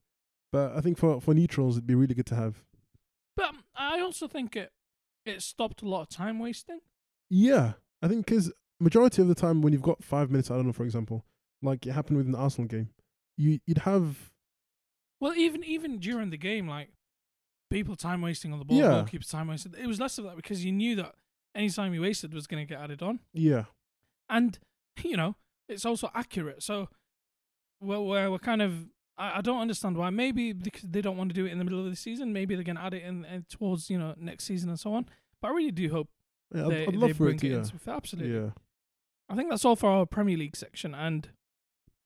But 0.51 0.75
I 0.75 0.81
think 0.81 0.97
for 0.97 1.21
for 1.21 1.33
neutrals, 1.33 1.77
it'd 1.77 1.85
be 1.87 1.95
really 1.95 2.15
good 2.15 2.25
to 2.27 2.35
have. 2.35 2.63
But 3.35 3.49
um, 3.49 3.63
I 3.75 3.99
also 3.99 4.27
think 4.27 4.55
it 4.55 4.71
it 5.25 5.41
stopped 5.43 5.81
a 5.81 5.87
lot 5.87 6.01
of 6.01 6.09
time 6.09 6.39
wasting. 6.39 6.79
Yeah, 7.29 7.73
I 8.01 8.07
think 8.07 8.25
because 8.25 8.51
majority 8.79 9.21
of 9.21 9.27
the 9.27 9.35
time 9.35 9.61
when 9.61 9.73
you've 9.73 9.81
got 9.83 10.03
five 10.03 10.31
minutes, 10.31 10.49
I 10.49 10.55
don't 10.55 10.65
know, 10.65 10.73
for 10.73 10.85
example, 10.85 11.23
like 11.61 11.85
it 11.85 11.91
happened 11.91 12.17
with 12.17 12.27
an 12.27 12.33
Arsenal 12.35 12.67
game, 12.67 12.89
you 13.37 13.59
you'd 13.67 13.79
have 13.79 14.31
Well, 15.19 15.35
even 15.35 15.63
even 15.63 15.99
during 15.99 16.31
the 16.31 16.37
game, 16.37 16.67
like 16.67 16.89
people 17.69 17.95
time 17.95 18.21
wasting 18.21 18.51
on 18.53 18.59
the 18.59 18.65
ball, 18.65 18.77
Yeah. 18.77 19.03
goalkeepers 19.03 19.29
time 19.29 19.47
wasted. 19.47 19.75
It 19.75 19.87
was 19.87 19.99
less 19.99 20.17
of 20.17 20.25
that 20.25 20.35
because 20.35 20.63
you 20.65 20.71
knew 20.71 20.95
that 20.97 21.15
any 21.55 21.69
time 21.69 21.93
you 21.93 22.01
wasted 22.01 22.33
was 22.33 22.47
going 22.47 22.65
to 22.65 22.71
get 22.73 22.81
added 22.81 23.01
on, 23.01 23.19
yeah 23.33 23.65
and 24.29 24.59
you 25.03 25.17
know 25.17 25.35
it's 25.67 25.85
also 25.85 26.09
accurate. 26.15 26.63
So, 26.63 26.89
well, 27.79 28.05
we're, 28.05 28.29
we're 28.31 28.39
kind 28.39 28.61
of. 28.61 28.89
I, 29.17 29.37
I 29.37 29.41
don't 29.41 29.59
understand 29.61 29.97
why. 29.97 30.09
Maybe 30.09 30.51
because 30.53 30.83
they 30.83 31.01
don't 31.01 31.17
want 31.17 31.29
to 31.29 31.33
do 31.35 31.45
it 31.45 31.51
in 31.51 31.57
the 31.59 31.63
middle 31.63 31.79
of 31.79 31.85
the 31.89 31.95
season. 31.95 32.33
Maybe 32.33 32.55
they're 32.55 32.63
going 32.63 32.75
to 32.77 32.83
add 32.83 32.93
it 32.93 33.03
in, 33.03 33.25
in 33.25 33.45
towards 33.49 33.89
you 33.89 33.97
know 33.99 34.15
next 34.17 34.45
season 34.45 34.69
and 34.69 34.79
so 34.79 34.93
on. 34.93 35.05
But 35.41 35.49
I 35.49 35.51
really 35.51 35.71
do 35.71 35.89
hope 35.89 36.09
yeah. 36.53 36.65
I'd, 36.65 36.71
they, 36.71 36.87
I'd 36.87 36.99
they 36.99 37.13
for 37.13 37.23
bring 37.25 37.35
it 37.35 37.39
to 37.41 37.47
it 37.47 37.51
yeah 37.51 37.57
into 37.59 37.91
absolutely. 37.91 38.35
yeah 38.35 38.49
I 39.29 39.35
think 39.35 39.49
that's 39.49 39.63
all 39.63 39.75
for 39.75 39.89
our 39.89 40.05
Premier 40.07 40.37
League 40.37 40.55
section, 40.55 40.95
and 40.95 41.29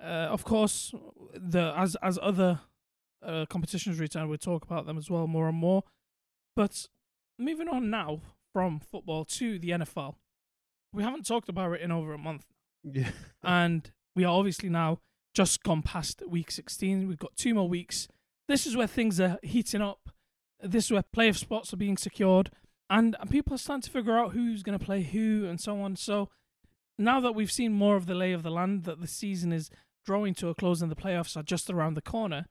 uh, 0.03 0.27
of 0.29 0.43
course, 0.43 0.93
the 1.33 1.73
as 1.77 1.95
as 2.01 2.19
other 2.21 2.59
uh, 3.25 3.45
competitions 3.49 3.99
return, 3.99 4.27
we'll 4.29 4.37
talk 4.37 4.63
about 4.63 4.85
them 4.85 4.97
as 4.97 5.09
well 5.09 5.27
more 5.27 5.47
and 5.47 5.57
more. 5.57 5.83
But 6.55 6.87
moving 7.39 7.67
on 7.67 7.89
now 7.89 8.21
from 8.51 8.79
football 8.79 9.25
to 9.25 9.57
the 9.59 9.69
NFL. 9.69 10.15
We 10.93 11.03
haven't 11.03 11.25
talked 11.25 11.49
about 11.49 11.73
it 11.73 11.81
in 11.81 11.91
over 11.91 12.13
a 12.13 12.17
month, 12.19 12.45
Yeah. 12.83 13.09
and 13.43 13.89
we 14.15 14.23
are 14.23 14.37
obviously 14.37 14.69
now 14.69 14.99
just 15.33 15.63
gone 15.63 15.81
past 15.81 16.21
week 16.27 16.51
16. 16.51 17.07
We've 17.07 17.17
got 17.17 17.35
two 17.35 17.55
more 17.55 17.67
weeks. 17.67 18.07
This 18.47 18.67
is 18.67 18.77
where 18.77 18.87
things 18.87 19.19
are 19.19 19.39
heating 19.41 19.81
up. 19.81 20.09
This 20.61 20.85
is 20.85 20.91
where 20.91 21.03
playoff 21.15 21.37
spots 21.37 21.73
are 21.73 21.77
being 21.77 21.97
secured, 21.97 22.51
and, 22.89 23.15
and 23.19 23.29
people 23.29 23.55
are 23.55 23.57
starting 23.57 23.81
to 23.81 23.89
figure 23.89 24.17
out 24.17 24.33
who's 24.33 24.61
going 24.61 24.77
to 24.77 24.85
play 24.85 25.01
who 25.01 25.45
and 25.45 25.59
so 25.59 25.81
on. 25.81 25.95
So 25.95 26.29
now 26.99 27.19
that 27.21 27.33
we've 27.33 27.51
seen 27.51 27.73
more 27.73 27.95
of 27.95 28.05
the 28.05 28.13
lay 28.13 28.31
of 28.33 28.43
the 28.43 28.51
land, 28.51 28.83
that 28.83 29.01
the 29.01 29.07
season 29.07 29.51
is 29.51 29.71
drawing 30.05 30.35
to 30.35 30.49
a 30.49 30.55
close 30.55 30.81
and 30.81 30.91
the 30.91 30.95
playoffs 30.95 31.35
are 31.35 31.43
just 31.43 31.69
around 31.71 31.95
the 31.95 32.01
corner, 32.01 32.45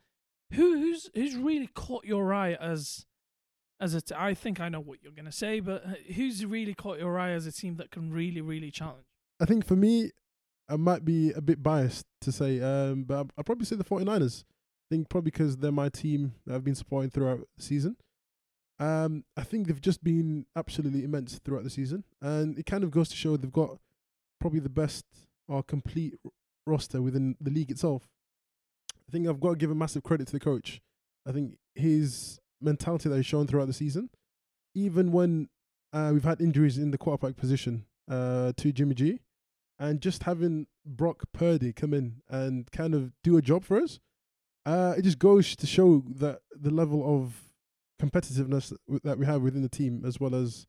who 0.54 0.78
who's 0.78 1.10
who's 1.14 1.36
really 1.36 1.68
caught 1.68 2.04
your 2.04 2.32
eye 2.32 2.54
as 2.54 3.06
as 3.80 3.94
a 3.94 4.00
t- 4.00 4.14
I 4.16 4.34
think 4.34 4.60
I 4.60 4.68
know 4.68 4.80
what 4.80 4.98
you're 5.02 5.12
going 5.12 5.24
to 5.26 5.32
say, 5.32 5.60
but 5.60 5.84
uh, 5.84 5.94
who's 6.14 6.44
really 6.46 6.74
caught 6.74 6.98
your 6.98 7.18
eye 7.18 7.30
as 7.30 7.46
a 7.46 7.52
team 7.52 7.76
that 7.76 7.90
can 7.90 8.12
really 8.12 8.40
really 8.40 8.70
challenge? 8.70 9.06
I 9.40 9.44
think 9.44 9.66
for 9.66 9.76
me, 9.76 10.12
I 10.68 10.76
might 10.76 11.04
be 11.04 11.32
a 11.32 11.40
bit 11.40 11.62
biased 11.62 12.06
to 12.20 12.32
say, 12.32 12.60
um, 12.60 13.04
but 13.04 13.14
I'll, 13.14 13.30
I'll 13.38 13.44
probably 13.44 13.66
say 13.66 13.76
the 13.76 13.84
49ers. 13.84 14.44
I 14.44 14.94
think 14.94 15.08
probably 15.08 15.30
because 15.30 15.56
they're 15.56 15.72
my 15.72 15.88
team 15.88 16.34
that 16.46 16.54
I've 16.54 16.64
been 16.64 16.74
supporting 16.74 17.10
throughout 17.10 17.40
the 17.56 17.62
season. 17.62 17.96
Um, 18.78 19.24
I 19.36 19.42
think 19.42 19.66
they've 19.66 19.80
just 19.80 20.02
been 20.02 20.46
absolutely 20.56 21.04
immense 21.04 21.38
throughout 21.44 21.64
the 21.64 21.70
season, 21.70 22.04
and 22.20 22.58
it 22.58 22.66
kind 22.66 22.84
of 22.84 22.90
goes 22.90 23.08
to 23.08 23.16
show 23.16 23.36
they've 23.36 23.52
got 23.52 23.78
probably 24.40 24.60
the 24.60 24.68
best 24.68 25.04
or 25.48 25.62
complete 25.62 26.14
roster 26.66 27.02
within 27.02 27.36
the 27.40 27.50
league 27.50 27.70
itself. 27.70 28.08
I 29.12 29.14
think 29.14 29.28
I've 29.28 29.40
got 29.40 29.50
to 29.50 29.56
give 29.56 29.70
a 29.70 29.74
massive 29.74 30.02
credit 30.02 30.26
to 30.28 30.32
the 30.32 30.40
coach. 30.40 30.80
I 31.28 31.32
think 31.32 31.58
his 31.74 32.38
mentality 32.62 33.10
that 33.10 33.16
he's 33.16 33.26
shown 33.26 33.46
throughout 33.46 33.66
the 33.66 33.74
season, 33.74 34.08
even 34.74 35.12
when 35.12 35.50
uh, 35.92 36.12
we've 36.14 36.24
had 36.24 36.40
injuries 36.40 36.78
in 36.78 36.92
the 36.92 36.98
quarterback 36.98 37.36
position 37.36 37.84
uh, 38.10 38.52
to 38.56 38.72
Jimmy 38.72 38.94
G, 38.94 39.20
and 39.78 40.00
just 40.00 40.22
having 40.22 40.66
Brock 40.86 41.24
Purdy 41.34 41.74
come 41.74 41.92
in 41.92 42.22
and 42.30 42.70
kind 42.72 42.94
of 42.94 43.12
do 43.22 43.36
a 43.36 43.42
job 43.42 43.64
for 43.64 43.82
us, 43.82 44.00
uh, 44.64 44.94
it 44.96 45.02
just 45.02 45.18
goes 45.18 45.54
to 45.56 45.66
show 45.66 46.02
that 46.08 46.38
the 46.58 46.70
level 46.70 47.04
of 47.04 47.50
competitiveness 48.00 48.74
that 49.04 49.18
we 49.18 49.26
have 49.26 49.42
within 49.42 49.60
the 49.60 49.68
team, 49.68 50.04
as 50.06 50.20
well 50.20 50.34
as 50.34 50.66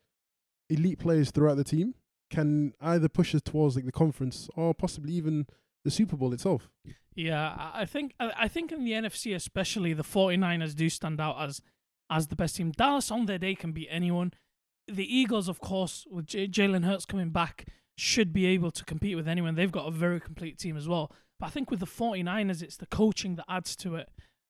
elite 0.70 1.00
players 1.00 1.32
throughout 1.32 1.56
the 1.56 1.64
team, 1.64 1.96
can 2.30 2.74
either 2.82 3.08
push 3.08 3.34
us 3.34 3.42
towards 3.42 3.78
like 3.78 3.86
the 3.86 3.92
conference 3.94 4.50
or 4.58 4.74
possibly 4.74 5.14
even 5.14 5.46
the 5.84 5.92
Super 5.92 6.16
Bowl 6.16 6.34
itself. 6.34 6.70
Yeah, 7.16 7.72
I 7.74 7.86
think 7.86 8.14
I 8.20 8.48
think 8.48 8.72
in 8.72 8.84
the 8.84 8.92
NFC 8.92 9.36
especially 9.36 9.94
the 9.94 10.04
49ers 10.04 10.76
do 10.76 10.90
stand 10.90 11.22
out 11.22 11.40
as 11.42 11.62
as 12.10 12.28
the 12.28 12.36
best 12.36 12.56
team. 12.56 12.72
Dallas 12.72 13.12
on 13.12 13.26
their 13.26 13.38
day 13.38 13.56
can 13.56 13.72
beat 13.72 13.88
anyone. 13.92 14.34
The 14.88 15.06
Eagles, 15.16 15.48
of 15.48 15.60
course, 15.62 16.06
with 16.10 16.26
J- 16.28 16.48
Jalen 16.48 16.84
Hurts 16.84 17.06
coming 17.06 17.30
back, 17.30 17.68
should 17.98 18.34
be 18.34 18.46
able 18.48 18.72
to 18.72 18.84
compete 18.84 19.16
with 19.16 19.28
anyone. 19.28 19.56
They've 19.56 19.72
got 19.72 19.88
a 19.88 19.92
very 19.92 20.20
complete 20.20 20.58
team 20.58 20.76
as 20.76 20.88
well. 20.88 21.12
But 21.40 21.48
I 21.48 21.50
think 21.50 21.72
with 21.72 21.80
the 21.80 21.86
49ers, 21.88 22.62
it's 22.62 22.78
the 22.78 22.86
coaching 22.88 23.36
that 23.36 23.46
adds 23.48 23.76
to 23.78 23.96
it. 23.96 24.10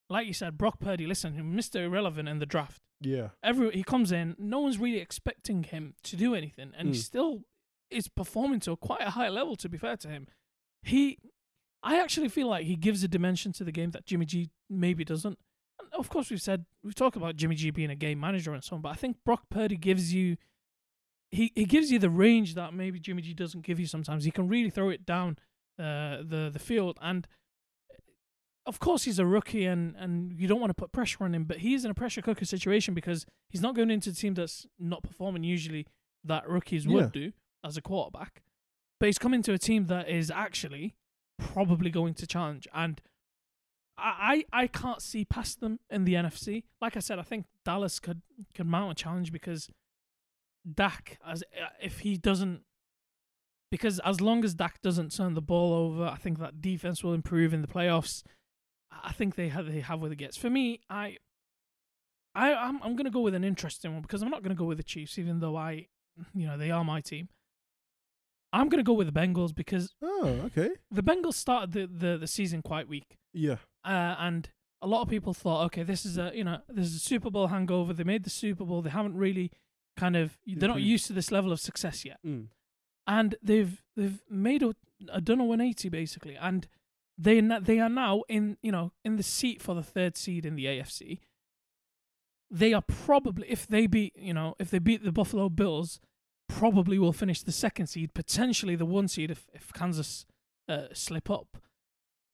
Like 0.09 0.25
you 0.27 0.33
said, 0.33 0.57
Brock 0.57 0.79
Purdy, 0.79 1.05
listen, 1.05 1.33
Mr. 1.55 1.83
Irrelevant 1.85 2.27
in 2.29 2.39
the 2.39 2.45
draft. 2.45 2.81
Yeah, 2.99 3.29
Every 3.43 3.71
he 3.71 3.83
comes 3.83 4.11
in, 4.11 4.35
no 4.39 4.59
one's 4.61 4.77
really 4.79 4.99
expecting 4.99 5.63
him 5.63 5.93
to 6.03 6.15
do 6.15 6.33
anything, 6.35 6.71
and 6.77 6.87
he 6.89 6.93
Mm. 6.95 6.97
still 7.03 7.43
is 7.89 8.07
performing 8.07 8.59
to 8.61 8.71
a 8.71 8.77
quite 8.77 9.01
a 9.01 9.11
high 9.11 9.29
level. 9.29 9.55
To 9.57 9.69
be 9.69 9.77
fair 9.77 9.97
to 9.97 10.07
him, 10.07 10.27
he, 10.83 11.17
I 11.81 11.99
actually 11.99 12.29
feel 12.29 12.47
like 12.47 12.65
he 12.65 12.75
gives 12.75 13.03
a 13.03 13.07
dimension 13.07 13.51
to 13.53 13.63
the 13.63 13.71
game 13.71 13.91
that 13.91 14.05
Jimmy 14.05 14.25
G 14.25 14.49
maybe 14.69 15.03
doesn't. 15.03 15.37
And 15.79 15.89
of 15.97 16.09
course, 16.09 16.29
we've 16.29 16.41
said 16.41 16.65
we've 16.83 16.95
talked 16.95 17.15
about 17.17 17.35
Jimmy 17.35 17.55
G 17.55 17.71
being 17.71 17.89
a 17.89 17.95
game 17.95 18.19
manager 18.19 18.53
and 18.53 18.63
so 18.63 18.75
on, 18.75 18.81
but 18.81 18.89
I 18.89 18.95
think 18.95 19.17
Brock 19.25 19.43
Purdy 19.49 19.75
gives 19.77 20.13
you, 20.13 20.37
he 21.31 21.51
he 21.55 21.65
gives 21.65 21.91
you 21.91 21.99
the 21.99 22.09
range 22.09 22.55
that 22.55 22.73
maybe 22.73 22.99
Jimmy 22.99 23.21
G 23.21 23.33
doesn't 23.33 23.61
give 23.65 23.79
you 23.79 23.85
sometimes. 23.87 24.23
He 24.23 24.31
can 24.31 24.47
really 24.47 24.69
throw 24.69 24.89
it 24.89 25.05
down 25.05 25.37
uh, 25.79 26.17
the 26.23 26.49
the 26.53 26.59
field 26.59 26.97
and. 27.01 27.27
Of 28.65 28.79
course, 28.79 29.03
he's 29.03 29.19
a 29.19 29.25
rookie, 29.25 29.65
and, 29.65 29.93
and 29.97 30.39
you 30.39 30.47
don't 30.47 30.61
want 30.61 30.69
to 30.69 30.73
put 30.73 30.93
pressure 30.93 31.25
on 31.25 31.35
him, 31.35 31.43
but 31.43 31.57
he's 31.57 31.83
in 31.83 31.91
a 31.91 31.93
pressure 31.93 32.21
cooker 32.21 32.45
situation 32.45 32.93
because 32.93 33.25
he's 33.49 33.59
not 33.61 33.75
going 33.75 33.91
into 33.91 34.11
a 34.11 34.13
team 34.13 34.35
that's 34.35 34.65
not 34.79 35.03
performing 35.03 35.43
usually 35.43 35.85
that 36.23 36.47
rookies 36.47 36.85
Yeah. 36.85 36.93
would 36.93 37.11
do 37.11 37.33
as 37.61 37.75
a 37.75 37.81
quarterback. 37.81 38.41
But 38.99 39.07
he's 39.07 39.17
coming 39.17 39.41
to 39.43 39.53
a 39.53 39.57
team 39.57 39.87
that 39.87 40.09
is 40.09 40.31
actually 40.31 40.95
probably 41.37 41.89
going 41.89 42.13
to 42.15 42.27
challenge. 42.27 42.67
And 42.73 43.01
I, 43.97 44.45
I, 44.51 44.67
can't 44.67 45.01
see 45.01 45.23
past 45.25 45.59
them 45.59 45.79
in 45.89 46.05
the 46.05 46.13
NFC. 46.13 46.63
Like 46.81 46.97
I 46.97 46.99
said, 46.99 47.19
I 47.19 47.23
think 47.23 47.45
Dallas 47.63 47.99
could, 47.99 48.21
could 48.55 48.65
mount 48.65 48.91
a 48.91 49.03
challenge 49.03 49.31
because 49.31 49.69
Dak, 50.71 51.19
as 51.25 51.43
uh, 51.43 51.67
if 51.81 51.99
he 51.99 52.17
doesn't, 52.17 52.61
because 53.69 53.99
as 53.99 54.21
long 54.21 54.43
as 54.43 54.55
Dak 54.55 54.81
doesn't 54.81 55.15
turn 55.15 55.33
the 55.33 55.41
ball 55.41 55.73
over, 55.73 56.05
I 56.05 56.15
think 56.15 56.39
that 56.39 56.61
defense 56.61 57.03
will 57.03 57.13
improve 57.13 57.53
in 57.53 57.61
the 57.61 57.67
playoffs. 57.67 58.23
I 59.03 59.11
think 59.11 59.35
they 59.35 59.49
have 59.49 59.65
they 59.65 59.81
have 59.81 60.01
what 60.01 60.11
it 60.11 60.17
gets. 60.17 60.37
For 60.37 60.49
me, 60.49 60.81
I 60.89 61.17
I 62.35 62.53
I'm 62.53 62.81
I'm 62.81 62.95
gonna 62.95 63.09
go 63.09 63.21
with 63.21 63.35
an 63.35 63.43
interesting 63.43 63.93
one 63.93 64.01
because 64.01 64.21
I'm 64.21 64.29
not 64.29 64.43
gonna 64.43 64.55
go 64.55 64.65
with 64.65 64.77
the 64.77 64.83
Chiefs, 64.83 65.17
even 65.19 65.39
though 65.39 65.55
I 65.55 65.87
you 66.33 66.47
know 66.47 66.57
they 66.57 66.71
are 66.71 66.83
my 66.83 67.01
team. 67.01 67.29
I'm 68.53 68.69
gonna 68.69 68.83
go 68.83 68.93
with 68.93 69.11
the 69.13 69.19
Bengals 69.19 69.53
because 69.53 69.93
Oh, 70.01 70.41
okay. 70.45 70.69
the 70.91 71.03
Bengals 71.03 71.33
started 71.33 71.71
the, 71.73 71.87
the, 71.87 72.17
the 72.19 72.27
season 72.27 72.61
quite 72.61 72.87
weak. 72.87 73.17
Yeah. 73.33 73.57
Uh, 73.83 74.15
and 74.19 74.49
a 74.81 74.87
lot 74.87 75.01
of 75.01 75.09
people 75.09 75.33
thought, 75.33 75.65
okay, 75.65 75.83
this 75.83 76.05
is 76.05 76.17
a 76.17 76.31
you 76.35 76.43
know 76.43 76.59
this 76.69 76.85
is 76.87 76.95
a 76.95 76.99
Super 76.99 77.29
Bowl 77.31 77.47
hangover. 77.47 77.91
They 77.93 78.03
made 78.03 78.23
the 78.23 78.29
Super 78.29 78.63
Bowl. 78.63 78.81
They 78.81 78.89
haven't 78.91 79.17
really 79.17 79.51
kind 79.97 80.15
of 80.15 80.37
they're 80.45 80.69
not 80.69 80.81
used 80.81 81.05
to 81.07 81.13
this 81.13 81.31
level 81.31 81.51
of 81.51 81.59
success 81.59 82.03
yet 82.05 82.17
Mm. 82.25 82.47
and 83.07 83.35
they've 83.43 83.83
they've 83.95 84.21
made 84.29 84.63
a, 84.63 84.73
a 85.11 85.19
done 85.21 85.39
a 85.39 85.43
180 85.45 85.89
basically, 85.89 86.35
and 86.35 86.67
they 87.17 87.39
they 87.41 87.79
are 87.79 87.89
now 87.89 88.23
in 88.29 88.57
you 88.63 88.71
know 88.71 88.91
in 89.05 89.17
the 89.17 89.23
seat 89.23 89.61
for 89.61 89.73
the 89.75 89.83
third 89.83 90.15
seed 90.17 90.45
in 90.45 90.55
the 90.55 90.65
AFC. 90.65 91.19
They 92.51 92.73
are 92.73 92.81
probably 92.83 93.47
if 93.49 93.65
they 93.67 93.87
beat 93.87 94.13
you 94.15 94.33
know 94.33 94.55
if 94.59 94.69
they 94.69 94.79
beat 94.79 95.03
the 95.03 95.11
Buffalo 95.11 95.49
Bills, 95.49 95.99
probably 96.57 96.99
will 96.99 97.13
finish 97.13 97.41
the 97.41 97.51
second 97.51 97.87
seed, 97.87 98.13
potentially 98.13 98.75
the 98.75 98.85
one 98.85 99.07
seed 99.07 99.31
if 99.31 99.47
if 99.53 99.73
Kansas 99.73 100.25
uh, 100.69 100.87
slip 100.93 101.29
up. 101.29 101.57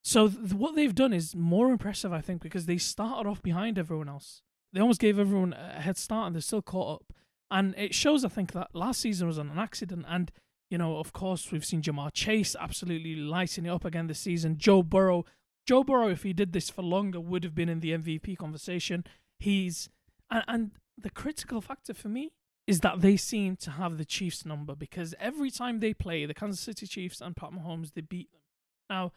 So 0.02 0.28
th- 0.28 0.52
what 0.52 0.74
they've 0.74 0.94
done 0.94 1.12
is 1.12 1.34
more 1.34 1.70
impressive, 1.70 2.12
I 2.12 2.20
think, 2.20 2.42
because 2.42 2.66
they 2.66 2.78
started 2.78 3.28
off 3.28 3.42
behind 3.42 3.78
everyone 3.78 4.08
else. 4.08 4.42
They 4.72 4.80
almost 4.80 5.00
gave 5.00 5.18
everyone 5.18 5.52
a 5.52 5.80
head 5.80 5.96
start, 5.96 6.26
and 6.26 6.34
they're 6.34 6.42
still 6.42 6.62
caught 6.62 6.94
up. 6.96 7.12
And 7.50 7.74
it 7.76 7.94
shows, 7.94 8.24
I 8.24 8.28
think, 8.28 8.52
that 8.52 8.68
last 8.74 9.00
season 9.00 9.26
was 9.26 9.38
an 9.38 9.52
accident. 9.56 10.06
And 10.08 10.30
you 10.70 10.78
know, 10.78 10.98
of 10.98 11.12
course, 11.12 11.50
we've 11.50 11.64
seen 11.64 11.82
Ja'Marr 11.82 12.12
Chase 12.12 12.54
absolutely 12.58 13.16
lighting 13.16 13.66
it 13.66 13.70
up 13.70 13.84
again 13.84 14.06
this 14.06 14.20
season. 14.20 14.56
Joe 14.56 14.82
Burrow, 14.82 15.24
Joe 15.66 15.82
Burrow, 15.82 16.08
if 16.08 16.22
he 16.22 16.32
did 16.32 16.52
this 16.52 16.70
for 16.70 16.82
longer, 16.82 17.20
would 17.20 17.42
have 17.42 17.54
been 17.54 17.68
in 17.68 17.80
the 17.80 17.92
MVP 17.92 18.38
conversation. 18.38 19.04
He's 19.38 19.88
and, 20.30 20.44
and 20.46 20.70
the 20.96 21.10
critical 21.10 21.60
factor 21.60 21.94
for 21.94 22.08
me 22.08 22.32
is 22.70 22.80
that 22.80 23.00
they 23.00 23.16
seem 23.16 23.56
to 23.56 23.70
have 23.72 23.98
the 23.98 24.04
Chiefs 24.04 24.44
number 24.46 24.74
because 24.74 25.14
every 25.18 25.50
time 25.50 25.80
they 25.80 25.92
play 25.92 26.24
the 26.26 26.34
Kansas 26.34 26.60
City 26.60 26.86
Chiefs 26.86 27.20
and 27.20 27.36
Pat 27.36 27.50
Mahomes, 27.50 27.92
they 27.94 28.00
beat 28.00 28.30
them. 28.32 28.40
Now, 28.88 29.12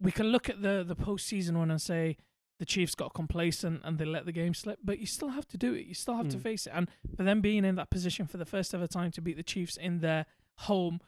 we 0.00 0.12
can 0.12 0.26
look 0.28 0.48
at 0.48 0.62
the 0.62 0.84
the 0.86 0.96
postseason 0.96 1.54
one 1.56 1.70
and 1.70 1.80
say 1.80 2.16
the 2.58 2.64
Chiefs 2.66 2.94
got 2.94 3.14
complacent 3.14 3.80
and 3.84 3.98
they 3.98 4.04
let 4.04 4.26
the 4.26 4.32
game 4.32 4.54
slip, 4.54 4.78
but 4.84 4.98
you 5.00 5.06
still 5.06 5.30
have 5.30 5.46
to 5.48 5.56
do 5.58 5.74
it. 5.74 5.86
You 5.86 5.94
still 5.94 6.14
have 6.16 6.28
to 6.28 6.36
Mm. 6.38 6.42
face 6.42 6.66
it. 6.68 6.72
And 6.74 6.88
for 7.16 7.24
them 7.24 7.40
being 7.40 7.64
in 7.64 7.74
that 7.76 7.90
position 7.90 8.26
for 8.26 8.36
the 8.36 8.44
first 8.46 8.72
ever 8.74 8.86
time 8.86 9.10
to 9.12 9.20
beat 9.20 9.36
the 9.36 9.42
Chiefs 9.42 9.76
in 9.76 9.98
their 10.00 10.26
home 10.58 11.00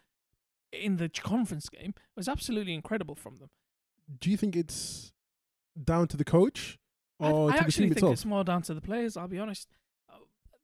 in 0.73 0.97
the 0.97 1.09
conference 1.09 1.69
game 1.69 1.95
was 2.17 2.29
absolutely 2.29 2.75
incredible 2.75 3.15
from 3.15 3.37
them. 3.37 3.51
Do 4.21 4.31
you 4.31 4.37
think 4.37 4.57
it's 4.57 5.13
down 5.83 6.09
to 6.09 6.17
the 6.17 6.25
coach 6.25 6.79
or 7.21 7.51
I 7.51 7.53
to 7.53 7.59
the 7.61 7.67
actually 7.67 7.71
team 7.85 7.89
think 7.91 7.97
itself? 7.99 8.13
it's 8.15 8.25
more 8.25 8.45
down 8.45 8.63
to 8.63 8.75
the 8.75 8.81
players. 8.81 9.17
I'll 9.17 9.29
be 9.29 9.39
honest. 9.39 9.69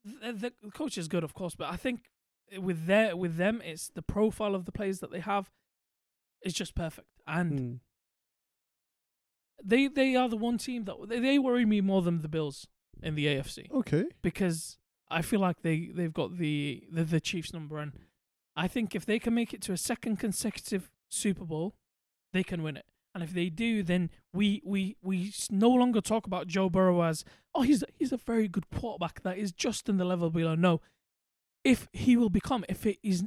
The, 0.05 0.33
the, 0.33 0.53
the 0.63 0.71
coach 0.71 0.99
is 0.99 1.09
good, 1.09 1.25
of 1.25 1.33
course, 1.35 1.55
but 1.55 1.71
I 1.71 1.77
think 1.77 2.11
with 2.59 2.87
their 2.87 3.17
with 3.17 3.37
them, 3.37 3.63
it's 3.65 3.89
the 3.89 4.03
profile 4.03 4.55
of 4.55 4.65
the 4.65 4.73
players 4.73 4.99
that 5.01 5.11
they 5.13 5.21
have 5.21 5.51
is 6.45 6.53
just 6.55 6.75
perfect, 6.75 7.09
and 7.27 7.59
Mm. 7.61 7.81
they 9.65 9.87
they 9.89 10.17
are 10.17 10.29
the 10.29 10.37
one 10.37 10.59
team 10.59 10.85
that 10.85 10.97
they, 11.09 11.21
they 11.21 11.39
worry 11.39 11.65
me 11.65 11.81
more 11.81 12.03
than 12.03 12.21
the 12.23 12.29
Bills 12.29 12.67
in 13.03 13.15
the 13.15 13.27
AFC 13.27 13.71
Okay. 13.71 14.05
because 14.23 14.79
I 15.11 15.23
feel 15.23 15.41
like 15.41 15.63
they 15.63 15.91
they've 15.95 16.13
got 16.13 16.37
the 16.39 16.85
the, 16.91 17.05
the 17.05 17.21
Chiefs 17.21 17.53
number, 17.53 17.79
and 17.79 17.93
I 18.57 18.69
think 18.69 18.95
if 18.95 19.07
they 19.07 19.19
can 19.19 19.35
make 19.35 19.55
it 19.55 19.63
to 19.63 19.73
a 19.73 19.77
second 19.77 20.17
consecutive 20.19 20.91
Super 21.09 21.45
Bowl, 21.45 21.75
they 22.33 22.43
can 22.43 22.63
win 22.63 22.77
it. 22.77 22.87
And 23.15 23.23
if 23.23 23.33
they 23.33 23.51
do, 23.51 23.83
then 23.83 24.11
we 24.33 24.63
we 24.65 24.97
we 25.03 25.33
no 25.51 25.71
longer 25.71 26.01
talk 26.01 26.27
about 26.27 26.47
Joe 26.47 26.71
Burrow 26.71 27.03
as 27.03 27.25
oh 27.55 27.63
he's 27.63 27.85
he's 27.99 28.13
a 28.13 28.17
very 28.17 28.49
good 28.49 28.71
quarterback 28.71 29.23
that 29.23 29.37
is 29.37 29.53
just 29.53 29.89
in 29.89 29.99
the 29.99 30.05
level 30.05 30.31
below. 30.31 30.55
No, 30.55 30.81
if 31.65 31.89
he 31.93 32.17
will 32.17 32.31
become 32.31 32.65
if 32.69 32.87
it 32.87 32.99
is 33.03 33.25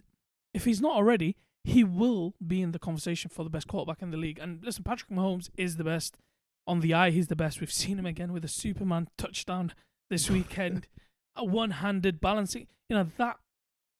if 0.53 0.65
he's 0.65 0.81
not 0.81 0.95
already, 0.95 1.36
he 1.63 1.83
will 1.83 2.33
be 2.45 2.61
in 2.61 2.71
the 2.71 2.79
conversation 2.79 3.29
for 3.29 3.43
the 3.43 3.49
best 3.49 3.67
quarterback 3.67 4.01
in 4.01 4.11
the 4.11 4.17
league. 4.17 4.39
And 4.39 4.63
listen, 4.63 4.83
Patrick 4.83 5.11
Mahomes 5.11 5.49
is 5.55 5.77
the 5.77 5.83
best 5.83 6.17
on 6.65 6.79
the 6.79 6.93
eye. 6.93 7.11
He's 7.11 7.27
the 7.27 7.36
best. 7.36 7.59
We've 7.59 7.71
seen 7.71 7.99
him 7.99 8.05
again 8.05 8.33
with 8.33 8.45
a 8.45 8.49
Superman 8.49 9.07
touchdown 9.17 9.73
this 10.09 10.29
weekend. 10.31 10.88
a 11.36 11.43
one-handed 11.45 12.21
balancing. 12.21 12.67
You 12.89 12.97
know 12.97 13.07
that 13.17 13.38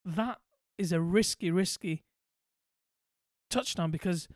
that 0.05 0.39
is 0.77 0.91
a 0.91 1.01
risky, 1.01 1.51
risky 1.51 2.03
touchdown 3.49 3.91
because 3.91 4.27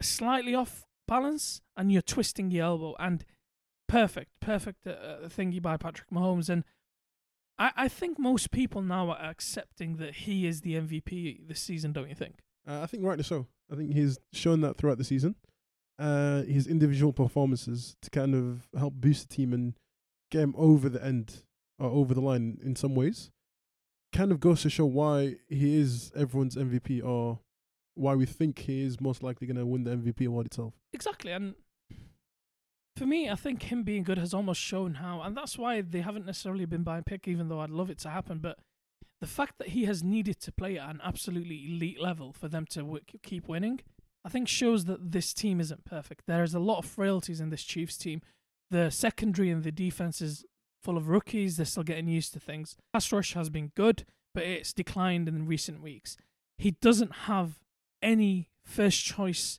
slightly 0.00 0.54
off 0.54 0.86
balance 1.06 1.60
and 1.76 1.92
you're 1.92 2.02
twisting 2.02 2.50
your 2.50 2.64
elbow 2.66 2.94
and 2.98 3.24
perfect, 3.88 4.30
perfect 4.40 4.86
uh, 4.86 4.90
uh, 4.90 5.28
thingy 5.28 5.60
by 5.60 5.76
Patrick 5.76 6.10
Mahomes 6.10 6.48
and. 6.48 6.64
I, 7.56 7.70
I 7.76 7.88
think 7.88 8.18
most 8.18 8.50
people 8.50 8.82
now 8.82 9.10
are 9.10 9.30
accepting 9.30 9.98
that 9.98 10.14
he 10.16 10.44
is 10.44 10.62
the 10.62 10.74
MVP 10.74 11.46
this 11.46 11.60
season, 11.60 11.92
don't 11.92 12.08
you 12.08 12.14
think? 12.16 12.40
Uh, 12.68 12.80
I 12.82 12.86
think 12.86 13.04
rightly 13.04 13.22
so. 13.22 13.46
I 13.70 13.76
think 13.76 13.94
he's 13.94 14.18
shown 14.32 14.60
that 14.62 14.76
throughout 14.76 14.98
the 14.98 15.04
season. 15.04 15.36
Uh, 15.96 16.42
his 16.42 16.66
individual 16.66 17.12
performances 17.12 17.94
to 18.02 18.10
kind 18.10 18.34
of 18.34 18.66
help 18.76 18.94
boost 18.94 19.28
the 19.28 19.36
team 19.36 19.52
and 19.52 19.74
get 20.32 20.40
him 20.40 20.54
over 20.58 20.88
the 20.88 21.04
end 21.04 21.44
or 21.78 21.88
over 21.90 22.12
the 22.12 22.20
line 22.20 22.58
in 22.64 22.74
some 22.74 22.96
ways 22.96 23.30
kind 24.14 24.30
of 24.30 24.40
goes 24.40 24.62
to 24.62 24.70
show 24.70 24.86
why 24.86 25.36
he 25.48 25.78
is 25.78 26.12
everyone's 26.16 26.56
MVP 26.56 27.04
or 27.04 27.40
why 27.94 28.14
we 28.14 28.26
think 28.26 28.58
he 28.60 28.82
is 28.82 29.00
most 29.00 29.22
likely 29.22 29.46
going 29.46 29.56
to 29.56 29.66
win 29.66 29.84
the 29.84 29.96
MVP 29.96 30.26
award 30.26 30.46
itself. 30.46 30.74
Exactly, 30.92 31.32
and 31.32 31.54
for 32.96 33.06
me, 33.06 33.28
I 33.28 33.34
think 33.34 33.64
him 33.64 33.82
being 33.82 34.04
good 34.04 34.18
has 34.18 34.32
almost 34.32 34.60
shown 34.60 34.94
how, 34.94 35.20
and 35.22 35.36
that's 35.36 35.58
why 35.58 35.80
they 35.80 36.00
haven't 36.00 36.26
necessarily 36.26 36.64
been 36.64 36.82
by 36.84 37.00
pick, 37.00 37.26
even 37.26 37.48
though 37.48 37.60
I'd 37.60 37.70
love 37.70 37.90
it 37.90 37.98
to 38.00 38.10
happen. 38.10 38.38
But 38.38 38.58
the 39.20 39.26
fact 39.26 39.58
that 39.58 39.68
he 39.68 39.84
has 39.86 40.04
needed 40.04 40.40
to 40.40 40.52
play 40.52 40.78
at 40.78 40.90
an 40.90 41.00
absolutely 41.02 41.66
elite 41.66 42.00
level 42.00 42.32
for 42.32 42.48
them 42.48 42.66
to 42.70 42.80
w- 42.80 43.00
keep 43.22 43.48
winning, 43.48 43.80
I 44.24 44.28
think 44.28 44.48
shows 44.48 44.84
that 44.84 45.12
this 45.12 45.34
team 45.34 45.60
isn't 45.60 45.84
perfect. 45.84 46.22
There's 46.26 46.54
a 46.54 46.60
lot 46.60 46.78
of 46.78 46.86
frailties 46.86 47.40
in 47.40 47.50
this 47.50 47.64
Chiefs 47.64 47.96
team. 47.96 48.22
The 48.70 48.90
secondary 48.90 49.50
and 49.50 49.64
the 49.64 49.72
defense 49.72 50.20
is 50.20 50.44
full 50.82 50.96
of 50.96 51.08
rookies. 51.08 51.56
They're 51.56 51.66
still 51.66 51.82
getting 51.82 52.08
used 52.08 52.32
to 52.34 52.40
things. 52.40 52.76
Pass 52.92 53.10
rush 53.12 53.34
has 53.34 53.50
been 53.50 53.72
good, 53.74 54.04
but 54.34 54.44
it's 54.44 54.72
declined 54.72 55.28
in 55.28 55.46
recent 55.46 55.82
weeks. 55.82 56.16
He 56.58 56.72
doesn't 56.80 57.12
have 57.26 57.58
any 58.04 58.50
first 58.64 59.04
choice 59.04 59.58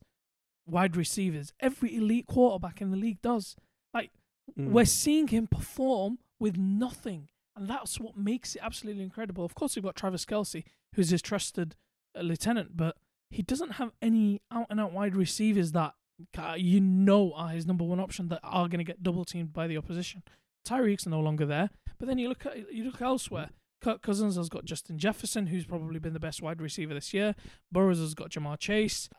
wide 0.65 0.95
receivers. 0.95 1.53
Every 1.59 1.95
elite 1.95 2.27
quarterback 2.27 2.81
in 2.81 2.91
the 2.91 2.97
league 2.97 3.21
does. 3.21 3.55
Like 3.93 4.11
Mm. 4.57 4.69
we're 4.71 4.85
seeing 4.85 5.27
him 5.29 5.47
perform 5.47 6.19
with 6.39 6.55
nothing, 6.55 7.29
and 7.55 7.67
that's 7.67 7.99
what 7.99 8.15
makes 8.15 8.55
it 8.55 8.61
absolutely 8.61 9.01
incredible. 9.03 9.43
Of 9.43 9.55
course, 9.55 9.75
we've 9.75 9.83
got 9.83 9.95
Travis 9.95 10.23
Kelce, 10.23 10.63
who's 10.93 11.09
his 11.09 11.21
trusted 11.23 11.75
uh, 12.15 12.21
lieutenant, 12.21 12.77
but 12.77 12.95
he 13.31 13.41
doesn't 13.41 13.71
have 13.73 13.91
any 14.03 14.41
out 14.51 14.67
and 14.69 14.79
out 14.79 14.93
wide 14.93 15.15
receivers 15.15 15.71
that 15.71 15.95
uh, 16.37 16.53
you 16.57 16.79
know 16.79 17.33
are 17.33 17.49
his 17.49 17.65
number 17.65 17.83
one 17.83 17.99
option 17.99 18.27
that 18.29 18.39
are 18.43 18.67
going 18.69 18.77
to 18.77 18.83
get 18.83 19.01
double 19.03 19.25
teamed 19.25 19.51
by 19.51 19.65
the 19.67 19.77
opposition. 19.77 20.21
Tyreek's 20.63 21.07
no 21.07 21.19
longer 21.19 21.45
there, 21.47 21.71
but 21.97 22.07
then 22.07 22.17
you 22.19 22.29
look 22.29 22.45
at 22.45 22.71
you 22.71 22.83
look 22.83 23.01
elsewhere. 23.01 23.49
Kirk 23.81 24.01
Cousins 24.01 24.35
has 24.35 24.49
got 24.49 24.65
Justin 24.65 24.97
Jefferson, 24.97 25.47
who's 25.47 25.65
probably 25.65 25.99
been 25.99 26.13
the 26.13 26.19
best 26.19 26.41
wide 26.41 26.61
receiver 26.61 26.93
this 26.93 27.13
year. 27.13 27.35
Burrows 27.71 27.99
has 27.99 28.13
got 28.13 28.31
Ja'Marr 28.31 28.57
Chase. 28.57 29.09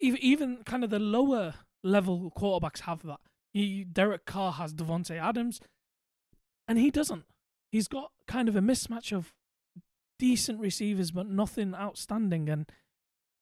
Even 0.00 0.20
even 0.22 0.62
kind 0.64 0.84
of 0.84 0.90
the 0.90 0.98
lower 0.98 1.54
level 1.82 2.32
quarterbacks 2.36 2.80
have 2.80 3.02
that. 3.02 3.20
He, 3.52 3.84
Derek 3.84 4.26
Carr 4.26 4.52
has 4.52 4.72
Davante 4.72 5.20
Adams, 5.20 5.60
and 6.68 6.78
he 6.78 6.90
doesn't. 6.90 7.24
He's 7.70 7.88
got 7.88 8.12
kind 8.26 8.48
of 8.48 8.56
a 8.56 8.60
mismatch 8.60 9.12
of 9.12 9.32
decent 10.18 10.60
receivers, 10.60 11.10
but 11.10 11.26
nothing 11.28 11.74
outstanding. 11.74 12.48
And 12.48 12.66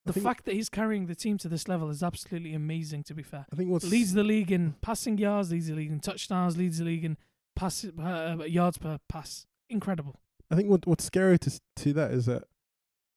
the 0.04 0.12
think- 0.12 0.24
fact 0.24 0.44
that 0.46 0.54
he's 0.54 0.68
carrying 0.68 1.06
the 1.06 1.14
team 1.14 1.38
to 1.38 1.48
this 1.48 1.68
level 1.68 1.90
is 1.90 2.02
absolutely 2.02 2.54
amazing. 2.54 3.04
To 3.04 3.14
be 3.14 3.22
fair, 3.22 3.46
I 3.52 3.56
think 3.56 3.70
what's 3.70 3.90
leads 3.90 4.14
the 4.14 4.24
league 4.24 4.50
in 4.50 4.74
passing 4.80 5.18
yards, 5.18 5.50
leads 5.50 5.68
the 5.68 5.74
league 5.74 5.90
in 5.90 6.00
touchdowns, 6.00 6.56
leads 6.56 6.78
the 6.78 6.84
league 6.84 7.04
in 7.04 7.16
pass 7.54 7.84
uh, 7.84 8.36
yards 8.46 8.78
per 8.78 8.98
pass. 9.08 9.46
Incredible. 9.68 10.16
I 10.50 10.56
think 10.56 10.68
what 10.68 10.86
what's 10.86 11.04
scary 11.04 11.38
to 11.38 11.60
to 11.76 11.92
that 11.94 12.12
is 12.12 12.26
that 12.26 12.44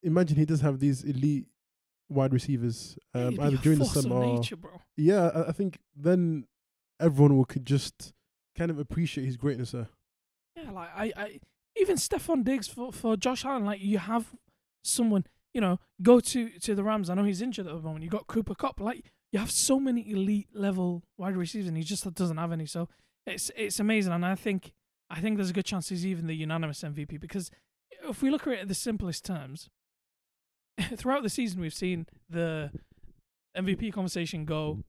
imagine 0.04 0.38
he 0.38 0.46
does 0.46 0.62
have 0.62 0.80
these 0.80 1.04
elite 1.04 1.48
wide 2.10 2.34
receivers 2.34 2.98
um, 3.14 3.40
either 3.40 3.58
during 3.58 3.80
the 3.80 3.86
summer 3.86 4.16
or 4.16 4.36
nature, 4.38 4.58
bro. 4.58 4.82
yeah. 4.98 5.32
I, 5.34 5.50
I 5.50 5.52
think 5.52 5.80
then 5.96 6.46
everyone 7.00 7.38
will 7.38 7.46
could 7.46 7.66
just 7.66 8.14
kind 8.58 8.70
of 8.70 8.80
appreciate 8.80 9.26
his 9.26 9.38
greatness 9.38 9.72
there. 9.72 9.88
Yeah, 10.56 10.72
like 10.72 10.90
I, 10.96 11.14
I 11.16 11.40
even 11.78 11.96
Stefon 11.96 12.44
Diggs 12.44 12.68
for, 12.68 12.92
for 12.92 13.16
Josh 13.16 13.46
Allen, 13.46 13.66
like 13.66 13.82
you 13.82 13.98
have 13.98 14.36
someone, 14.84 15.26
you 15.54 15.62
know, 15.62 15.80
go 16.02 16.20
to, 16.20 16.50
to 16.60 16.76
the 16.76 16.84
Rams. 16.84 17.10
I 17.10 17.14
know 17.14 17.24
he's 17.24 17.42
injured 17.42 17.68
at 17.68 17.74
the 17.74 17.82
moment. 17.82 18.04
You 18.04 18.10
got 18.10 18.28
Cooper 18.28 18.56
Kupp. 18.56 18.80
Like 18.80 19.06
you 19.32 19.40
have 19.40 19.52
so 19.52 19.80
many 19.80 20.10
elite 20.10 20.50
level 20.54 21.04
wide 21.18 21.38
receivers 21.38 21.68
and 21.68 21.78
he 21.78 21.84
just 21.84 22.12
doesn't 22.14 22.38
have 22.38 22.52
any. 22.52 22.66
So 22.66 22.90
it's 23.26 23.52
it's 23.56 23.80
amazing 23.80 24.14
and 24.14 24.26
I 24.26 24.36
think 24.36 24.74
I 25.12 25.20
think 25.20 25.38
there's 25.38 25.50
a 25.50 25.54
good 25.54 25.66
chance 25.66 25.90
he's 25.90 26.06
even 26.06 26.28
the 26.28 26.36
unanimous 26.36 26.82
MVP 26.82 27.20
because 27.20 27.52
if 28.08 28.22
we 28.22 28.30
look 28.30 28.48
at 28.48 28.54
it 28.54 28.60
in 28.60 28.68
the 28.70 28.74
simplest 28.74 29.26
terms, 29.26 29.70
throughout 30.96 31.24
the 31.24 31.30
season 31.30 31.60
we've 31.60 31.74
seen 31.74 32.08
the 32.30 32.72
MVP 33.58 33.92
conversation 33.92 34.46
go, 34.46 34.80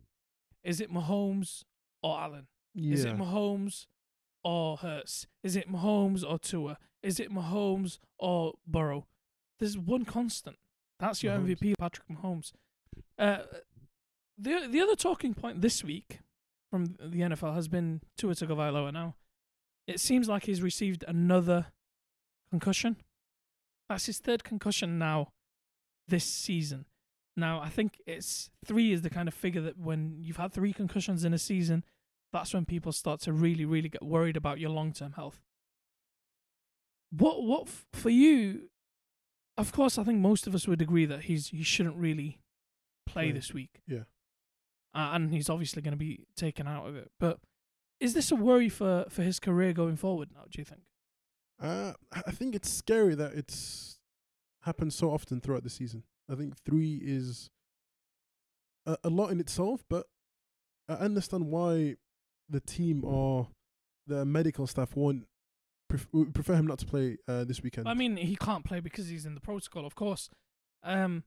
is 0.63 0.81
it 0.81 0.93
Mahomes 0.93 1.65
or 2.03 2.21
Allen? 2.21 2.47
Yeah, 2.75 2.95
Is 2.95 3.05
it 3.05 3.17
Mahomes 3.17 3.87
or 4.45 4.77
Hurts? 4.77 5.27
Is 5.43 5.57
it 5.57 5.71
Mahomes 5.71 6.25
or 6.29 6.39
Tua? 6.39 6.79
Is 7.03 7.19
it 7.19 7.31
Mahomes 7.31 7.99
or 8.19 8.55
Burrow? 8.67 9.07
There's 9.59 9.77
one 9.77 10.05
constant. 10.05 10.57
That's 11.01 11.23
your 11.23 11.35
Mahomes. 11.35 11.59
MVP, 11.59 11.75
Patrick 11.79 12.07
Mahomes. 12.09 12.53
Uh, 13.19 13.39
the 14.39 14.69
the 14.71 14.81
other 14.81 14.97
talking 14.97 15.35
point 15.35 15.61
this 15.61 15.83
week 15.83 16.21
from 16.71 16.97
the 16.99 17.21
NFL 17.21 17.55
has 17.55 17.69
been 17.69 18.01
Tua 18.17 18.35
Tagovailoa. 18.35 18.93
Now, 18.93 19.17
it 19.93 20.01
seems 20.01 20.29
like 20.29 20.45
he's 20.45 20.63
received 20.63 21.05
another 21.07 21.67
concussion. 22.51 22.97
That's 23.89 24.07
his 24.07 24.19
third 24.19 24.43
concussion 24.45 24.99
now 24.99 25.29
this 26.09 26.25
season. 26.25 26.87
Now, 27.37 27.61
I 27.61 27.69
think 27.69 28.01
it's 28.07 28.51
three 28.65 28.93
is 28.93 29.03
the 29.03 29.11
kind 29.11 29.29
of 29.29 29.35
figure 29.35 29.63
that 29.63 29.79
when 29.79 30.17
you've 30.21 30.37
had 30.37 30.53
three 30.53 30.73
concussions 30.73 31.25
in 31.25 31.33
a 31.33 31.39
season, 31.39 31.85
that's 32.33 32.53
when 32.53 32.65
people 32.65 32.93
start 32.93 33.21
to 33.21 33.33
really, 33.33 33.65
really 33.65 33.89
get 33.89 34.03
worried 34.03 34.37
about 34.37 34.59
your 34.59 34.71
long 34.71 34.93
term 34.93 35.13
health. 35.13 35.41
What, 37.11 37.43
what 37.43 37.63
f- 37.69 37.87
for 37.93 38.11
you? 38.11 38.71
Of 39.59 39.73
course, 39.73 39.99
I 39.99 40.05
think 40.05 40.19
most 40.19 40.47
of 40.47 40.55
us 40.55 40.67
would 40.67 40.81
agree 40.81 41.05
that 41.07 41.25
he's 41.25 41.49
he 41.49 41.63
shouldn't 41.63 41.97
really 41.97 42.39
play 43.07 43.33
this 43.33 43.53
week. 43.53 43.83
Yeah. 43.87 44.05
uh, 44.95 45.11
and 45.13 45.33
he's 45.33 45.51
obviously 45.51 45.83
going 45.83 45.93
to 45.93 45.99
be 45.99 46.25
taken 46.37 46.67
out 46.67 46.87
of 46.87 46.97
it. 46.97 47.11
But 47.21 47.39
is 48.03 48.15
this 48.15 48.33
a 48.33 48.37
worry 48.37 48.69
for 48.69 49.07
for 49.09 49.23
his 49.23 49.39
career 49.39 49.73
going 49.73 49.97
forward? 49.97 50.31
Now, 50.35 50.43
do 50.51 50.59
you 50.59 50.65
think? 50.65 50.83
Uh, 51.61 51.93
I 52.27 52.33
think 52.33 52.55
it's 52.55 52.69
scary 52.69 53.15
that 53.15 53.33
it's 53.35 54.01
happened 54.63 54.93
so 54.93 55.11
often 55.11 55.41
throughout 55.41 55.63
the 55.63 55.71
season. 55.71 56.03
I 56.29 56.35
think 56.35 56.57
three 56.65 57.01
is 57.03 57.51
a, 58.85 58.97
a 59.05 59.09
lot 59.09 59.31
in 59.31 59.39
itself, 59.39 59.85
but 59.89 60.07
I 60.89 60.95
understand 60.95 61.47
why 61.47 61.97
the 62.49 62.61
team 62.61 63.05
or 63.05 63.49
the 64.07 64.25
medical 64.25 64.67
staff 64.67 64.97
won't 64.97 65.27
pref- 65.89 66.09
prefer 66.35 66.55
him 66.55 66.67
not 66.67 66.81
to 66.81 66.87
play 66.87 67.19
uh, 67.29 67.45
this 67.45 67.63
weekend. 67.63 67.89
I 67.89 67.95
mean, 67.95 68.17
he 68.17 68.35
can't 68.35 68.65
play 68.65 68.81
because 68.81 69.09
he's 69.09 69.25
in 69.25 69.35
the 69.35 69.41
protocol, 69.41 69.87
of 69.87 69.95
course. 69.95 70.29
Um, 70.83 71.23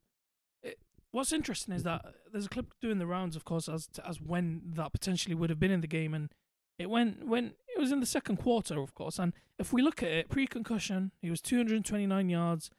it, 0.61 0.77
what's 1.11 1.31
interesting 1.31 1.73
is 1.73 1.83
that 1.83 2.03
there's 2.31 2.47
a 2.47 2.49
clip 2.49 2.73
doing 2.81 2.99
the 2.99 3.07
rounds, 3.07 3.37
of 3.37 3.45
course, 3.45 3.69
as 3.69 3.87
to, 3.93 4.05
as 4.05 4.19
when 4.19 4.61
that 4.75 4.91
potentially 4.91 5.35
would 5.35 5.49
have 5.49 5.59
been 5.59 5.71
in 5.71 5.81
the 5.81 5.87
game, 5.87 6.13
and 6.13 6.29
it 6.77 6.89
went 6.89 7.25
when 7.25 7.53
it 7.67 7.79
was 7.79 7.91
in 7.91 7.99
the 7.99 8.05
second 8.05 8.37
quarter, 8.37 8.79
of 8.79 8.93
course. 8.93 9.19
And 9.19 9.33
if 9.57 9.71
we 9.71 9.81
look 9.81 10.03
at 10.03 10.09
it, 10.09 10.29
pre-concussion, 10.29 11.11
he 11.21 11.29
was 11.29 11.41
229 11.41 12.29
yards, 12.29 12.69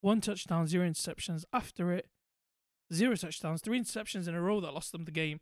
one 0.00 0.20
touchdown, 0.20 0.66
zero 0.66 0.88
interceptions. 0.88 1.44
After 1.52 1.92
it, 1.92 2.08
zero 2.92 3.14
touchdowns, 3.16 3.62
three 3.62 3.80
interceptions 3.80 4.28
in 4.28 4.34
a 4.34 4.40
row 4.40 4.60
that 4.60 4.74
lost 4.74 4.92
them 4.92 5.04
the 5.04 5.10
game. 5.10 5.40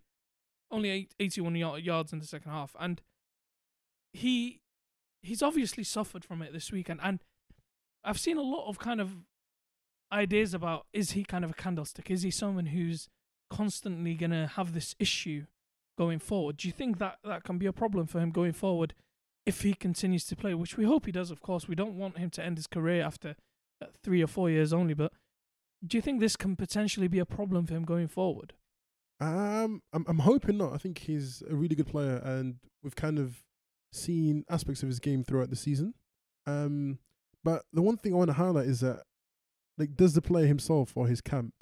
Only 0.70 0.90
eight, 0.90 1.14
81 1.18 1.60
y- 1.60 1.78
yards 1.78 2.12
in 2.12 2.20
the 2.20 2.26
second 2.26 2.52
half, 2.52 2.76
and 2.78 3.02
he 4.12 4.60
he's 5.22 5.42
obviously 5.42 5.84
suffered 5.84 6.24
from 6.24 6.42
it 6.42 6.52
this 6.52 6.70
weekend. 6.70 7.00
And 7.02 7.20
I've 8.04 8.20
seen 8.20 8.36
a 8.36 8.42
lot 8.42 8.68
of 8.68 8.78
kind 8.78 9.00
of 9.00 9.16
ideas 10.12 10.54
about 10.54 10.86
is 10.92 11.12
he 11.12 11.24
kind 11.24 11.44
of 11.44 11.50
a 11.50 11.54
candlestick? 11.54 12.10
Is 12.10 12.22
he 12.22 12.30
someone 12.30 12.66
who's 12.66 13.08
constantly 13.50 14.16
to 14.16 14.46
have 14.54 14.72
this 14.72 14.94
issue 14.98 15.46
going 16.00 16.18
forward? 16.18 16.56
Do 16.56 16.66
you 16.66 16.72
think 16.72 16.98
that 16.98 17.18
that 17.24 17.44
can 17.44 17.58
be 17.58 17.66
a 17.66 17.74
problem 17.74 18.06
for 18.06 18.20
him 18.20 18.30
going 18.30 18.54
forward 18.54 18.94
if 19.44 19.60
he 19.60 19.74
continues 19.74 20.24
to 20.26 20.34
play? 20.34 20.54
Which 20.54 20.78
we 20.78 20.86
hope 20.86 21.04
he 21.04 21.12
does, 21.12 21.30
of 21.30 21.42
course. 21.42 21.68
We 21.68 21.74
don't 21.74 21.98
want 21.98 22.16
him 22.16 22.30
to 22.30 22.42
end 22.42 22.56
his 22.56 22.66
career 22.66 23.02
after 23.02 23.36
uh, 23.82 23.88
three 24.02 24.22
or 24.22 24.26
four 24.26 24.48
years 24.48 24.72
only, 24.72 24.94
but 24.94 25.12
do 25.86 25.98
you 25.98 26.02
think 26.02 26.18
this 26.18 26.36
can 26.36 26.56
potentially 26.56 27.06
be 27.06 27.18
a 27.18 27.26
problem 27.26 27.66
for 27.66 27.74
him 27.74 27.84
going 27.84 28.08
forward? 28.08 28.54
Um, 29.20 29.82
I'm 29.92 30.06
I'm 30.08 30.20
hoping 30.20 30.56
not. 30.56 30.72
I 30.72 30.78
think 30.78 31.00
he's 31.00 31.42
a 31.50 31.54
really 31.54 31.76
good 31.76 31.88
player, 31.88 32.16
and 32.24 32.56
we've 32.82 32.96
kind 32.96 33.18
of 33.18 33.44
seen 33.92 34.46
aspects 34.48 34.82
of 34.82 34.88
his 34.88 35.00
game 35.00 35.22
throughout 35.22 35.50
the 35.50 35.56
season. 35.56 35.92
Um, 36.46 36.98
but 37.44 37.64
the 37.74 37.82
one 37.82 37.98
thing 37.98 38.14
I 38.14 38.16
want 38.16 38.30
to 38.30 38.40
highlight 38.44 38.68
is 38.68 38.80
that, 38.80 39.02
like, 39.76 39.96
does 39.96 40.14
the 40.14 40.22
player 40.22 40.46
himself 40.46 40.96
or 40.96 41.06
his 41.08 41.20
camp 41.20 41.52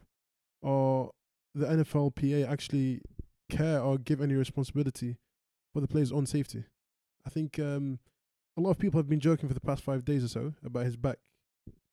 or 0.62 1.11
the 1.57 1.66
NFLPA 1.66 2.49
actually 2.49 3.01
care 3.49 3.80
or 3.80 3.99
give 3.99 4.20
any 4.20 4.34
responsibility 4.34 5.16
for 5.72 5.80
the 5.80 5.88
player's 5.88 6.12
own 6.12 6.26
safety? 6.26 6.64
I 7.26 7.30
think 7.30 7.59
um, 7.59 7.99
a 8.57 8.61
lot 8.61 8.70
of 8.70 8.78
people 8.78 8.99
have 8.99 9.09
been 9.09 9.20
joking 9.20 9.49
for 9.49 9.55
the 9.55 9.61
past 9.61 9.82
five 9.82 10.05
days 10.05 10.24
or 10.24 10.28
so 10.28 10.55
about 10.64 10.84
his 10.86 10.96
back, 10.96 11.18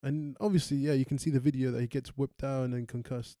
and 0.02 0.36
obviously, 0.40 0.76
yeah, 0.78 0.92
you 0.92 1.04
can 1.04 1.18
see 1.18 1.30
the 1.30 1.40
video 1.40 1.70
that 1.72 1.80
he 1.80 1.86
gets 1.86 2.10
whipped 2.10 2.38
down 2.38 2.72
and 2.72 2.86
concussed. 2.88 3.36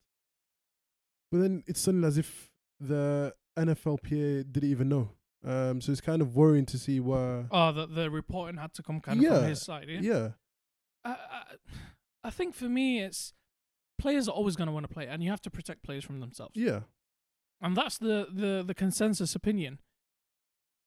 But 1.30 1.38
then 1.38 1.62
it's 1.66 1.80
suddenly 1.80 2.06
as 2.08 2.18
if 2.18 2.50
the 2.80 3.34
NFLPA 3.58 4.52
didn't 4.52 4.70
even 4.70 4.88
know. 4.88 5.10
Um, 5.44 5.80
so 5.80 5.92
it's 5.92 6.00
kind 6.00 6.22
of 6.22 6.34
worrying 6.36 6.66
to 6.66 6.78
see 6.78 6.98
where. 7.00 7.46
Oh, 7.50 7.72
that 7.72 7.94
the 7.94 8.10
reporting 8.10 8.58
had 8.60 8.74
to 8.74 8.82
come 8.82 9.00
kind 9.00 9.18
of 9.18 9.24
Yeah, 9.24 9.38
from 9.40 9.48
his 9.48 9.62
side. 9.62 9.86
Yeah. 9.88 10.00
yeah, 10.00 10.28
I, 11.04 11.10
I, 11.10 11.42
I 12.24 12.30
think 12.30 12.54
for 12.54 12.68
me, 12.68 13.00
it's 13.00 13.32
players 13.98 14.28
are 14.28 14.32
always 14.32 14.56
going 14.56 14.66
to 14.66 14.72
want 14.72 14.86
to 14.88 14.92
play, 14.92 15.06
and 15.06 15.22
you 15.22 15.30
have 15.30 15.40
to 15.42 15.50
protect 15.50 15.82
players 15.82 16.04
from 16.04 16.20
themselves. 16.20 16.52
yeah, 16.56 16.80
and 17.60 17.76
that's 17.76 17.98
the 17.98 18.26
the 18.32 18.62
the 18.66 18.74
consensus 18.74 19.34
opinion. 19.34 19.78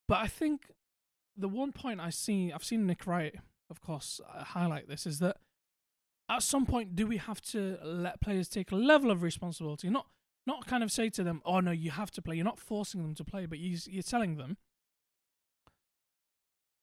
But 0.07 0.19
I 0.19 0.27
think 0.27 0.71
the 1.37 1.47
one 1.49 1.71
point 1.71 1.99
I 1.99 2.09
see, 2.09 2.51
I've 2.51 2.63
seen 2.63 2.85
Nick 2.87 3.05
Wright, 3.07 3.35
of 3.69 3.79
course, 3.81 4.19
uh, 4.27 4.43
highlight 4.43 4.87
this 4.87 5.05
is 5.05 5.19
that 5.19 5.37
at 6.27 6.43
some 6.43 6.65
point, 6.65 6.95
do 6.95 7.07
we 7.07 7.17
have 7.17 7.41
to 7.41 7.77
let 7.83 8.21
players 8.21 8.47
take 8.49 8.71
a 8.71 8.75
level 8.75 9.09
of 9.11 9.23
responsibility? 9.23 9.89
Not 9.89 10.07
not 10.45 10.65
kind 10.67 10.83
of 10.83 10.91
say 10.91 11.09
to 11.11 11.23
them, 11.23 11.41
"Oh 11.45 11.59
no, 11.59 11.71
you 11.71 11.91
have 11.91 12.11
to 12.11 12.21
play." 12.21 12.35
You're 12.35 12.45
not 12.45 12.59
forcing 12.59 13.01
them 13.03 13.15
to 13.15 13.23
play, 13.23 13.45
but 13.45 13.59
you 13.59 13.77
you're 13.87 14.03
telling 14.03 14.37
them, 14.37 14.57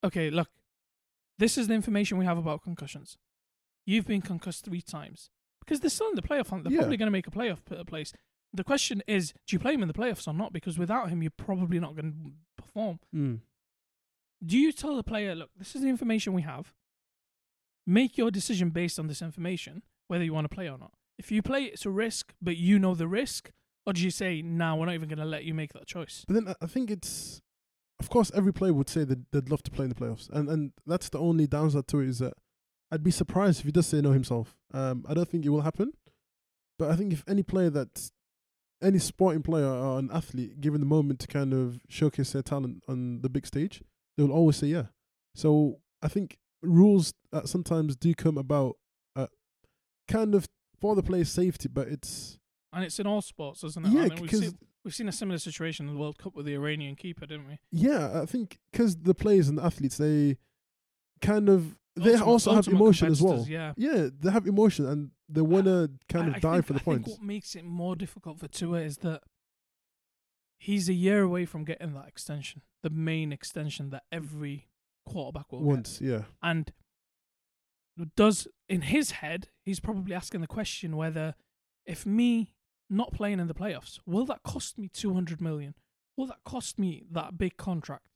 "Okay, 0.05 0.31
look, 0.31 0.51
this 1.39 1.59
is 1.59 1.69
the 1.69 1.75
information 1.75 2.19
we 2.19 2.25
have 2.25 2.39
about 2.39 2.63
concussions. 2.63 3.19
You've 3.85 4.07
been 4.07 4.23
concussed 4.23 4.65
three 4.65 4.83
times 4.83 5.31
because 5.61 5.81
they're 5.81 5.91
still 5.91 6.09
in 6.09 6.17
the 6.17 6.23
playoff 6.23 6.49
hunt. 6.49 6.65
They're 6.65 6.73
Yeah. 6.73 6.81
probably 6.81 6.97
going 6.97 7.07
to 7.09 7.11
make 7.13 7.27
a 7.27 7.31
playoff 7.31 7.65
place. 7.87 8.13
The 8.57 8.65
question 8.65 9.03
is, 9.07 9.33
do 9.47 9.55
you 9.55 9.59
play 9.59 9.75
him 9.75 9.83
in 9.83 9.89
the 9.89 9.95
playoffs 9.95 10.27
or 10.27 10.35
not? 10.35 10.53
Because 10.53 10.79
without 10.79 11.11
him, 11.11 11.23
you're 11.23 11.31
probably 11.37 11.79
not 11.79 11.95
going 11.95 12.13
to 12.13 12.63
perform. 12.63 13.01
mm. 13.15 13.41
Do 14.45 14.59
you 14.59 14.71
tell 14.73 14.97
the 14.97 15.03
player, 15.03 15.35
look, 15.35 15.51
this 15.57 15.75
is 15.75 15.83
the 15.83 15.89
information 15.89 16.33
we 16.35 16.43
have. 16.43 16.73
Make 17.87 18.19
your 18.19 18.31
decision 18.31 18.71
based 18.71 18.99
on 18.99 19.07
this 19.07 19.23
information, 19.23 19.83
whether 20.09 20.25
you 20.25 20.35
want 20.35 20.49
to 20.51 20.55
play 20.55 20.69
or 20.69 20.77
not. 20.79 20.93
If 21.19 21.31
you 21.33 21.41
play, 21.43 21.65
it's 21.65 21.87
a 21.87 21.91
risk, 21.91 22.35
but 22.43 22.57
you 22.57 22.79
know 22.79 22.95
the 22.95 23.09
risk. 23.09 23.51
Or 23.87 23.93
do 23.93 24.03
you 24.03 24.11
say, 24.11 24.43
nah, 24.43 24.75
we're 24.75 24.87
not 24.87 24.95
even 24.95 25.09
going 25.09 25.19
to 25.21 25.25
let 25.25 25.45
you 25.45 25.55
make 25.55 25.73
that 25.73 25.87
choice? 25.87 26.25
But 26.27 26.35
then 26.35 26.49
I- 26.49 26.65
I 26.65 26.67
think 26.67 26.91
it's, 26.91 27.41
of 28.01 28.11
course, 28.11 28.31
every 28.35 28.53
player 28.53 28.73
would 28.75 28.89
say 28.89 29.05
that 29.05 29.31
they'd 29.31 29.49
love 29.49 29.63
to 29.63 29.71
play 29.71 29.85
in 29.85 29.89
the 29.91 29.95
playoffs, 29.95 30.29
and 30.31 30.49
and 30.51 30.73
that's 30.87 31.09
the 31.09 31.19
only 31.19 31.47
downside 31.47 31.87
to 31.89 32.01
it 32.01 32.09
is 32.09 32.19
that 32.19 32.35
I'd 32.91 33.05
be 33.05 33.11
surprised 33.13 33.61
if 33.61 33.67
he 33.67 33.73
does 33.73 33.87
say 33.87 34.01
no 34.01 34.11
himself. 34.13 34.57
Um, 34.75 35.05
I 35.09 35.15
don't 35.15 35.29
think 35.29 35.47
it 35.47 35.51
will 35.51 35.63
happen, 35.63 35.93
but 36.79 36.91
I 36.91 36.97
think 36.97 37.13
if 37.13 37.25
any 37.29 37.43
player 37.43 37.71
that, 37.71 38.11
any 38.83 38.99
sporting 38.99 39.43
player 39.43 39.67
or 39.67 39.99
an 39.99 40.11
athlete 40.13 40.61
given 40.61 40.81
the 40.81 40.87
moment 40.87 41.19
to 41.21 41.27
kind 41.27 41.53
of 41.55 41.79
showcase 41.89 42.33
their 42.33 42.43
talent 42.43 42.83
on 42.89 43.21
the 43.23 43.29
big 43.29 43.47
stage, 43.47 43.83
they 44.17 44.23
will 44.23 44.33
always 44.33 44.57
say 44.57 44.67
yeah. 44.69 44.87
So 45.35 45.79
I 46.03 46.09
think 46.09 46.39
rules 46.63 47.13
that 47.33 47.49
sometimes 47.49 47.97
do 47.97 48.15
come 48.15 48.37
about, 48.39 48.77
uh, 49.15 49.27
kind 50.09 50.35
of 50.35 50.47
for 50.81 50.95
the 50.95 51.03
player's 51.03 51.31
safety, 51.31 51.69
but 51.69 51.89
it's 51.89 52.39
And 52.73 52.85
it's 52.85 52.99
in 52.99 53.07
all 53.07 53.23
sports, 53.23 53.65
isn't 53.65 53.87
it? 53.87 53.93
yeah 53.93 54.01
I 54.01 54.03
mean, 54.05 54.11
we've, 54.15 54.23
because 54.23 54.41
seen, 54.41 54.59
we've 54.85 54.95
seen 54.95 55.09
a 55.09 55.13
similar 55.13 55.39
situation 55.39 55.89
in 55.89 55.95
the 55.95 56.01
World 56.01 56.19
Cup 56.19 56.35
with 56.35 56.45
the 56.47 56.55
Iranian 56.55 56.97
keeper, 56.97 57.25
didn't 57.27 57.47
we? 57.49 57.59
Yeah, 57.73 58.21
I 58.23 58.27
think 58.27 58.59
because 58.71 58.97
the 58.97 59.15
players 59.15 59.49
and 59.49 59.59
the 59.59 59.65
athletes, 59.65 59.97
they 59.97 60.37
kind 61.23 61.49
of 61.49 61.77
they 61.97 62.11
Ultimate- 62.13 62.27
also 62.27 62.55
have 62.55 62.69
emotion 62.69 63.09
as 63.11 63.23
well. 63.23 63.47
Yeah. 63.49 63.73
Yeah, 63.79 64.09
they 64.21 64.31
have 64.31 64.47
emotion 64.47 64.85
and 64.87 65.11
they 65.29 65.41
want 65.41 65.65
to 65.67 65.91
kind 66.09 66.29
of 66.29 66.37
I 66.37 66.39
die 66.39 66.53
think- 66.57 66.67
for 66.67 66.73
the 66.75 66.81
I 66.81 66.83
think 66.83 67.03
points. 67.05 67.09
what 67.19 67.23
makes 67.27 67.55
it 67.57 67.65
more 67.65 67.97
difficult 67.97 68.39
for 68.39 68.49
Tua 68.49 68.81
is 68.81 68.99
that 68.99 69.23
he's 70.59 70.89
a 70.89 70.93
year 70.95 71.23
away 71.23 71.45
from 71.45 71.65
getting 71.65 71.93
that 71.95 72.09
extension, 72.09 72.63
the 72.83 72.91
main 72.91 73.33
extension 73.33 73.91
that 73.91 74.05
every 74.13 74.69
quarterback 75.05 75.51
will 75.53 75.61
get. 75.61 75.67
Once, 75.67 76.01
yeah, 76.01 76.23
And 76.43 76.73
does 78.15 78.47
in 78.69 78.83
his 78.83 79.13
head, 79.13 79.49
he's 79.65 79.81
probably 79.81 80.15
asking 80.15 80.41
the 80.43 80.47
question 80.47 80.97
whether 80.97 81.35
if 81.87 82.05
me 82.05 82.53
not 82.91 83.13
playing 83.13 83.41
in 83.41 83.47
the 83.47 83.55
playoffs, 83.55 83.99
will 84.07 84.25
that 84.27 84.43
cost 84.43 84.79
me 84.79 84.89
200 84.89 85.41
million? 85.41 85.75
Will 86.17 86.27
that 86.27 86.45
cost 86.45 86.79
me 86.79 87.05
that 87.11 87.37
big 87.39 87.57
contract? 87.57 88.07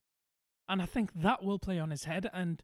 And 0.68 0.80
I 0.80 0.86
think 0.86 1.10
that 1.14 1.42
will 1.42 1.58
play 1.58 1.78
on 1.78 1.90
his 1.90 2.04
head 2.04 2.28
and 2.32 2.62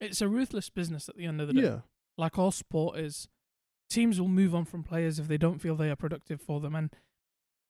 it's 0.00 0.20
a 0.20 0.28
ruthless 0.28 0.70
business 0.70 1.08
at 1.08 1.16
the 1.16 1.24
end 1.24 1.40
of 1.40 1.48
the 1.48 1.54
day 1.54 1.62
yeah, 1.62 1.78
like 2.16 2.38
all 2.38 2.52
sport 2.52 2.98
is, 2.98 3.28
teams 3.88 4.20
will 4.20 4.28
move 4.28 4.54
on 4.54 4.64
from 4.64 4.82
players 4.82 5.18
if 5.18 5.28
they 5.28 5.38
don't 5.38 5.60
feel 5.60 5.74
they 5.76 5.90
are 5.90 5.96
productive 5.96 6.40
for 6.40 6.60
them. 6.60 6.74
And 6.74 6.90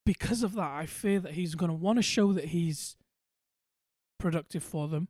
because 0.05 0.43
of 0.43 0.55
that, 0.55 0.71
I 0.71 0.87
fear 0.87 1.21
that 1.21 1.33
he's 1.35 1.55
going 1.55 1.71
to 1.71 1.77
want 1.77 1.99
to 1.99 2.03
show 2.03 2.33
that 2.33 2.47
he's 2.47 2.97
productive 4.19 4.63
for 4.63 4.89
them. 4.89 5.09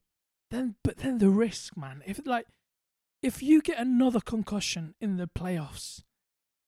Then, 0.50 0.76
but 0.82 0.98
then 0.98 1.18
the 1.18 1.30
risk, 1.30 1.76
man. 1.76 2.02
If 2.06 2.20
like, 2.26 2.46
if 3.22 3.42
you 3.42 3.60
get 3.60 3.78
another 3.78 4.20
concussion 4.20 4.94
in 5.00 5.16
the 5.16 5.26
playoffs, 5.26 6.02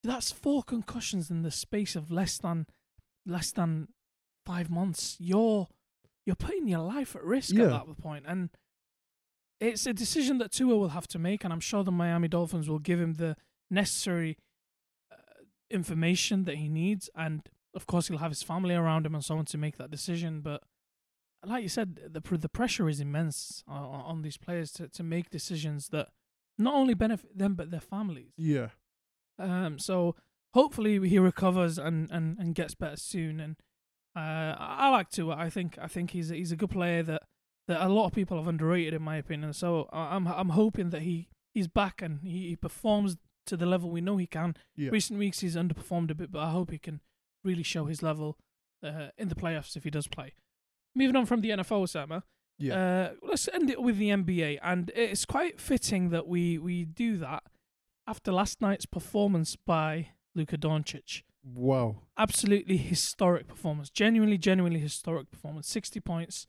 that's 0.03 0.32
four 0.32 0.62
concussions 0.62 1.30
in 1.30 1.43
the 1.43 1.51
space 1.51 1.95
of 1.97 2.11
less 2.11 2.38
than, 2.38 2.66
less 3.26 3.51
than 3.53 3.88
five 4.47 4.70
months. 4.70 5.16
You're, 5.18 5.68
you're 6.26 6.36
putting 6.36 6.68
your 6.68 6.80
life 6.80 7.14
at 7.14 7.24
risk 7.24 7.55
Yeah. 7.55 7.64
at 7.64 7.86
that 7.86 7.99
point, 7.99 8.24
and 8.26 8.51
it's 9.61 9.86
a 9.86 9.93
decision 9.93 10.38
that 10.38 10.53
Tua 10.53 10.76
will 10.76 10.88
have 10.91 11.07
to 11.09 11.18
make, 11.18 11.45
and 11.45 11.53
I'm 11.53 11.61
sure 11.61 11.84
the 11.84 11.93
Miami 11.93 12.28
Dolphins 12.28 12.68
will 12.68 12.78
give 12.78 12.99
him 12.99 13.14
the 13.14 13.36
necessary 13.71 14.37
uh, 15.12 15.16
information 15.71 16.45
that 16.45 16.57
he 16.57 16.68
needs, 16.68 17.09
and 17.14 17.49
of 17.75 17.87
course 17.87 18.09
he'll 18.09 18.18
have 18.18 18.31
his 18.31 18.43
family 18.43 18.75
around 18.75 19.07
him 19.07 19.14
and 19.14 19.25
so 19.25 19.37
on 19.39 19.45
to 19.47 19.59
make 19.59 19.77
that 19.79 19.91
decision. 19.91 20.41
But 20.41 20.62
like 21.45 21.62
you 21.62 21.68
said, 21.68 22.01
the 22.12 22.21
pr- 22.21 22.37
the 22.37 22.49
pressure 22.49 22.89
is 22.89 23.01
immense 23.01 23.64
on, 23.66 23.83
on 23.83 24.23
these 24.23 24.37
players 24.37 24.73
to, 24.73 24.89
to 24.89 25.03
make 25.03 25.31
decisions 25.31 25.89
that 25.89 26.09
not 26.59 26.75
only 26.75 26.95
benefit 26.95 27.37
them 27.39 27.55
but 27.55 27.71
their 27.71 27.81
families. 27.81 28.33
yeah, 28.37 28.68
Um, 29.39 29.79
so 29.79 30.14
hopefully 30.53 31.09
he 31.09 31.18
recovers 31.18 31.79
and, 31.79 32.11
and, 32.11 32.37
and 32.39 32.55
gets 32.55 32.75
better 32.75 32.97
soon. 32.97 33.41
And 33.41 33.57
uh, 34.16 34.55
I 34.59 34.91
like 34.91 35.09
Tua. 35.11 35.37
I 35.37 35.49
think 35.49 35.79
I 35.81 35.87
think 35.87 36.11
he's 36.11 36.31
a, 36.31 36.35
he's 36.35 36.53
a 36.53 36.57
good 36.57 36.71
player 36.71 37.03
that, 37.05 37.23
that 37.68 37.81
a 37.81 37.89
lot 37.89 38.07
of 38.07 38.12
people 38.12 38.37
have 38.37 38.49
underrated 38.49 38.93
in 38.95 39.03
my 39.03 39.16
opinion. 39.16 39.53
So 39.55 39.89
I'm 39.93 40.27
I'm 40.27 40.51
hoping 40.51 40.91
that 40.91 41.03
he, 41.03 41.29
he's 41.55 41.68
back 41.68 42.03
and 42.03 42.21
he, 42.23 42.49
he 42.49 42.57
performs 42.57 43.16
to 43.47 43.57
the 43.57 43.66
level 43.66 43.91
we 43.91 44.01
know 44.01 44.16
he 44.16 44.26
can. 44.26 44.55
yeah. 44.76 44.91
Recent 44.91 45.18
weeks 45.18 45.41
he's 45.41 45.57
underperformed 45.57 46.11
a 46.11 46.14
bit, 46.14 46.30
but 46.30 46.41
I 46.41 46.51
hope 46.51 46.70
he 46.70 46.78
can 46.78 47.01
really 47.45 47.62
show 47.62 47.86
his 47.86 48.03
level 48.03 48.36
uh, 48.84 49.09
in 49.18 49.28
the 49.28 49.34
playoffs 49.34 49.76
if 49.76 49.84
he 49.84 49.91
does 49.91 50.07
play. 50.07 50.34
Moving 50.95 51.16
on 51.16 51.26
from 51.26 51.41
the 51.41 51.51
NFL, 51.51 51.84
Osama, 51.84 52.22
yeah. 52.59 52.74
uh, 52.74 53.11
let's 53.22 53.49
end 53.53 53.70
it 53.70 53.80
with 53.80 53.99
the 53.99 54.11
NBA, 54.11 54.59
and 54.62 54.91
it's 54.95 55.24
quite 55.24 55.61
fitting 55.61 56.11
that 56.11 56.26
we 56.26 56.59
we 56.59 56.84
do 56.84 57.16
that 57.18 57.45
after 58.07 58.32
last 58.32 58.61
night's 58.61 58.86
performance 58.86 59.57
by 59.57 60.09
Luka 60.34 60.59
Doncic. 60.59 61.22
wow. 61.45 62.03
Absolutely 62.18 62.76
historic 62.76 63.47
performance, 63.47 63.88
genuinely, 63.88 64.36
genuinely 64.36 64.80
historic 64.80 65.30
performance. 65.30 65.68
Sixty 65.68 66.01
points, 66.01 66.47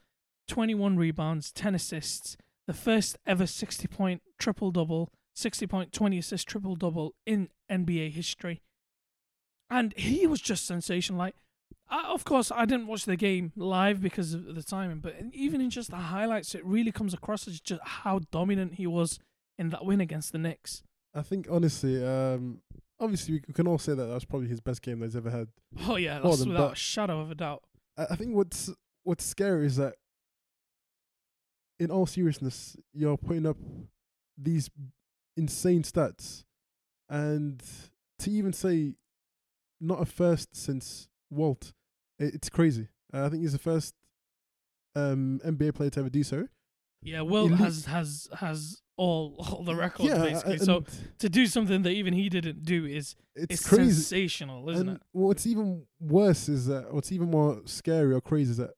twenty-one 0.48 0.98
rebounds, 0.98 1.52
ten 1.52 1.76
assists, 1.76 2.36
the 2.68 2.74
first 2.74 3.18
ever 3.26 3.46
sixty-point 3.46 4.22
triple 4.40 4.72
double, 4.72 5.12
sixty 5.42 5.68
point, 5.68 5.92
twenty 5.92 6.18
assist 6.18 6.48
triple 6.48 6.76
double 6.76 7.16
in 7.26 7.50
NBA 7.70 8.12
history, 8.12 8.62
and 9.70 9.94
he 9.98 10.28
was 10.28 10.42
just 10.42 10.66
sensational. 10.66 11.20
Like 11.20 11.36
I, 11.90 12.10
of 12.10 12.24
course, 12.24 12.52
I 12.52 12.66
didn't 12.66 12.88
watch 12.88 13.06
the 13.06 13.18
game 13.18 13.52
live 13.56 14.02
because 14.02 14.34
of 14.34 14.56
the 14.56 14.64
timing, 14.64 15.00
but 15.00 15.16
even 15.34 15.60
in 15.60 15.70
just 15.70 15.90
the 15.90 15.98
highlights, 15.98 16.56
it 16.56 16.66
really 16.66 16.92
comes 16.92 17.14
across 17.14 17.48
as 17.48 17.60
just 17.60 17.82
how 17.84 18.20
dominant 18.32 18.76
he 18.76 18.88
was 18.88 19.20
in 19.58 19.70
that 19.70 19.84
win 19.86 20.00
against 20.00 20.32
the 20.32 20.38
Knicks. 20.38 20.84
I 21.14 21.22
think 21.22 21.48
honestly, 21.52 22.04
um, 22.04 22.62
obviously 23.00 23.42
we 23.46 23.54
can 23.54 23.68
all 23.68 23.78
say 23.78 23.94
that 23.94 24.06
that 24.06 24.14
was 24.14 24.24
probably 24.24 24.48
his 24.48 24.62
best 24.62 24.82
game 24.82 25.00
that 25.00 25.08
he's 25.08 25.16
ever 25.18 25.30
had. 25.30 25.50
Oh 25.88 25.98
yeah, 25.98 26.20
that's 26.20 26.40
than 26.40 26.50
without 26.50 26.74
a 26.74 26.76
shadow 26.76 27.20
of 27.20 27.30
a 27.30 27.36
doubt. 27.36 27.64
I, 27.98 28.08
I 28.12 28.16
think 28.16 28.36
what's 28.36 28.70
what's 29.04 29.26
scary 29.26 29.66
is 29.66 29.76
that, 29.76 29.96
in 31.80 31.92
all 31.92 32.06
seriousness, 32.06 32.78
you're 32.94 33.18
putting 33.18 33.46
up 33.46 33.58
these 34.38 34.70
insane 35.38 35.84
stats, 35.84 36.44
and 37.10 37.62
to 38.20 38.30
even 38.32 38.54
say 38.54 38.94
not 39.80 40.02
a 40.02 40.06
first 40.06 40.56
since 40.56 41.08
Walt, 41.30 41.74
it's 42.20 42.50
crazy. 42.50 42.88
Uh, 43.14 43.26
I 43.26 43.30
think 43.30 43.42
he's 43.42 43.54
the 43.54 43.60
first 43.60 43.94
um, 44.96 45.40
NBA 45.46 45.74
player 45.76 45.90
to 45.92 46.00
ever 46.02 46.10
do 46.10 46.24
so. 46.24 46.48
Yeah, 47.04 47.22
Will 47.22 47.48
Elite- 47.48 47.60
has 47.60 47.86
has 47.86 48.28
has 48.36 48.82
all 48.96 49.36
all 49.40 49.64
the 49.64 49.76
records 49.76 50.10
yeah, 50.10 50.22
basically. 50.22 50.60
So 50.60 50.84
to 51.18 51.30
do 51.30 51.48
something 51.48 51.82
that 51.82 51.92
even 51.92 52.14
he 52.14 52.30
didn't 52.30 52.64
do 52.64 52.86
is 52.86 53.16
it's, 53.36 53.54
it's 53.56 53.68
crazy. 53.68 53.92
sensational, 53.94 54.70
isn't 54.70 54.88
and 54.88 54.98
it? 54.98 55.04
what's 55.12 55.48
even 55.48 55.86
worse 56.00 56.48
is 56.48 56.68
that 56.68 56.94
what's 56.94 57.12
even 57.12 57.32
more 57.32 57.62
scary 57.66 58.14
or 58.14 58.22
crazy 58.22 58.52
is 58.52 58.58
that 58.58 58.72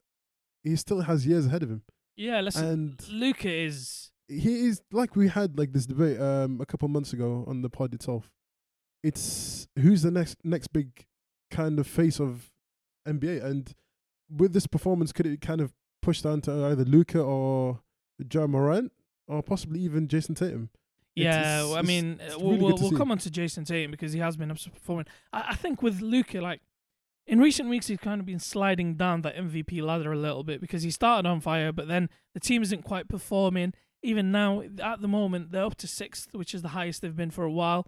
he 0.63 0.75
still 0.77 1.01
has 1.01 1.27
years 1.27 1.47
ahead 1.47 1.63
of 1.63 1.69
him, 1.69 1.81
Yeah, 2.15 2.39
listen, 2.39 2.65
and 2.65 3.07
Luka 3.09 3.51
is 3.51 4.11
he 4.27 4.67
is 4.67 4.81
like 4.91 5.15
we 5.15 5.27
had 5.27 5.57
like 5.57 5.73
this 5.73 5.85
debate 5.85 6.19
um 6.19 6.59
a 6.61 6.65
couple 6.65 6.87
months 6.87 7.13
ago 7.13 7.43
on 7.47 7.61
the 7.61 7.69
pod 7.69 7.93
itself. 7.93 8.31
It's 9.03 9.67
who's 9.77 10.01
the 10.01 10.11
next 10.11 10.37
next 10.43 10.67
big 10.67 11.05
kind 11.51 11.79
of 11.79 11.87
face 11.87 12.19
of 12.19 12.49
NBA, 13.07 13.43
and 13.43 13.73
with 14.29 14.53
this 14.53 14.65
performance, 14.67 15.11
could 15.11 15.25
it 15.27 15.41
kind 15.41 15.59
of 15.61 15.73
push 16.01 16.21
down 16.21 16.41
to 16.41 16.65
either 16.67 16.85
Luka 16.85 17.19
or 17.21 17.81
Ja 18.31 18.47
Morant 18.47 18.91
or 19.27 19.41
possibly 19.43 19.79
even 19.81 20.07
Jayson 20.07 20.35
Tatum. 20.35 20.69
Yeah, 21.15 21.39
it's- 21.59 21.69
well, 21.69 21.75
I 21.77 21.81
mean, 21.81 22.19
uh, 22.21 22.39
we'll, 22.39 22.57
we'll, 22.57 22.77
we'll 22.77 22.91
come 22.97 23.11
on 23.11 23.17
to 23.19 23.29
Jayson 23.29 23.65
Tatum 23.65 23.91
because 23.91 24.13
he 24.13 24.19
has 24.19 24.35
been 24.35 24.49
performing. 24.49 25.05
I, 25.31 25.49
I 25.49 25.55
think 25.55 25.81
with 25.81 26.01
Luka, 26.01 26.39
like 26.41 26.61
in 27.27 27.39
recent 27.39 27.69
weeks, 27.69 27.87
he's 27.87 27.99
kind 27.99 28.19
of 28.19 28.25
been 28.25 28.39
sliding 28.39 28.95
down 28.95 29.21
that 29.21 29.35
MVP 29.35 29.81
ladder 29.81 30.11
a 30.11 30.17
little 30.17 30.43
bit 30.43 30.59
because 30.59 30.81
he 30.83 30.91
started 30.91 31.27
on 31.27 31.39
fire, 31.39 31.71
but 31.71 31.87
then 31.87 32.09
the 32.33 32.39
team 32.39 32.61
isn't 32.63 32.83
quite 32.83 33.07
performing. 33.07 33.73
Even 34.03 34.31
now, 34.31 34.61
at 34.81 35.01
the 35.01 35.07
moment, 35.07 35.51
they're 35.51 35.63
up 35.65 35.75
to 35.77 35.87
sixth, 35.87 36.33
which 36.33 36.53
is 36.53 36.61
the 36.61 36.69
highest 36.69 37.01
they've 37.01 37.15
been 37.15 37.31
for 37.31 37.45
a 37.45 37.51
while, 37.51 37.87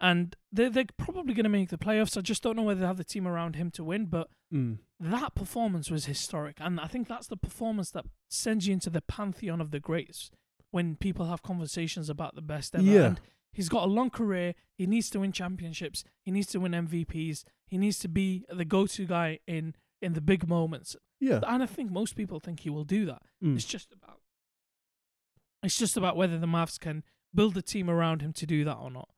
and 0.00 0.36
they're 0.52 0.70
they're 0.70 0.84
probably 0.96 1.34
going 1.34 1.44
to 1.44 1.50
make 1.50 1.68
the 1.70 1.76
playoffs. 1.78 2.16
I 2.16 2.20
just 2.20 2.42
don't 2.42 2.56
know 2.56 2.62
whether 2.62 2.80
they 2.80 2.86
have 2.86 2.96
the 2.96 3.04
team 3.04 3.26
around 3.26 3.56
him 3.56 3.70
to 3.72 3.84
win, 3.84 4.06
but 4.06 4.28
Mm. 4.52 4.78
that 4.98 5.34
performance 5.36 5.90
was 5.92 6.06
historic, 6.06 6.56
and 6.60 6.80
I 6.80 6.86
think 6.88 7.06
that's 7.08 7.28
the 7.28 7.36
performance 7.36 7.90
that 7.92 8.04
sends 8.28 8.66
you 8.66 8.72
into 8.72 8.90
the 8.90 9.00
pantheon 9.00 9.60
of 9.60 9.70
the 9.70 9.78
greats 9.80 10.30
when 10.72 10.96
people 10.96 11.26
have 11.26 11.42
conversations 11.42 12.08
about 12.08 12.34
the 12.34 12.42
best 12.42 12.74
ever. 12.74 12.82
Yeah. 12.84 13.04
And 13.06 13.20
he's 13.52 13.68
got 13.68 13.84
a 13.84 13.86
long 13.86 14.10
career. 14.10 14.54
He 14.76 14.86
needs 14.86 15.08
to 15.10 15.20
win 15.20 15.32
championships. 15.32 16.02
He 16.24 16.30
needs 16.32 16.46
to 16.48 16.58
win 16.60 16.72
MVPs. 16.74 17.44
He 17.66 17.78
needs 17.78 17.98
to 18.00 18.08
be 18.08 18.44
the 18.48 18.64
go-to 18.64 19.04
guy 19.06 19.38
in 19.46 19.74
in 20.02 20.14
the 20.14 20.20
big 20.22 20.48
moments. 20.48 20.96
Yeah. 21.20 21.40
And 21.46 21.62
I 21.62 21.66
think 21.66 21.90
most 21.90 22.16
people 22.16 22.40
think 22.40 22.60
he 22.60 22.70
will 22.70 22.84
do 22.84 23.04
that. 23.06 23.22
Mm. 23.44 23.54
It's 23.54 23.66
just 23.66 23.92
about 23.92 24.19
it's 25.62 25.78
just 25.78 25.96
about 25.96 26.16
whether 26.16 26.38
the 26.38 26.46
Mavs 26.46 26.78
can 26.78 27.02
build 27.34 27.56
a 27.56 27.62
team 27.62 27.88
around 27.90 28.22
him 28.22 28.32
to 28.34 28.46
do 28.46 28.64
that 28.64 28.76
or 28.76 28.90
not. 28.90 29.08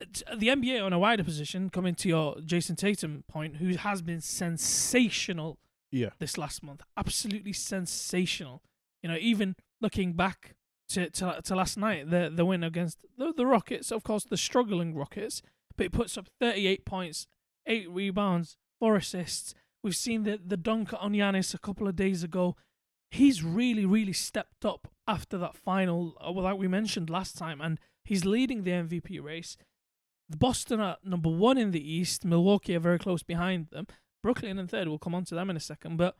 It's- 0.00 0.22
uh, 0.26 0.36
The 0.36 0.48
NBA 0.50 0.84
on 0.84 0.92
a 0.92 0.98
wider 0.98 1.24
position, 1.24 1.70
coming 1.70 1.94
to 1.96 2.08
your 2.08 2.36
Jayson 2.40 2.76
Tatum 2.76 3.24
point, 3.28 3.56
who 3.56 3.76
has 3.76 4.02
been 4.02 4.20
sensational 4.20 5.58
Yeah. 5.90 6.10
this 6.18 6.36
last 6.36 6.62
month, 6.62 6.82
absolutely 6.96 7.52
sensational. 7.52 8.62
You 9.02 9.08
know, 9.10 9.16
even 9.18 9.56
looking 9.80 10.12
back 10.14 10.56
to 10.88 11.10
to, 11.10 11.40
to 11.42 11.54
last 11.56 11.76
night, 11.78 12.10
the 12.10 12.30
the 12.34 12.44
win 12.44 12.62
against 12.62 12.98
the, 13.16 13.32
the 13.32 13.46
Rockets, 13.46 13.90
of 13.90 14.02
course, 14.04 14.24
the 14.24 14.36
struggling 14.36 14.94
Rockets, 14.94 15.42
but 15.76 15.84
he 15.84 15.88
puts 15.88 16.16
up 16.18 16.28
38 16.40 16.84
points, 16.84 17.26
eight 17.66 17.88
rebounds, 17.90 18.56
four 18.78 18.96
assists. 18.96 19.54
We've 19.82 19.96
seen 19.96 20.24
the 20.24 20.38
the 20.44 20.56
dunk 20.56 20.92
on 20.98 21.12
Giannis 21.12 21.54
a 21.54 21.58
couple 21.58 21.88
of 21.88 21.96
days 21.96 22.22
ago. 22.22 22.56
He's 23.10 23.42
really, 23.42 23.86
really 23.86 24.12
stepped 24.12 24.64
up 24.64 24.88
after 25.06 25.38
that 25.38 25.56
final, 25.56 26.16
uh, 26.20 26.32
like 26.32 26.58
we 26.58 26.68
mentioned 26.68 27.08
last 27.08 27.38
time, 27.38 27.60
and 27.60 27.78
he's 28.04 28.24
leading 28.24 28.62
the 28.64 28.72
MVP 28.72 29.22
race. 29.22 29.56
Boston 30.28 30.80
are 30.80 30.96
number 31.04 31.30
one 31.30 31.56
in 31.56 31.70
the 31.70 31.92
East. 31.92 32.24
Milwaukee 32.24 32.74
are 32.74 32.80
very 32.80 32.98
close 32.98 33.22
behind 33.22 33.68
them. 33.70 33.86
Brooklyn 34.22 34.58
in 34.58 34.66
third. 34.66 34.88
We'll 34.88 34.98
come 34.98 35.14
on 35.14 35.24
to 35.26 35.34
them 35.36 35.50
in 35.50 35.56
a 35.56 35.60
second. 35.60 35.98
But 35.98 36.16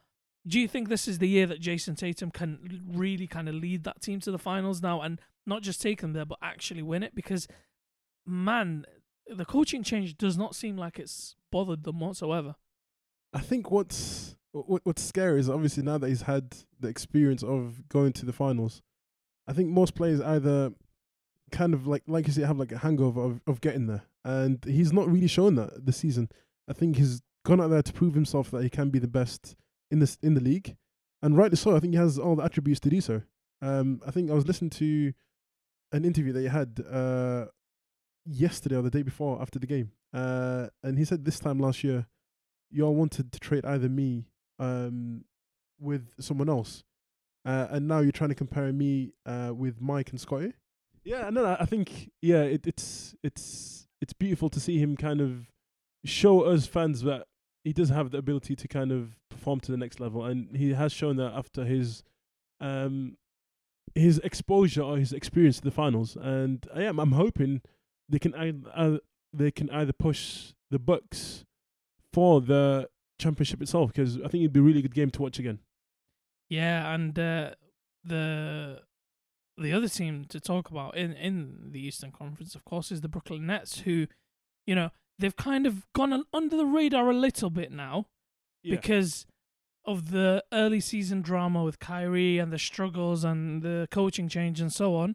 do 0.46 0.60
you 0.60 0.68
think 0.68 0.88
this 0.88 1.08
is 1.08 1.18
the 1.18 1.28
year 1.28 1.46
that 1.46 1.60
Jayson 1.60 1.96
Tatum 1.96 2.30
can 2.30 2.82
really 2.86 3.26
kind 3.26 3.48
of 3.48 3.56
lead 3.56 3.82
that 3.84 4.00
team 4.00 4.20
to 4.20 4.30
the 4.30 4.38
finals 4.38 4.80
now 4.80 5.00
and 5.00 5.20
not 5.44 5.62
just 5.62 5.82
take 5.82 6.00
them 6.00 6.12
there, 6.12 6.24
but 6.24 6.38
actually 6.40 6.82
win 6.82 7.02
it? 7.02 7.16
Because, 7.16 7.48
man, 8.24 8.84
the 9.26 9.44
coaching 9.44 9.82
change 9.82 10.16
does 10.16 10.38
not 10.38 10.54
seem 10.54 10.76
like 10.76 11.00
it's 11.00 11.34
bothered 11.50 11.82
them 11.82 11.98
whatsoever. 11.98 12.54
I 13.32 13.40
think 13.40 13.72
what's 13.72 14.36
what, 14.66 14.82
what's 14.84 15.02
scary 15.02 15.40
is 15.40 15.48
obviously 15.48 15.82
now 15.82 15.98
that 15.98 16.08
he's 16.08 16.22
had 16.22 16.56
the 16.80 16.88
experience 16.88 17.42
of 17.42 17.88
going 17.88 18.12
to 18.14 18.26
the 18.26 18.32
finals, 18.32 18.82
I 19.46 19.52
think 19.52 19.68
most 19.68 19.94
players 19.94 20.20
either 20.20 20.72
kind 21.52 21.74
of 21.74 21.86
like 21.86 22.02
like 22.06 22.26
you 22.26 22.32
say 22.32 22.42
have 22.42 22.58
like 22.58 22.72
a 22.72 22.78
hangover 22.78 23.20
of, 23.20 23.40
of 23.46 23.60
getting 23.60 23.86
there, 23.86 24.02
and 24.24 24.64
he's 24.64 24.92
not 24.92 25.08
really 25.08 25.28
shown 25.28 25.54
that 25.56 25.84
this 25.86 25.98
season. 25.98 26.28
I 26.68 26.72
think 26.72 26.96
he's 26.96 27.22
gone 27.44 27.60
out 27.60 27.70
there 27.70 27.82
to 27.82 27.92
prove 27.92 28.14
himself 28.14 28.50
that 28.50 28.62
he 28.62 28.70
can 28.70 28.90
be 28.90 28.98
the 28.98 29.08
best 29.08 29.54
in 29.90 29.98
this 30.00 30.18
in 30.22 30.34
the 30.34 30.40
league, 30.40 30.76
and 31.22 31.36
rightly 31.36 31.56
so. 31.56 31.76
I 31.76 31.80
think 31.80 31.92
he 31.92 31.98
has 31.98 32.18
all 32.18 32.36
the 32.36 32.44
attributes 32.44 32.80
to 32.80 32.90
do 32.90 33.00
so. 33.00 33.22
Um, 33.62 34.00
I 34.06 34.10
think 34.10 34.30
I 34.30 34.34
was 34.34 34.46
listening 34.46 34.70
to 34.70 35.12
an 35.92 36.04
interview 36.04 36.32
that 36.32 36.40
he 36.40 36.48
had 36.48 36.82
uh, 36.90 37.46
yesterday 38.24 38.76
or 38.76 38.82
the 38.82 38.90
day 38.90 39.02
before 39.02 39.40
after 39.40 39.58
the 39.58 39.66
game, 39.66 39.92
uh, 40.12 40.66
and 40.82 40.98
he 40.98 41.04
said 41.04 41.24
this 41.24 41.38
time 41.38 41.58
last 41.58 41.84
year 41.84 42.06
y'all 42.68 42.94
wanted 42.94 43.30
to 43.32 43.38
trade 43.38 43.64
either 43.64 43.88
me 43.88 44.26
um 44.58 45.24
with 45.78 46.12
someone 46.20 46.48
else 46.48 46.82
uh, 47.44 47.68
and 47.70 47.86
now 47.86 48.00
you're 48.00 48.12
trying 48.12 48.30
to 48.30 48.34
compare 48.34 48.72
me 48.72 49.12
uh 49.24 49.52
with 49.54 49.80
Mike 49.80 50.10
and 50.10 50.20
Scotty? 50.20 50.52
Yeah 51.04 51.30
no 51.30 51.56
I 51.58 51.66
think 51.66 52.10
yeah 52.22 52.42
it, 52.42 52.66
it's 52.66 53.14
it's 53.22 53.86
it's 54.00 54.12
beautiful 54.12 54.48
to 54.50 54.60
see 54.60 54.78
him 54.78 54.96
kind 54.96 55.20
of 55.20 55.46
show 56.04 56.42
us 56.42 56.66
fans 56.66 57.02
that 57.02 57.26
he 57.64 57.72
does 57.72 57.88
have 57.88 58.10
the 58.10 58.18
ability 58.18 58.54
to 58.56 58.68
kind 58.68 58.92
of 58.92 59.16
perform 59.28 59.60
to 59.60 59.72
the 59.72 59.76
next 59.76 60.00
level 60.00 60.24
and 60.24 60.56
he 60.56 60.72
has 60.72 60.92
shown 60.92 61.16
that 61.16 61.32
after 61.32 61.64
his 61.64 62.02
um 62.60 63.16
his 63.94 64.18
exposure 64.20 64.82
or 64.82 64.96
his 64.96 65.12
experience 65.12 65.56
to 65.58 65.64
the 65.64 65.70
finals 65.70 66.16
and 66.16 66.66
I 66.74 66.82
am 66.82 66.98
I'm 66.98 67.12
hoping 67.12 67.62
they 68.08 68.18
can 68.18 68.34
either, 68.34 69.00
they 69.32 69.50
can 69.50 69.70
either 69.70 69.92
push 69.92 70.52
the 70.70 70.78
Bucks 70.78 71.44
for 72.12 72.40
the 72.40 72.88
championship 73.18 73.62
itself 73.62 73.92
because 73.92 74.16
I 74.16 74.28
think 74.28 74.42
it'd 74.42 74.52
be 74.52 74.60
a 74.60 74.64
really 74.64 74.82
good 74.82 74.94
game 74.94 75.10
to 75.10 75.22
watch 75.22 75.38
again. 75.38 75.60
Yeah, 76.48 76.92
and 76.94 77.18
uh, 77.18 77.50
the 78.04 78.82
the 79.58 79.72
other 79.72 79.88
team 79.88 80.26
to 80.28 80.38
talk 80.40 80.70
about 80.70 80.96
in 80.96 81.12
in 81.12 81.70
the 81.72 81.80
Eastern 81.86 82.12
Conference, 82.12 82.54
of 82.54 82.64
course, 82.64 82.92
is 82.92 83.00
the 83.00 83.08
Brooklyn 83.08 83.46
Nets, 83.46 83.80
who, 83.80 84.06
you 84.66 84.74
know, 84.74 84.90
they've 85.18 85.36
kind 85.36 85.66
of 85.66 85.86
gone 85.94 86.24
under 86.32 86.56
the 86.56 86.66
radar 86.66 87.10
a 87.10 87.14
little 87.14 87.50
bit 87.50 87.72
now 87.72 88.06
because 88.76 89.26
of 89.84 90.10
the 90.10 90.42
early 90.52 90.80
season 90.80 91.22
drama 91.22 91.62
with 91.62 91.78
Kyrie 91.78 92.38
and 92.38 92.52
the 92.52 92.58
struggles 92.58 93.22
and 93.22 93.62
the 93.62 93.86
coaching 93.90 94.28
change 94.28 94.60
and 94.60 94.72
so 94.72 94.96
on. 94.96 95.14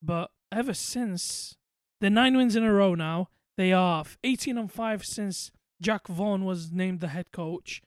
But 0.00 0.30
ever 0.52 0.72
since 0.72 1.56
the 2.00 2.10
nine 2.10 2.36
wins 2.36 2.54
in 2.54 2.62
a 2.62 2.72
row 2.72 2.94
now, 2.94 3.28
they 3.56 3.72
are 3.72 4.00
f- 4.00 4.16
18 4.22 4.56
and 4.56 4.70
5 4.70 5.04
since 5.04 5.50
Jacque 5.84 6.08
Vaughn 6.08 6.44
was 6.44 6.72
named 6.72 7.00
the 7.00 7.08
head 7.08 7.30
coach. 7.30 7.82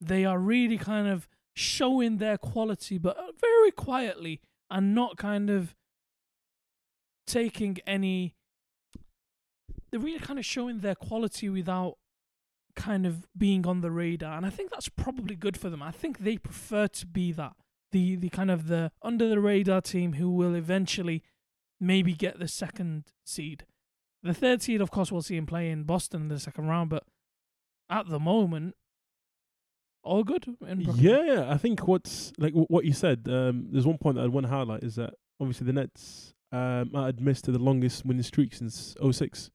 They 0.00 0.24
are 0.24 0.38
really 0.38 0.78
kind 0.78 1.06
of 1.06 1.28
showing 1.54 2.16
their 2.16 2.38
quality, 2.38 2.96
but 2.96 3.16
very 3.38 3.70
quietly 3.70 4.40
and 4.70 4.94
not 4.94 5.18
kind 5.18 5.50
of 5.50 5.74
taking 7.26 7.76
any. 7.86 8.34
They're 9.90 10.00
really 10.00 10.18
kind 10.18 10.38
of 10.38 10.46
showing 10.46 10.80
their 10.80 10.94
quality 10.94 11.50
without 11.50 11.98
kind 12.74 13.04
of 13.04 13.26
being 13.36 13.66
on 13.66 13.82
the 13.82 13.90
radar, 13.90 14.34
and 14.38 14.46
I 14.46 14.50
think 14.50 14.70
that's 14.70 14.88
probably 14.88 15.36
good 15.36 15.58
for 15.58 15.68
them. 15.68 15.82
I 15.82 15.90
think 15.90 16.20
they 16.20 16.38
prefer 16.38 16.86
to 16.88 17.06
be 17.06 17.32
that 17.32 17.52
the 17.92 18.16
the 18.16 18.30
kind 18.30 18.50
of 18.50 18.68
the 18.68 18.90
under 19.02 19.28
the 19.28 19.40
radar 19.40 19.82
team 19.82 20.14
who 20.14 20.30
will 20.30 20.54
eventually 20.54 21.22
maybe 21.78 22.14
get 22.14 22.38
the 22.38 22.48
second 22.48 23.12
seed. 23.26 23.66
The 24.22 24.32
third 24.32 24.62
seed, 24.62 24.80
of 24.80 24.90
course, 24.90 25.12
we'll 25.12 25.20
see 25.20 25.36
him 25.36 25.46
play 25.46 25.68
in 25.68 25.82
Boston 25.82 26.22
in 26.22 26.28
the 26.28 26.40
second 26.40 26.68
round, 26.68 26.88
but 26.88 27.04
at 27.92 28.08
the 28.08 28.18
moment, 28.18 28.74
all 30.02 30.24
good 30.24 30.56
Yeah, 30.96 31.22
yeah. 31.22 31.52
I 31.52 31.58
think 31.58 31.86
what's 31.86 32.32
like 32.38 32.54
wh- 32.54 32.70
what 32.70 32.84
you 32.84 32.92
said. 32.92 33.28
Um, 33.28 33.68
there's 33.70 33.86
one 33.86 33.98
point 33.98 34.16
that 34.16 34.22
I 34.22 34.26
want 34.26 34.46
to 34.46 34.52
highlight 34.52 34.82
is 34.82 34.96
that 34.96 35.14
obviously 35.40 35.66
the 35.66 35.74
Nets 35.74 36.34
um, 36.50 36.90
are 36.94 37.08
admissed 37.08 37.44
to 37.44 37.52
the 37.52 37.58
longest 37.58 38.04
winning 38.04 38.22
streak 38.22 38.54
since 38.54 38.94
06. 39.10 39.50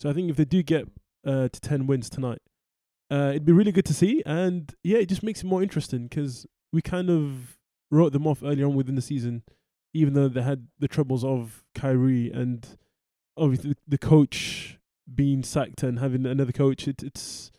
So 0.00 0.10
I 0.10 0.12
think 0.12 0.30
if 0.30 0.36
they 0.36 0.44
do 0.44 0.62
get 0.62 0.86
uh, 1.26 1.48
to 1.48 1.60
10 1.60 1.86
wins 1.86 2.10
tonight, 2.10 2.40
uh, 3.10 3.30
it'd 3.30 3.46
be 3.46 3.52
really 3.52 3.72
good 3.72 3.86
to 3.86 3.94
see. 3.94 4.22
And 4.26 4.74
yeah, 4.82 4.98
it 4.98 5.08
just 5.08 5.22
makes 5.22 5.42
it 5.42 5.46
more 5.46 5.62
interesting 5.62 6.08
because 6.08 6.46
we 6.72 6.82
kind 6.82 7.08
of 7.08 7.56
wrote 7.90 8.12
them 8.12 8.26
off 8.26 8.42
earlier 8.42 8.66
on 8.66 8.74
within 8.74 8.96
the 8.96 9.02
season, 9.02 9.42
even 9.94 10.14
though 10.14 10.28
they 10.28 10.42
had 10.42 10.66
the 10.78 10.88
troubles 10.88 11.24
of 11.24 11.64
Kyrie 11.74 12.30
and 12.30 12.66
obviously 13.36 13.70
the, 13.70 13.76
the 13.88 13.98
coach 13.98 14.78
being 15.12 15.42
sacked 15.42 15.82
and 15.82 15.98
having 15.98 16.26
another 16.26 16.52
coach. 16.52 16.88
It, 16.88 17.02
it's 17.02 17.50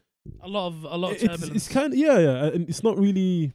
A 0.41 0.47
lot 0.47 0.67
of 0.67 0.83
a 0.83 0.97
lot 0.97 1.11
of 1.11 1.15
it's, 1.15 1.23
turbulence. 1.23 1.55
it's 1.55 1.67
kind 1.67 1.93
of 1.93 1.99
yeah, 1.99 2.19
yeah, 2.19 2.45
and 2.45 2.67
it's 2.69 2.83
not 2.83 2.97
really 2.97 3.53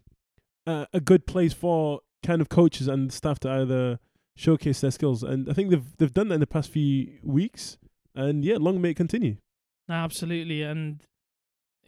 uh, 0.67 0.87
a 0.93 1.01
good 1.01 1.27
place 1.27 1.53
for 1.53 2.01
kind 2.23 2.41
of 2.41 2.49
coaches 2.49 2.89
and 2.89 3.13
staff 3.13 3.39
to 3.41 3.51
either 3.51 3.99
showcase 4.37 4.81
their 4.81 4.91
skills. 4.91 5.23
And 5.23 5.49
I 5.49 5.53
think 5.53 5.71
they've 5.71 5.97
they've 5.99 6.13
done 6.13 6.29
that 6.29 6.35
in 6.35 6.41
the 6.41 6.47
past 6.47 6.71
few 6.71 7.19
weeks. 7.23 7.79
And 8.15 8.45
yeah, 8.45 8.57
long 8.59 8.81
may 8.81 8.91
it 8.91 8.97
continue. 8.97 9.37
No, 9.89 9.95
absolutely, 9.95 10.63
and 10.63 11.03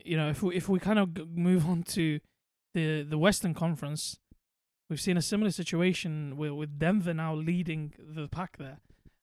you 0.05 0.17
know, 0.17 0.31
if 0.31 0.43
we 0.43 0.57
if 0.57 0.69
we 0.69 0.79
kind 0.79 0.99
of 0.99 1.15
g- 1.15 1.27
move 1.35 1.67
on 1.67 1.83
to 1.85 2.21
the 2.75 3.03
the 3.03 3.19
Western 3.19 3.55
Conference, 3.55 4.19
we've 4.89 5.01
seen 5.01 5.17
a 5.17 5.23
similar 5.23 5.51
situation 5.51 6.37
with 6.37 6.53
with 6.53 6.79
Denver 6.79 7.15
now 7.15 7.35
leading 7.35 7.93
the 7.99 8.29
pack 8.29 8.57
there, 8.59 8.79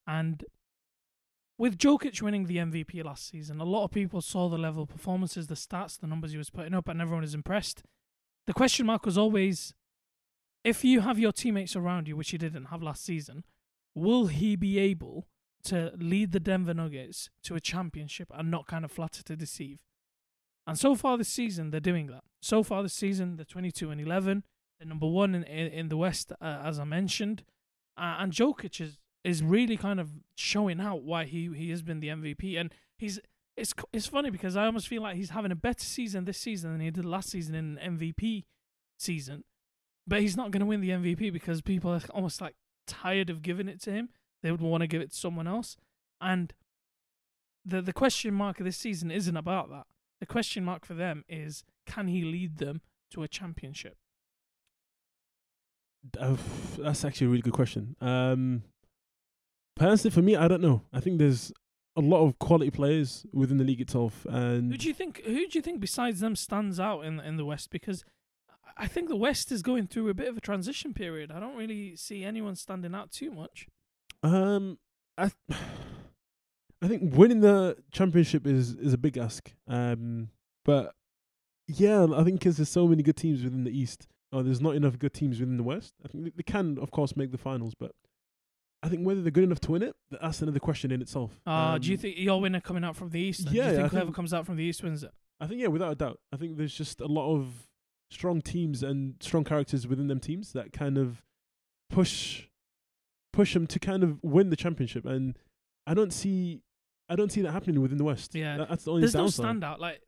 and 0.08 0.46
with 1.62 1.78
Jokic 1.78 2.24
winning 2.24 2.48
the 2.48 2.58
MVP 2.58 3.06
last 3.06 3.30
season, 3.30 3.62
a 3.62 3.64
lot 3.64 3.84
of 3.84 3.92
people 3.92 4.20
saw 4.20 4.50
the 4.50 4.58
level 4.58 4.82
of 4.82 4.90
performances, 4.90 5.46
the 5.46 5.54
stats, 5.54 6.00
the 6.00 6.08
numbers 6.08 6.32
he 6.32 6.38
was 6.40 6.50
putting 6.50 6.74
up, 6.74 6.88
and 6.88 7.00
everyone 7.00 7.24
is 7.24 7.36
impressed. 7.36 7.84
The 8.48 8.54
question 8.54 8.88
mark 8.88 9.06
was 9.06 9.16
always, 9.16 9.76
if 10.64 10.84
you 10.84 11.02
have 11.02 11.20
your 11.20 11.32
teammates 11.32 11.76
around 11.76 12.08
you, 12.08 12.18
which 12.18 12.34
you 12.34 12.40
didn't 12.40 12.66
have 12.66 12.82
last 12.82 13.06
season, 13.06 13.44
will 13.94 14.26
he 14.26 14.56
be 14.56 14.80
able 14.80 15.28
to 15.66 15.94
lead 16.00 16.32
the 16.32 16.40
Denver 16.40 16.74
Nuggets 16.74 17.30
to 17.44 17.54
a 17.54 17.60
championship 17.60 18.30
and 18.34 18.50
not 18.50 18.66
kind 18.66 18.84
of 18.84 18.92
flatter 18.92 19.22
to 19.22 19.36
deceive. 19.36 19.78
And 20.66 20.80
so 20.80 20.96
far 20.96 21.16
this 21.16 21.30
season, 21.30 21.70
they're 21.70 21.80
doing 21.80 22.08
that. 22.08 22.24
So 22.42 22.64
far 22.64 22.82
this 22.82 22.96
season, 22.96 23.36
they're 23.36 23.46
22 23.46 23.92
and 23.92 24.02
11. 24.02 24.46
the 24.80 24.86
number 24.88 25.06
one 25.06 25.36
in 25.36 25.44
in, 25.44 25.68
in 25.68 25.90
the 25.90 25.98
West, 25.98 26.32
uh, 26.42 26.62
as 26.64 26.80
I 26.80 26.86
mentioned, 26.86 27.44
uh, 27.98 28.16
and 28.18 28.34
Jokic 28.34 28.82
is 28.82 28.98
is 29.24 29.44
really 29.44 29.78
kind 29.78 30.00
of 30.00 30.10
showing 30.36 30.80
out 30.80 31.04
why 31.04 31.26
he 31.26 31.50
he 31.56 31.70
has 31.72 31.82
been 31.82 32.00
the 32.00 32.10
MVP, 32.10 32.60
and 32.60 32.74
he's. 32.98 33.20
It's 33.58 33.74
it's 33.92 34.08
funny 34.08 34.30
because 34.30 34.56
I 34.56 34.66
almost 34.66 34.88
feel 34.88 35.02
like 35.02 35.18
he's 35.18 35.32
having 35.32 35.52
a 35.52 35.56
better 35.56 35.84
season 35.84 36.24
this 36.24 36.38
season 36.38 36.72
than 36.72 36.80
he 36.80 36.90
did 36.90 37.04
last 37.04 37.30
season 37.30 37.54
in 37.54 37.98
MVP 37.98 38.46
season, 38.98 39.44
but 40.08 40.22
he's 40.22 40.38
not 40.38 40.52
going 40.52 40.62
to 40.62 40.66
win 40.66 40.80
the 40.80 40.90
MVP 40.90 41.34
because 41.34 41.62
people 41.62 41.92
are 41.92 42.02
almost 42.12 42.40
like 42.40 42.56
tired 42.88 43.30
of 43.30 43.42
giving 43.42 43.68
it 43.68 43.82
to 43.82 43.92
him. 43.92 44.10
They 44.42 44.52
would 44.52 44.62
want 44.62 44.82
to 44.82 44.88
give 44.88 45.02
it 45.02 45.12
to 45.12 45.18
someone 45.18 45.48
else, 45.48 45.76
and 46.22 46.54
the 47.66 47.82
the 47.82 47.94
question 47.94 48.34
mark 48.34 48.60
of 48.60 48.66
this 48.66 48.78
season 48.78 49.12
isn't 49.12 49.36
about 49.36 49.70
that. 49.70 49.86
The 50.20 50.26
question 50.26 50.64
mark 50.64 50.86
for 50.86 50.94
them 50.94 51.26
is 51.28 51.64
can 51.86 52.08
he 52.08 52.24
lead 52.24 52.58
them 52.58 52.82
to 53.12 53.24
a 53.24 53.28
championship? 53.28 53.98
Uh, 56.20 56.36
that's 56.80 57.06
actually 57.06 57.28
a 57.28 57.30
really 57.30 57.42
good 57.42 57.54
question. 57.54 57.96
Um, 58.02 58.64
personally, 59.76 60.14
for 60.14 60.22
me, 60.22 60.36
I 60.36 60.48
don't 60.48 60.62
know. 60.62 60.84
I 60.94 61.00
think 61.00 61.20
there's 61.20 61.52
a 61.96 62.02
lot 62.02 62.26
of 62.26 62.40
quality 62.40 62.72
players 62.72 63.26
within 63.34 63.58
the 63.58 63.64
league 63.64 63.82
itself, 63.82 64.26
and 64.30 64.72
Who 64.72 64.78
do 64.78 64.88
you 64.88 64.94
think? 64.94 65.22
Who 65.26 65.48
do 65.48 65.58
you 65.58 65.62
think 65.62 65.80
besides 65.80 66.20
them 66.22 66.36
stands 66.36 66.80
out 66.80 67.02
in 67.06 67.20
in 67.20 67.38
the 67.38 67.46
West? 67.46 67.70
Because 67.70 68.04
I 68.78 68.88
think 68.88 69.10
the 69.10 69.16
West 69.18 69.52
is 69.52 69.62
going 69.62 69.88
through 69.88 70.10
a 70.10 70.14
bit 70.14 70.28
of 70.30 70.38
a 70.38 70.42
transition 70.42 70.94
period. 70.94 71.32
I 71.32 71.40
don't 71.40 71.58
really 71.58 71.96
see 71.96 72.24
anyone 72.24 72.56
standing 72.56 72.96
out 72.96 73.12
too 73.12 73.30
much. 73.32 73.68
Um, 74.24 74.78
I, 75.18 75.32
I 76.82 76.88
think 76.88 77.16
winning 77.16 77.42
the 77.42 77.78
championship 77.92 78.48
is 78.48 78.74
is 78.76 78.94
a 78.94 78.98
big 78.98 79.18
ask. 79.18 79.52
Um, 79.68 80.30
but 80.66 80.94
yeah, 81.68 82.08
I 82.16 82.24
think 82.24 82.40
because 82.40 82.58
there's 82.58 82.70
so 82.70 82.88
many 82.88 83.04
good 83.04 83.18
teams 83.18 83.44
within 83.44 83.64
the 83.66 83.78
East, 83.78 84.08
or 84.32 84.44
there's 84.44 84.62
not 84.62 84.76
enough 84.76 84.98
good 84.98 85.14
teams 85.14 85.40
within 85.40 85.58
the 85.58 85.64
West. 85.64 85.94
I 86.04 86.08
think 86.08 86.24
they- 86.24 86.32
they 86.38 86.44
can, 86.44 86.78
of 86.80 86.92
course, 86.92 87.16
make 87.16 87.32
the 87.32 87.38
finals, 87.38 87.76
but 87.76 87.92
I 88.84 88.90
think 88.90 89.06
whether 89.06 89.22
they're 89.22 89.32
good 89.32 89.44
enough 89.44 89.60
to 89.62 89.72
win 89.72 89.84
it, 89.84 89.96
th- 90.10 90.22
that's 90.22 90.42
another 90.42 90.60
question 90.60 90.92
in 90.92 91.02
itself. 91.02 91.40
Uh, 91.46 91.78
do 91.78 91.88
you 91.90 91.96
Um, 91.96 92.02
think 92.02 92.18
your 92.18 92.42
winner 92.42 92.60
coming 92.62 92.84
out 92.84 92.96
from 92.96 93.10
the 93.12 93.20
East? 93.20 93.46
then? 93.46 93.54
do 93.54 93.58
yeah, 93.60 93.64
you 93.66 93.70
I 93.70 93.76
think 93.82 93.92
whoever 93.92 94.06
think- 94.08 94.16
comes 94.16 94.34
out 94.34 94.46
from 94.46 94.56
the 94.56 94.64
East 94.64 94.82
wins 94.84 95.04
it? 95.04 95.12
I 95.40 95.48
think 95.48 95.62
yeah, 95.62 95.68
without 95.68 95.92
a 95.92 95.96
doubt. 95.96 96.20
I 96.34 96.38
think 96.38 96.58
there's 96.58 96.74
just 96.76 97.00
a 97.02 97.06
lot 97.08 97.34
of 97.36 97.68
strong 98.10 98.42
teams 98.42 98.84
and 98.84 99.16
strong 99.22 99.44
characters 99.44 99.88
within 99.88 100.08
them 100.08 100.20
teams 100.20 100.54
that 100.54 100.74
kind 100.74 100.98
of 100.98 101.24
push 101.90 102.48
push 103.34 103.54
them 103.54 103.66
to 103.68 103.80
kind 103.80 104.04
of 104.04 104.20
win 104.24 104.50
the 104.50 104.56
championship. 104.56 105.06
And 105.06 105.38
I 105.88 105.94
don't 105.94 106.12
see 106.12 106.62
I 107.10 107.16
don't 107.16 107.32
see 107.32 107.42
that 107.42 107.52
happening 107.52 107.82
within 107.82 107.98
the 107.98 108.04
West. 108.04 108.34
Yeah. 108.36 108.58
That- 108.58 108.70
that's 108.70 108.84
the 108.86 108.92
only 108.92 109.02
There's 109.02 109.14
no 109.16 109.22
downside. 109.22 109.46
standout. 109.58 109.80
Like 109.80 110.02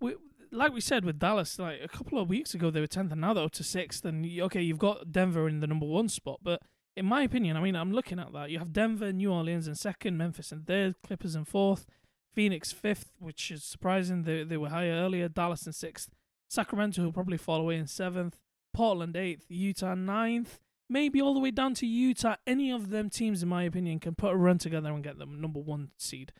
we, 0.00 0.14
like 0.52 0.72
we 0.72 0.80
said 0.80 1.04
with 1.04 1.18
Dallas, 1.18 1.58
like 1.58 1.80
a 1.82 1.88
couple 1.88 2.18
of 2.18 2.28
weeks 2.28 2.54
ago 2.54 2.70
they 2.70 2.80
were 2.80 2.86
tenth, 2.86 3.10
and 3.12 3.20
now 3.20 3.32
they're 3.34 3.44
up 3.44 3.52
to 3.52 3.64
sixth. 3.64 4.04
And 4.04 4.24
y- 4.24 4.40
okay, 4.42 4.62
you've 4.62 4.78
got 4.78 5.10
Denver 5.12 5.48
in 5.48 5.60
the 5.60 5.66
number 5.66 5.86
one 5.86 6.08
spot, 6.08 6.40
but 6.42 6.62
in 6.96 7.06
my 7.06 7.22
opinion, 7.22 7.56
I 7.56 7.60
mean, 7.60 7.76
I'm 7.76 7.92
looking 7.92 8.18
at 8.18 8.32
that. 8.32 8.50
You 8.50 8.58
have 8.58 8.72
Denver, 8.72 9.12
New 9.12 9.32
Orleans 9.32 9.66
in 9.66 9.74
second, 9.74 10.16
Memphis 10.16 10.52
in 10.52 10.62
third, 10.62 10.94
Clippers 11.02 11.34
in 11.34 11.44
fourth, 11.44 11.86
Phoenix 12.32 12.72
fifth, 12.72 13.12
which 13.18 13.50
is 13.50 13.64
surprising. 13.64 14.22
They 14.22 14.44
they 14.44 14.56
were 14.56 14.68
higher 14.68 14.92
earlier. 14.92 15.28
Dallas 15.28 15.66
in 15.66 15.72
sixth, 15.72 16.10
Sacramento 16.48 17.02
will 17.02 17.12
probably 17.12 17.36
fall 17.36 17.60
away 17.60 17.76
in 17.76 17.86
seventh, 17.86 18.38
Portland 18.72 19.16
eighth, 19.16 19.46
Utah 19.48 19.94
ninth. 19.94 20.60
Maybe 20.88 21.20
all 21.20 21.34
the 21.34 21.40
way 21.40 21.50
down 21.50 21.74
to 21.74 21.86
Utah. 21.86 22.36
Any 22.46 22.70
of 22.70 22.90
them 22.90 23.08
teams, 23.08 23.42
in 23.42 23.48
my 23.48 23.62
opinion, 23.62 24.00
can 24.00 24.14
put 24.14 24.32
a 24.32 24.36
run 24.36 24.58
together 24.58 24.92
and 24.92 25.02
get 25.02 25.18
them 25.18 25.40
number 25.40 25.60
one 25.60 25.90
seed 25.96 26.32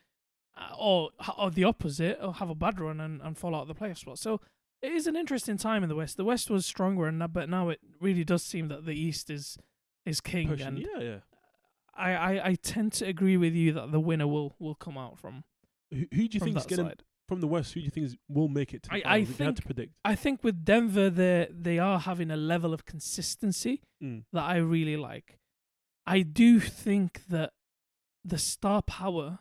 uh, 0.56 0.74
or 0.78 1.10
or 1.38 1.50
the 1.50 1.64
opposite, 1.64 2.18
or 2.22 2.34
have 2.34 2.50
a 2.50 2.54
bad 2.54 2.78
run 2.78 3.00
and, 3.00 3.22
and 3.22 3.38
fall 3.38 3.54
out 3.54 3.62
of 3.62 3.68
the 3.68 3.74
playoff 3.74 3.98
spot. 3.98 4.18
So 4.18 4.40
it 4.82 4.92
is 4.92 5.06
an 5.06 5.16
interesting 5.16 5.56
time 5.56 5.82
in 5.82 5.88
the 5.88 5.96
West. 5.96 6.16
The 6.16 6.24
West 6.24 6.50
was 6.50 6.66
stronger, 6.66 7.06
and 7.06 7.32
but 7.32 7.48
now 7.48 7.70
it 7.70 7.80
really 8.00 8.24
does 8.24 8.42
seem 8.42 8.68
that 8.68 8.84
the 8.84 8.94
East 8.94 9.30
is 9.30 9.58
is 10.06 10.20
king. 10.20 10.48
Pushing. 10.48 10.66
And 10.66 10.78
Yeah, 10.78 11.00
yeah. 11.00 11.16
I, 11.96 12.10
I, 12.14 12.46
I 12.48 12.54
tend 12.56 12.92
to 12.94 13.06
agree 13.06 13.36
with 13.36 13.54
you 13.54 13.72
that 13.74 13.92
the 13.92 14.00
winner 14.00 14.26
will, 14.26 14.56
will 14.58 14.74
come 14.74 14.98
out 14.98 15.18
from 15.18 15.44
Who, 15.90 16.04
who 16.12 16.28
do 16.28 16.38
you 16.38 16.40
think 16.40 16.56
is 16.56 16.66
gonna 16.66 16.88
side. 16.90 17.02
from 17.28 17.40
the 17.40 17.46
West? 17.46 17.72
Who 17.74 17.80
do 17.80 17.84
you 17.84 17.90
think 17.90 18.06
is, 18.06 18.16
will 18.28 18.48
make 18.48 18.74
it? 18.74 18.82
To 18.84 18.88
the 18.90 18.94
I- 18.96 18.98
I 18.98 19.24
finals 19.24 19.38
you 19.38 19.44
had 19.44 19.56
to 19.56 19.62
think- 19.62 19.66
predict. 19.66 19.92
I 20.04 20.14
think 20.16 20.42
with 20.44 20.64
Denver, 20.64 21.08
they 21.10 21.48
they 21.52 21.78
are 21.78 22.00
having 22.00 22.30
a 22.30 22.36
level 22.36 22.74
of 22.74 22.84
consistency 22.84 23.82
Mm. 24.02 24.24
that 24.32 24.42
I 24.42 24.56
really 24.56 24.96
like. 24.96 25.38
I 26.06 26.22
do 26.22 26.58
think 26.60 27.22
that 27.28 27.52
the 28.24 28.38
star 28.38 28.82
power 28.82 29.38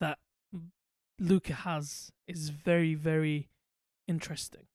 that 0.00 0.18
Luka 1.18 1.54
has 1.54 2.12
is 2.28 2.50
very, 2.50 2.94
very 2.94 3.48
interesting. 4.06 4.66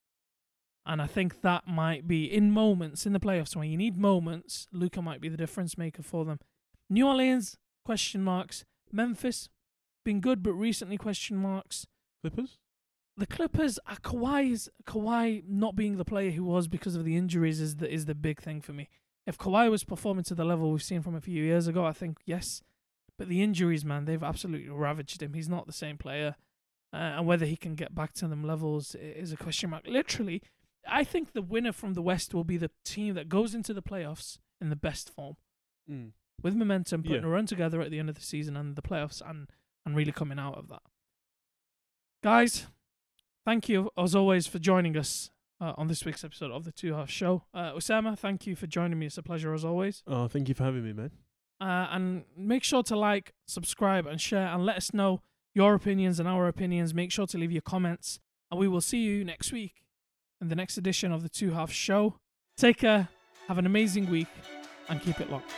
And 0.86 1.02
I 1.02 1.06
think 1.06 1.40
that 1.42 1.66
might 1.66 2.06
be 2.06 2.24
in 2.24 2.52
moments 2.52 3.06
in 3.06 3.12
the 3.12 3.20
playoffs 3.20 3.56
when 3.56 3.68
you 3.68 3.76
need 3.76 3.98
moments, 3.98 4.68
Luka 4.72 5.02
might 5.02 5.20
be 5.20 5.28
the 5.28 5.36
difference 5.36 5.76
maker 5.76 6.02
for 6.02 6.24
them. 6.24 6.38
New 6.88 7.06
Orleans, 7.06 7.56
question 7.84 8.22
marks. 8.22 8.64
Memphis, 8.92 9.48
been 10.04 10.20
good, 10.20 10.44
but 10.44 10.52
recently 10.52 10.96
question 10.96 11.36
marks. 11.36 11.86
Clippers. 12.22 12.58
The 13.16 13.26
Clippers, 13.26 13.78
uh, 13.86 13.96
Kawhi's 13.96 14.68
Kawhi 14.86 15.42
not 15.48 15.74
being 15.74 15.96
the 15.96 16.04
player 16.04 16.30
he 16.30 16.38
was 16.38 16.68
because 16.68 16.94
of 16.94 17.04
the 17.04 17.16
injuries 17.16 17.60
is 17.60 17.76
the 17.76 17.90
is 17.92 18.04
the 18.04 18.14
big 18.14 18.40
thing 18.40 18.60
for 18.60 18.72
me. 18.72 18.88
If 19.26 19.38
Kawhi 19.38 19.70
was 19.70 19.84
performing 19.84 20.24
to 20.24 20.34
the 20.34 20.44
level 20.44 20.70
we've 20.70 20.82
seen 20.82 21.02
from 21.02 21.16
a 21.16 21.20
few 21.20 21.42
years 21.42 21.66
ago, 21.66 21.84
I 21.84 21.92
think 21.92 22.18
yes. 22.26 22.62
But 23.18 23.28
the 23.28 23.42
injuries, 23.42 23.84
man, 23.84 24.04
they've 24.04 24.22
absolutely 24.22 24.68
ravaged 24.68 25.22
him. 25.22 25.32
He's 25.32 25.48
not 25.48 25.66
the 25.66 25.72
same 25.72 25.96
player, 25.96 26.36
uh, 26.92 26.96
and 27.16 27.26
whether 27.26 27.46
he 27.46 27.56
can 27.56 27.74
get 27.74 27.94
back 27.94 28.12
to 28.14 28.28
them 28.28 28.44
levels 28.44 28.94
is 28.94 29.32
a 29.32 29.36
question 29.36 29.70
mark. 29.70 29.86
Literally, 29.86 30.42
I 30.88 31.04
think 31.04 31.32
the 31.32 31.42
winner 31.42 31.72
from 31.72 31.94
the 31.94 32.02
West 32.02 32.32
will 32.34 32.44
be 32.44 32.56
the 32.56 32.70
team 32.84 33.14
that 33.14 33.28
goes 33.28 33.54
into 33.54 33.72
the 33.74 33.82
playoffs 33.82 34.38
in 34.60 34.70
the 34.70 34.76
best 34.76 35.10
form, 35.10 35.36
Mm. 35.90 36.12
with 36.42 36.54
momentum, 36.54 37.02
putting 37.02 37.22
Yeah. 37.22 37.28
a 37.28 37.30
run 37.30 37.46
together 37.46 37.80
at 37.80 37.90
the 37.90 37.98
end 37.98 38.08
of 38.08 38.14
the 38.14 38.20
season 38.22 38.56
and 38.56 38.76
the 38.76 38.82
playoffs, 38.82 39.20
and 39.28 39.48
and 39.84 39.94
really 39.96 40.10
coming 40.12 40.38
out 40.38 40.58
of 40.58 40.66
that. 40.68 40.82
Guys, 42.22 42.66
thank 43.44 43.68
you 43.68 43.90
as 43.96 44.14
always 44.14 44.46
for 44.46 44.58
joining 44.58 44.96
us 44.96 45.30
uh, 45.60 45.72
on 45.78 45.86
this 45.86 46.04
week's 46.04 46.24
episode 46.24 46.50
of 46.50 46.64
the 46.64 46.72
Two 46.72 46.92
Half 46.94 47.08
Show. 47.08 47.44
Uh, 47.54 47.72
Osama, 47.72 48.18
thank 48.18 48.46
you 48.46 48.54
for 48.56 48.66
joining 48.66 48.98
me. 48.98 49.06
It's 49.06 49.16
a 49.16 49.22
pleasure 49.22 49.54
as 49.54 49.64
always. 49.64 50.02
Oh, 50.06 50.28
thank 50.28 50.48
you 50.48 50.54
for 50.54 50.64
having 50.64 50.84
me, 50.84 50.92
man. 50.92 51.12
Uh, 51.60 51.86
and 51.90 52.24
make 52.36 52.62
sure 52.64 52.82
to 52.82 52.96
like, 52.96 53.32
subscribe, 53.46 54.06
and 54.06 54.20
share, 54.20 54.48
and 54.48 54.66
let 54.66 54.76
us 54.76 54.92
know 54.92 55.22
your 55.54 55.74
opinions 55.74 56.18
and 56.20 56.28
our 56.28 56.46
opinions. 56.48 56.92
Make 56.92 57.10
sure 57.12 57.26
to 57.28 57.38
leave 57.38 57.52
your 57.52 57.62
comments, 57.62 58.18
and 58.50 58.60
we 58.60 58.68
will 58.68 58.82
see 58.82 58.98
you 58.98 59.24
next 59.24 59.52
week 59.52 59.85
in 60.40 60.48
the 60.48 60.56
next 60.56 60.76
edition 60.76 61.12
of 61.12 61.22
the 61.22 61.28
Two 61.28 61.50
Half 61.50 61.72
Show. 61.72 62.16
Take 62.56 62.78
care, 62.78 63.08
have 63.48 63.58
an 63.58 63.66
amazing 63.66 64.10
week, 64.10 64.28
and 64.88 65.00
keep 65.00 65.20
it 65.20 65.30
locked. 65.30 65.52